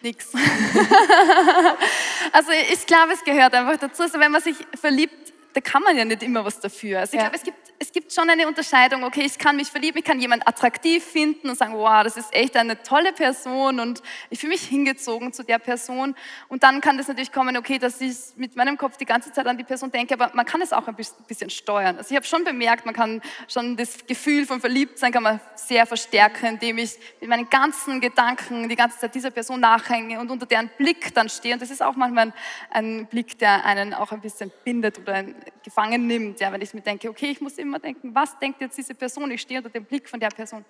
Nix. 0.00 0.32
also 2.32 2.52
ich 2.72 2.86
glaube, 2.86 3.12
es 3.12 3.22
gehört 3.22 3.52
einfach 3.52 3.76
dazu. 3.76 4.04
Also 4.04 4.18
wenn 4.18 4.32
man 4.32 4.40
sich 4.40 4.56
verliebt, 4.80 5.34
da 5.52 5.60
kann 5.60 5.82
man 5.82 5.98
ja 5.98 6.06
nicht 6.06 6.22
immer 6.22 6.42
was 6.42 6.58
dafür. 6.58 7.00
Also 7.00 7.12
ich 7.12 7.22
ja. 7.22 7.28
glaube, 7.28 7.36
es 7.36 7.42
gibt 7.42 7.65
es 7.78 7.92
gibt 7.92 8.12
schon 8.12 8.30
eine 8.30 8.46
Unterscheidung, 8.46 9.04
okay, 9.04 9.22
ich 9.24 9.38
kann 9.38 9.56
mich 9.56 9.68
verlieben, 9.68 9.98
ich 9.98 10.04
kann 10.04 10.20
jemanden 10.20 10.46
attraktiv 10.46 11.04
finden 11.04 11.50
und 11.50 11.58
sagen, 11.58 11.74
wow, 11.74 12.02
das 12.02 12.16
ist 12.16 12.32
echt 12.32 12.56
eine 12.56 12.82
tolle 12.82 13.12
Person 13.12 13.80
und 13.80 14.02
ich 14.30 14.38
fühle 14.38 14.52
mich 14.52 14.62
hingezogen 14.62 15.32
zu 15.32 15.42
der 15.42 15.58
Person. 15.58 16.14
Und 16.48 16.62
dann 16.62 16.80
kann 16.80 16.96
das 16.96 17.08
natürlich 17.08 17.32
kommen, 17.32 17.56
okay, 17.56 17.78
dass 17.78 18.00
ich 18.00 18.16
mit 18.36 18.56
meinem 18.56 18.78
Kopf 18.78 18.96
die 18.96 19.04
ganze 19.04 19.32
Zeit 19.32 19.46
an 19.46 19.58
die 19.58 19.64
Person 19.64 19.90
denke, 19.90 20.14
aber 20.14 20.30
man 20.34 20.46
kann 20.46 20.62
es 20.62 20.72
auch 20.72 20.88
ein 20.88 20.96
bisschen 20.96 21.50
steuern. 21.50 21.98
Also 21.98 22.10
ich 22.10 22.16
habe 22.16 22.26
schon 22.26 22.44
bemerkt, 22.44 22.86
man 22.86 22.94
kann 22.94 23.20
schon 23.48 23.76
das 23.76 24.06
Gefühl 24.06 24.46
von 24.46 24.60
Verliebtsein 24.60 25.12
kann 25.12 25.22
man 25.22 25.40
sehr 25.54 25.86
verstärken, 25.86 26.46
indem 26.46 26.78
ich 26.78 26.96
mit 27.20 27.28
meinen 27.28 27.50
ganzen 27.50 28.00
Gedanken 28.00 28.68
die 28.68 28.76
ganze 28.76 28.98
Zeit 28.98 29.14
dieser 29.14 29.30
Person 29.30 29.60
nachhänge 29.60 30.18
und 30.20 30.30
unter 30.30 30.46
deren 30.46 30.70
Blick 30.78 31.12
dann 31.14 31.28
stehe. 31.28 31.54
Und 31.54 31.62
das 31.62 31.70
ist 31.70 31.82
auch 31.82 31.96
manchmal 31.96 32.28
ein, 32.28 32.32
ein 32.70 33.06
Blick, 33.06 33.38
der 33.38 33.64
einen 33.64 33.92
auch 33.92 34.12
ein 34.12 34.20
bisschen 34.20 34.50
bindet 34.64 34.98
oder 34.98 35.24
gefangen 35.62 36.06
nimmt, 36.06 36.40
ja, 36.40 36.52
wenn 36.52 36.62
ich 36.62 36.72
mir 36.74 36.80
denke, 36.80 37.08
okay, 37.10 37.30
ich 37.30 37.40
muss 37.40 37.58
immer 37.58 37.65
denken, 37.72 38.14
was 38.14 38.38
denkt 38.38 38.60
jetzt 38.60 38.76
diese 38.78 38.94
Person? 38.94 39.30
Ich 39.30 39.42
stehe 39.42 39.60
unter 39.60 39.70
dem 39.70 39.84
Blick 39.84 40.08
von 40.08 40.20
der 40.20 40.28
Person. 40.28 40.64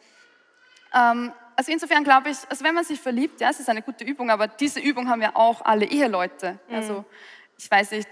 Ähm, 0.94 1.32
also 1.56 1.72
insofern 1.72 2.04
glaube 2.04 2.30
ich, 2.30 2.38
also 2.48 2.64
wenn 2.64 2.74
man 2.74 2.84
sich 2.84 3.00
verliebt, 3.00 3.40
ja, 3.40 3.50
es 3.50 3.60
ist 3.60 3.68
eine 3.68 3.82
gute 3.82 4.04
Übung, 4.04 4.30
aber 4.30 4.46
diese 4.46 4.80
Übung 4.80 5.08
haben 5.08 5.22
ja 5.22 5.34
auch 5.34 5.64
alle 5.64 5.86
Eheleute. 5.86 6.58
Mhm. 6.68 6.74
Also 6.74 7.04
ich 7.58 7.70
weiß 7.70 7.92
nicht, 7.92 8.08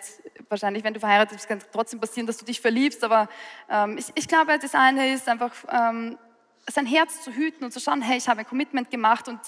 wahrscheinlich, 0.49 0.85
wenn 0.85 0.95
du 0.95 1.01
verheiratet 1.01 1.37
bist, 1.37 1.49
kann 1.49 1.59
es 1.59 1.67
trotzdem 1.71 2.01
passieren, 2.01 2.27
dass 2.27 2.39
du 2.39 2.45
dich 2.45 2.61
verliebst, 2.61 3.05
aber 3.05 3.29
ähm, 3.69 3.99
ich, 3.99 4.07
ich, 4.15 4.27
glaube, 4.27 4.59
das 4.59 4.75
eine 4.75 5.13
ist 5.13 5.29
einfach, 5.29 5.53
ähm, 5.71 6.19
sein 6.71 6.87
Herz 6.87 7.23
zu 7.23 7.31
hüten 7.31 7.65
und 7.65 7.73
zu 7.73 7.81
schauen, 7.81 8.01
hey, 8.01 8.17
ich 8.17 8.27
habe 8.27 8.41
ein 8.41 8.47
Commitment 8.47 8.91
gemacht 8.91 9.29
und 9.29 9.41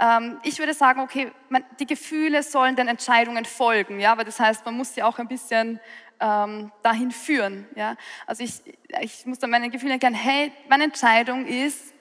ähm, 0.00 0.40
ich 0.42 0.58
würde 0.58 0.74
sagen, 0.74 1.00
okay, 1.00 1.30
man, 1.48 1.64
die 1.78 1.86
Gefühle 1.86 2.42
sollen 2.42 2.74
den 2.74 2.88
Entscheidungen 2.88 3.44
folgen, 3.44 4.00
ja, 4.00 4.10
aber 4.10 4.24
das 4.24 4.40
heißt, 4.40 4.64
man 4.64 4.76
muss 4.76 4.94
sie 4.94 5.02
auch 5.02 5.18
ein 5.18 5.28
bisschen 5.28 5.78
ähm, 6.20 6.72
dahin 6.82 7.10
führen. 7.10 7.66
Ja? 7.74 7.96
Also 8.26 8.42
ich, 8.42 8.62
ich 9.00 9.26
muss 9.26 9.38
dann 9.38 9.50
meine 9.50 9.70
Gefühle 9.70 9.94
erkennen, 9.94 10.16
hey, 10.16 10.52
meine 10.68 10.84
Entscheidung 10.84 11.46
ist, 11.46 11.92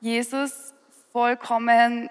Jesus 0.00 0.74
vollkommen 1.12 2.08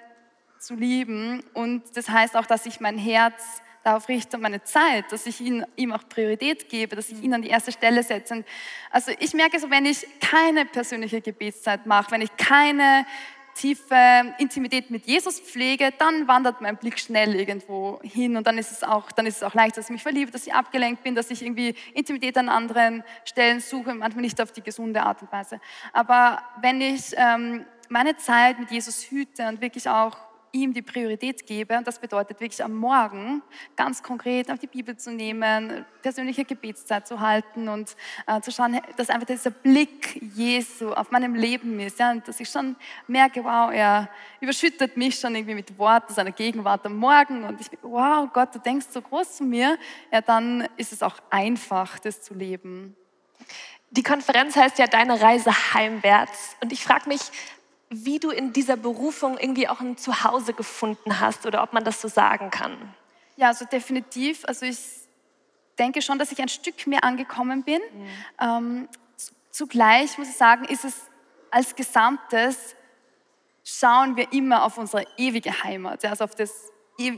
zu 0.60 0.76
lieben 0.76 1.43
und 1.53 1.84
das 1.95 2.10
heißt 2.10 2.36
auch, 2.36 2.45
dass 2.45 2.66
ich 2.66 2.80
mein 2.80 2.97
Herz 2.97 3.62
darauf 3.84 4.07
richte 4.10 4.38
und 4.38 4.43
meine 4.43 4.64
Zeit, 4.64 5.12
dass 5.12 5.26
ich 5.26 5.39
ihn, 5.41 5.66
ihm 5.76 5.93
auch 5.93 6.07
Priorität 6.07 6.70
gebe, 6.70 6.95
dass 6.95 7.10
ich 7.10 7.24
ihn 7.24 7.34
an 7.34 7.41
die 7.41 7.49
erste 7.49 7.72
Stelle 7.72 8.03
setze. 8.03 8.43
Also 8.91 9.12
ich 9.20 9.34
merke 9.34 9.60
so, 9.60 9.70
wenn 9.70 9.86
ich 9.86 10.05
keine 10.20 10.66
persönliche 10.66 11.22
Gebetszeit 11.22 11.86
mache, 11.86 12.12
wenn 12.12 12.22
ich 12.22 12.36
keine 12.36 13.05
tiefe 13.60 14.34
Intimität 14.38 14.89
mit 14.89 15.05
Jesus 15.05 15.39
pflege, 15.39 15.91
dann 15.97 16.28
wandert 16.28 16.62
mein 16.62 16.78
Blick 16.78 16.97
schnell 16.97 17.36
irgendwo 17.36 17.99
hin 18.03 18.38
und 18.38 18.47
dann 18.47 18.57
ist 18.57 18.72
es 18.72 18.84
auch, 18.84 19.12
dann 19.12 19.26
ist 19.26 19.38
es 19.38 19.43
auch 19.43 19.53
leicht, 19.53 19.76
dass 19.78 19.86
ich 19.86 19.91
mich 19.91 20.03
verliebe, 20.03 20.32
dass 20.32 20.47
ich 20.47 20.53
abgelenkt 20.53 21.03
bin, 21.03 21.16
dass 21.16 21.30
ich 21.30 21.41
irgendwie 21.41 21.76
Intimität 21.93 22.38
an 22.38 22.47
anderen 22.47 23.03
Stellen 23.26 23.60
suche, 23.60 23.93
manchmal 23.93 24.22
nicht 24.22 24.39
auf 24.41 24.51
die 24.51 24.62
gesunde 24.62 25.01
Art 25.01 25.22
und 25.22 25.32
Weise. 25.32 25.60
Aber 25.91 26.41
wenn 26.62 26.80
ich 26.80 27.14
ähm, 27.18 27.66
meine 27.89 28.16
Zeit 28.16 28.60
mit 28.60 28.72
Jesus 28.72 29.03
hüte 29.10 29.47
und 29.47 29.62
wirklich 29.62 29.89
auch 29.89 30.28
ihm 30.51 30.73
die 30.73 30.81
Priorität 30.81 31.45
gebe. 31.45 31.77
Und 31.77 31.87
das 31.87 31.99
bedeutet 31.99 32.39
wirklich 32.39 32.63
am 32.63 32.75
Morgen 32.75 33.41
ganz 33.75 34.01
konkret 34.01 34.51
auf 34.51 34.59
die 34.59 34.67
Bibel 34.67 34.97
zu 34.97 35.11
nehmen, 35.11 35.85
persönliche 36.01 36.45
Gebetszeit 36.45 37.07
zu 37.07 37.19
halten 37.19 37.67
und 37.67 37.95
äh, 38.27 38.41
zu 38.41 38.51
schauen, 38.51 38.79
dass 38.97 39.09
einfach 39.09 39.27
dieser 39.27 39.51
Blick 39.51 40.21
Jesu 40.35 40.91
auf 40.91 41.11
meinem 41.11 41.35
Leben 41.35 41.79
ist. 41.79 41.99
Ja, 41.99 42.11
und 42.11 42.27
dass 42.27 42.39
ich 42.39 42.49
schon 42.49 42.75
merke, 43.07 43.43
wow, 43.43 43.71
er 43.71 44.09
überschüttet 44.39 44.97
mich 44.97 45.19
schon 45.19 45.35
irgendwie 45.35 45.55
mit 45.55 45.77
Worten 45.77 46.13
seiner 46.13 46.31
Gegenwart 46.31 46.85
am 46.85 46.95
Morgen. 46.95 47.43
Und 47.43 47.61
ich 47.61 47.69
denke, 47.69 47.87
wow, 47.89 48.27
Gott, 48.31 48.53
du 48.55 48.59
denkst 48.59 48.87
so 48.89 49.01
groß 49.01 49.37
zu 49.37 49.43
mir. 49.43 49.77
Ja, 50.11 50.21
dann 50.21 50.67
ist 50.77 50.93
es 50.93 51.03
auch 51.03 51.17
einfach, 51.29 51.99
das 51.99 52.21
zu 52.21 52.33
leben. 52.33 52.95
Die 53.91 54.03
Konferenz 54.03 54.55
heißt 54.55 54.77
ja 54.77 54.85
Deine 54.85 55.19
Reise 55.19 55.51
heimwärts. 55.73 56.55
Und 56.61 56.71
ich 56.71 56.83
frage 56.83 57.09
mich, 57.09 57.21
wie 57.89 58.19
du 58.19 58.29
in 58.29 58.53
dieser 58.53 58.77
Berufung 58.77 59.37
irgendwie 59.37 59.67
auch 59.67 59.79
ein 59.79 59.97
Zuhause 59.97 60.53
gefunden 60.53 61.19
hast 61.19 61.45
oder 61.45 61.63
ob 61.63 61.73
man 61.73 61.83
das 61.83 62.01
so 62.01 62.07
sagen 62.07 62.51
kann. 62.51 62.77
Ja, 63.35 63.47
also 63.47 63.65
definitiv. 63.65 64.45
Also 64.45 64.65
ich 64.65 64.79
denke 65.79 66.01
schon, 66.01 66.19
dass 66.19 66.31
ich 66.31 66.41
ein 66.41 66.49
Stück 66.49 66.85
mehr 66.85 67.03
angekommen 67.03 67.63
bin. 67.63 67.81
Mhm. 67.93 68.07
Ähm, 68.39 68.89
zugleich 69.49 70.17
muss 70.17 70.29
ich 70.29 70.35
sagen, 70.35 70.65
ist 70.65 70.85
es 70.85 70.95
als 71.49 71.75
Gesamtes, 71.75 72.75
schauen 73.63 74.15
wir 74.15 74.31
immer 74.33 74.63
auf 74.63 74.77
unsere 74.77 75.05
ewige 75.17 75.63
Heimat, 75.63 76.05
also 76.05 76.23
auf 76.23 76.35
das, 76.35 76.51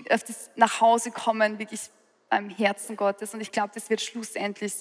auf 0.09 0.23
das 0.23 0.49
Nachhause 0.55 1.11
kommen, 1.11 1.59
wirklich 1.59 1.81
beim 2.31 2.49
Herzen 2.49 2.95
Gottes. 2.95 3.33
Und 3.33 3.41
ich 3.41 3.51
glaube, 3.51 3.71
das 3.75 3.89
wird 3.89 4.01
schlussendlich 4.01 4.73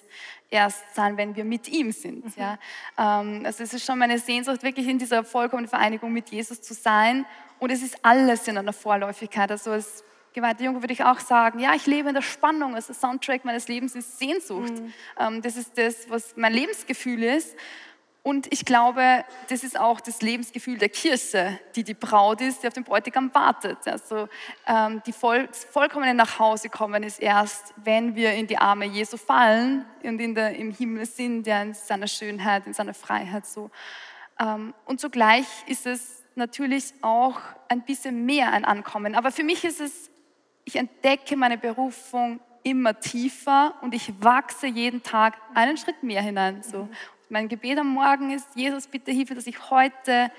erst 0.51 0.95
sein, 0.95 1.17
wenn 1.17 1.35
wir 1.35 1.45
mit 1.45 1.69
ihm 1.69 1.91
sind. 1.93 2.25
Mhm. 2.25 2.33
Ja. 2.37 2.59
Ähm, 2.97 3.43
also 3.45 3.63
es 3.65 3.75
ist 3.75 3.85
schon 3.85 3.99
meine 3.99 4.19
Sehnsucht, 4.19 4.63
wirklich 4.63 4.87
in 4.87 4.99
dieser 4.99 5.25
vollkommenen 5.25 5.69
Vereinigung 5.69 6.13
mit 6.13 6.31
Jesus 6.31 6.63
zu 6.63 6.73
sein. 6.73 7.27
Und 7.59 7.71
es 7.71 7.83
ist 7.83 7.99
alles 8.03 8.47
in 8.47 8.57
einer 8.57 8.73
Vorläufigkeit. 8.73 9.51
Also 9.51 9.73
als 9.73 10.05
geweihte 10.33 10.63
Junge 10.63 10.81
würde 10.81 10.93
ich 10.93 11.05
auch 11.05 11.19
sagen, 11.19 11.59
ja, 11.59 11.75
ich 11.75 11.87
lebe 11.87 12.09
in 12.09 12.15
der 12.15 12.23
Spannung. 12.23 12.77
Also 12.77 12.93
Soundtrack 12.95 13.45
meines 13.45 13.67
Lebens 13.67 13.97
ist 13.97 14.19
Sehnsucht. 14.19 14.73
Mhm. 14.73 14.93
Ähm, 15.19 15.43
das 15.43 15.57
ist 15.57 15.77
das, 15.77 16.09
was 16.09 16.37
mein 16.37 16.53
Lebensgefühl 16.53 17.25
ist. 17.25 17.57
Und 18.23 18.53
ich 18.53 18.67
glaube, 18.67 19.25
das 19.49 19.65
ist 19.65 19.81
auch 19.81 20.01
das 20.01 20.21
Lebensgefühl 20.21 20.77
der 20.77 20.91
Kirche, 20.91 21.59
die 21.75 21.85
die 21.85 21.95
Braut 21.95 22.43
ist, 22.43 22.63
die 22.63 22.69
auf 22.69 22.75
den 22.75 22.85
Bräutigam 22.85 23.35
wartet. 23.35 23.79
Also 23.87 24.29
ähm, 24.67 25.03
die 25.07 25.13
voll, 25.13 25.47
das 25.47 25.65
vollkommene 25.65 26.13
Nachhause 26.13 26.69
kommen 26.69 27.03
ist 27.03 27.19
erst, 27.19 27.73
wenn 27.77 28.15
wir 28.15 28.33
in 28.35 28.47
die 28.47 28.59
Arme 28.59 28.85
Jesu 28.85 29.17
fallen 29.17 29.87
und 30.03 30.21
in 30.21 30.35
der, 30.35 30.55
im 30.57 30.71
Himmel 30.71 31.07
sind, 31.07 31.47
der 31.47 31.63
in 31.63 31.75
seiner 31.75 32.07
Schönheit, 32.07 32.67
in 32.67 32.75
seiner 32.75 32.93
Freiheit 32.93 33.47
so. 33.47 33.71
Ähm, 34.39 34.75
und 34.85 35.01
zugleich 35.01 35.47
ist 35.67 35.87
es 35.87 36.23
natürlich 36.35 36.93
auch 37.01 37.39
ein 37.69 37.83
bisschen 37.83 38.27
mehr 38.27 38.53
ein 38.53 38.67
Ankommen. 38.67 39.15
Aber 39.15 39.33
für 39.33 39.45
mich 39.45 39.65
ist 39.65 39.81
es, 39.81 40.11
ich 40.65 40.77
entdecke 40.77 41.37
meine 41.37 41.57
Berufung 41.57 42.41
immer 42.63 43.01
tiefer 43.01 43.75
und 43.81 43.95
ich 43.95 44.13
wachse 44.23 44.67
jeden 44.67 45.03
Tag 45.03 45.39
einen 45.55 45.79
Schritt 45.79 46.03
mehr 46.03 46.21
hinein. 46.21 46.63
So. 46.63 46.89
Mein 47.33 47.49
Gebet 47.49 47.79
am 47.79 47.87
Morgen 47.87 48.33
ist, 48.33 48.49
Jesus, 48.57 48.89
bitte 48.89 49.13
hilf 49.13 49.31
mir, 49.31 49.37
dass 49.37 49.47
ich 49.47 49.71
heute 49.71 50.33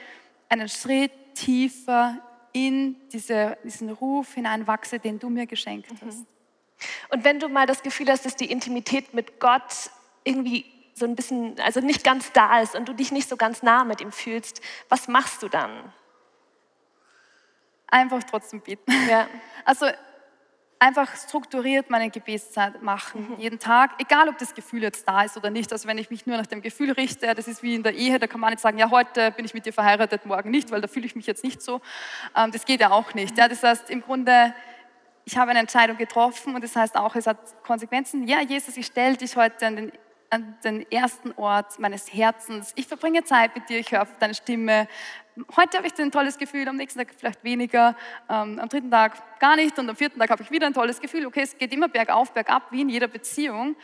einen 0.50 0.68
Schritt 0.68 1.14
tiefer 1.36 2.18
in 2.52 2.98
diese, 3.14 3.58
diesen 3.64 3.90
Ruf 3.90 4.34
hineinwachse, 4.34 5.00
den 5.00 5.18
du 5.18 5.30
mir 5.30 5.48
geschenkt 5.48 5.90
mhm. 5.90 6.06
hast. 6.06 6.26
Und 7.10 7.24
wenn 7.24 7.40
du 7.40 7.48
mal 7.48 7.66
das 7.66 7.82
Gefühl 7.82 8.10
hast, 8.10 8.26
dass 8.26 8.36
die 8.36 8.52
Intimität 8.52 9.14
mit 9.14 9.40
Gott 9.40 9.90
irgendwie 10.26 10.66
so 10.94 11.06
ein 11.06 11.16
bisschen, 11.16 11.58
also 11.62 11.80
nicht 11.80 12.04
ganz 12.04 12.34
da 12.34 12.60
ist 12.60 12.76
und 12.76 12.90
du 12.90 12.94
dich 12.94 13.14
nicht 13.14 13.30
so 13.30 13.38
ganz 13.38 13.64
nah 13.64 13.86
mit 13.86 14.02
ihm 14.02 14.12
fühlst, 14.12 14.60
was 14.90 15.08
machst 15.08 15.42
du 15.44 15.48
dann? 15.48 15.94
Einfach 17.88 18.22
trotzdem 18.24 18.60
beten. 18.60 18.92
Ja. 19.10 19.28
Also 19.64 19.86
einfach 20.82 21.16
strukturiert 21.16 21.92
meine 21.92 22.10
Gebetszeit 22.10 22.82
machen, 22.82 23.30
mhm. 23.30 23.40
jeden 23.40 23.60
Tag, 23.60 23.92
egal 24.00 24.28
ob 24.30 24.40
das 24.40 24.56
Gefühl 24.56 24.82
jetzt 24.82 25.08
da 25.08 25.22
ist 25.22 25.38
oder 25.38 25.52
nicht. 25.52 25.72
Also 25.72 25.88
wenn 25.88 26.00
ich 26.00 26.10
mich 26.10 26.26
nur 26.26 26.38
nach 26.38 26.48
dem 26.48 26.64
Gefühl 26.64 26.92
richte, 26.92 27.36
das 27.36 27.48
ist 27.48 27.62
wie 27.62 27.76
in 27.76 27.84
der 27.84 27.94
Ehe, 27.94 28.18
da 28.18 28.26
kann 28.26 28.42
man 28.42 28.50
nicht 28.50 28.62
sagen, 28.62 28.80
ja, 28.80 28.90
heute 28.90 29.30
bin 29.32 29.46
ich 29.46 29.54
mit 29.54 29.68
dir 29.68 29.74
verheiratet, 29.74 30.26
morgen 30.26 30.50
nicht, 30.50 30.72
weil 30.72 30.82
da 30.82 30.88
fühle 30.88 31.06
ich 31.06 31.16
mich 31.16 31.28
jetzt 31.28 31.44
nicht 31.44 31.62
so. 31.62 31.82
Ähm, 32.36 32.52
das 32.52 32.66
geht 32.66 32.82
ja 32.82 32.90
auch 32.90 33.14
nicht. 33.14 33.38
Ja, 33.38 33.48
das 33.48 33.62
heißt, 33.62 33.92
im 33.92 34.02
Grunde, 34.02 34.56
ich 35.24 35.38
habe 35.38 35.52
eine 35.52 35.60
Entscheidung 35.60 35.98
getroffen 35.98 36.56
und 36.56 36.64
das 36.64 36.76
heißt 36.76 36.98
auch, 36.98 37.16
es 37.16 37.28
hat 37.28 37.38
Konsequenzen. 37.64 38.28
Ja, 38.28 38.42
Jesus, 38.42 38.76
ich 38.76 38.88
stelle 38.88 39.18
dich 39.18 39.36
heute 39.36 39.68
an 39.68 39.76
den 39.76 39.92
an 40.32 40.58
den 40.64 40.90
ersten 40.90 41.34
Ort 41.34 41.78
meines 41.78 42.12
Herzens. 42.14 42.72
Ich 42.76 42.88
verbringe 42.88 43.24
Zeit 43.24 43.54
mit 43.54 43.70
dir, 43.70 43.80
ich 43.80 43.92
höre 43.92 44.02
auf 44.02 44.18
deine 44.18 44.34
Stimme. 44.34 44.88
Heute 45.58 45.78
habe 45.78 45.88
ich 45.88 46.00
ein 46.00 46.12
tolles 46.12 46.38
Gefühl, 46.38 46.68
am 46.68 46.78
nächsten 46.78 47.00
Tag 47.00 47.10
vielleicht 47.16 47.44
weniger, 47.44 47.96
ähm, 48.30 48.58
am 48.58 48.70
dritten 48.70 48.90
Tag 48.90 49.40
gar 49.40 49.58
nicht 49.58 49.78
und 49.78 49.90
am 49.90 49.96
vierten 49.96 50.20
Tag 50.20 50.30
habe 50.30 50.42
ich 50.42 50.50
wieder 50.50 50.68
ein 50.68 50.74
tolles 50.74 51.02
Gefühl. 51.02 51.26
Okay, 51.26 51.42
es 51.42 51.58
geht 51.58 51.74
immer 51.74 51.90
bergauf, 51.90 52.32
bergab, 52.34 52.72
wie 52.72 52.82
in 52.82 52.90
jeder 52.90 53.08
Beziehung. 53.08 53.76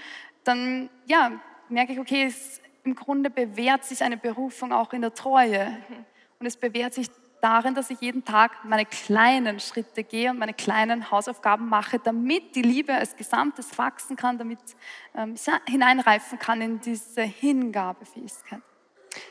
Dann 0.46 0.90
ja, 1.06 1.34
merke 1.68 1.92
ich, 1.92 2.00
okay, 2.00 2.26
es, 2.26 2.62
im 2.86 2.96
Grunde 2.96 3.30
bewährt 3.30 3.84
sich 3.84 4.02
eine 4.02 4.16
Berufung 4.16 4.72
auch 4.72 4.94
in 4.94 5.02
der 5.02 5.14
Treue. 5.14 5.68
Mhm. 5.90 6.06
Und 6.40 6.46
es 6.46 6.56
bewährt 6.56 6.94
sich 6.94 7.08
darin, 7.42 7.76
dass 7.76 7.90
ich 7.90 8.00
jeden 8.02 8.24
Tag 8.24 8.64
meine 8.64 8.86
kleinen 8.86 9.60
Schritte 9.60 10.04
gehe 10.04 10.32
und 10.32 10.40
meine 10.40 10.54
kleinen 10.54 11.12
Hausaufgaben 11.12 11.68
mache, 11.68 12.00
damit 12.00 12.56
die 12.56 12.62
Liebe 12.62 12.94
als 12.94 13.16
Gesamtes 13.16 13.78
wachsen 13.78 14.16
kann, 14.16 14.38
damit 14.38 14.60
ähm, 15.16 15.36
ich 15.36 15.52
hineinreifen 15.72 16.40
kann 16.40 16.62
in 16.62 16.80
diese 16.80 17.24
Hingabefähigkeit. 17.24 18.62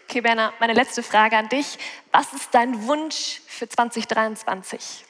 Okay, 0.09 0.21
Berner, 0.21 0.53
meine 0.59 0.73
letzte 0.73 1.03
Frage 1.03 1.37
an 1.37 1.49
dich. 1.49 1.79
Was 2.13 2.33
ist 2.33 2.55
dein 2.55 2.87
Wunsch 2.87 3.41
für 3.47 3.69
2023? 3.69 5.06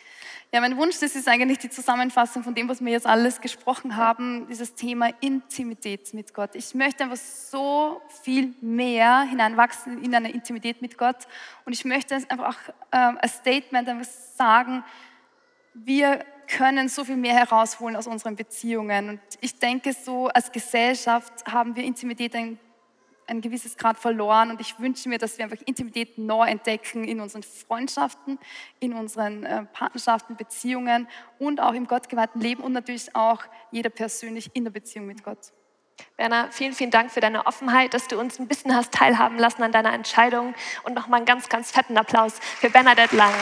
Ja, 0.53 0.61
mein 0.61 0.77
Wunsch, 0.77 1.01
das 1.01 1.17
ist 1.17 1.29
eigentlich 1.29 1.59
die 1.59 1.69
Zusammenfassung 1.69 2.45
von 2.45 2.55
dem, 2.55 2.69
was 2.69 2.83
wir 2.83 2.93
jetzt 2.93 3.07
alles 3.07 3.41
gesprochen 3.41 3.97
haben, 3.97 4.47
dieses 4.49 4.75
Thema 4.75 5.11
Intimität 5.21 6.15
mit 6.15 6.33
Gott. 6.33 6.55
Ich 6.55 6.73
möchte 6.75 7.05
einfach 7.05 7.17
so 7.17 8.01
viel 8.23 8.55
mehr 8.61 9.23
hineinwachsen 9.23 10.03
in 10.03 10.15
eine 10.15 10.31
Intimität 10.31 10.81
mit 10.83 10.97
Gott 10.97 11.27
und 11.65 11.73
ich 11.73 11.85
möchte 11.85 12.15
einfach 12.15 12.39
auch 12.39 12.69
äh, 12.93 13.19
als 13.19 13.35
Statement 13.35 13.89
einfach 13.89 14.11
sagen, 14.37 14.85
wir 15.75 16.25
können 16.47 16.89
so 16.89 17.05
viel 17.05 17.17
mehr 17.17 17.35
herausholen 17.35 17.97
aus 17.97 18.07
unseren 18.07 18.37
Beziehungen. 18.37 19.11
Und 19.11 19.21
ich 19.41 19.59
denke, 19.59 19.93
so 19.93 20.29
als 20.29 20.53
Gesellschaft 20.53 21.45
haben 21.47 21.75
wir 21.75 21.85
Intimität 21.85 22.35
ein 22.35 22.59
ein 23.27 23.41
gewisses 23.41 23.77
Grad 23.77 23.99
verloren 23.99 24.51
und 24.51 24.61
ich 24.61 24.79
wünsche 24.79 25.09
mir, 25.09 25.18
dass 25.18 25.39
wir 25.39 25.45
einfach 25.45 25.61
Intimität 25.66 26.18
neu 26.18 26.47
entdecken 26.47 27.05
in 27.05 27.20
unseren 27.20 27.43
Freundschaften, 27.43 28.39
in 28.81 28.93
unseren 28.93 29.45
äh, 29.45 29.64
Partnerschaften, 29.64 30.37
Beziehungen 30.37 31.09
und 31.39 31.61
auch 31.61 31.74
im 31.74 31.87
gottgeweihten 31.87 32.41
Leben 32.41 32.62
und 32.62 32.72
natürlich 32.72 33.14
auch 33.14 33.43
jeder 33.70 33.91
persönlich 33.91 34.51
in 34.55 34.64
der 34.64 34.70
Beziehung 34.70 35.07
mit 35.07 35.22
Gott. 35.24 35.53
Werner, 36.16 36.49
vielen, 36.51 36.72
vielen 36.72 36.91
Dank 36.91 37.11
für 37.11 37.20
deine 37.20 37.47
Offenheit, 37.47 37.95
dass 37.95 38.07
du 38.07 38.18
uns 38.18 38.39
ein 38.39 38.49
bisschen 38.49 38.74
hast 38.74 38.93
teilhaben 38.93 39.39
lassen 39.39 39.62
an 39.62 39.72
deiner 39.72 39.93
Entscheidung 39.93 40.55
und 40.85 40.95
nochmal 40.95 41.18
einen 41.18 41.27
ganz, 41.27 41.49
ganz 41.49 41.70
fetten 41.70 41.97
Applaus 41.97 42.39
für 42.39 42.70
Bernadette 42.70 43.16
Lange. 43.16 43.35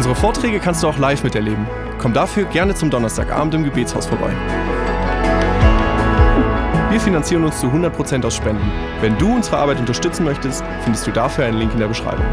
Unsere 0.00 0.14
Vorträge 0.14 0.60
kannst 0.60 0.82
du 0.82 0.88
auch 0.88 0.96
live 0.96 1.24
miterleben. 1.24 1.66
Komm 1.98 2.14
dafür 2.14 2.46
gerne 2.46 2.74
zum 2.74 2.88
Donnerstagabend 2.88 3.52
im 3.52 3.64
Gebetshaus 3.64 4.06
vorbei. 4.06 4.32
Wir 6.88 6.98
finanzieren 6.98 7.44
uns 7.44 7.60
zu 7.60 7.66
100% 7.66 8.24
aus 8.24 8.34
Spenden. 8.34 8.72
Wenn 9.02 9.18
du 9.18 9.34
unsere 9.34 9.58
Arbeit 9.58 9.78
unterstützen 9.78 10.24
möchtest, 10.24 10.64
findest 10.84 11.06
du 11.06 11.10
dafür 11.10 11.44
einen 11.44 11.58
Link 11.58 11.74
in 11.74 11.80
der 11.80 11.88
Beschreibung. 11.88 12.24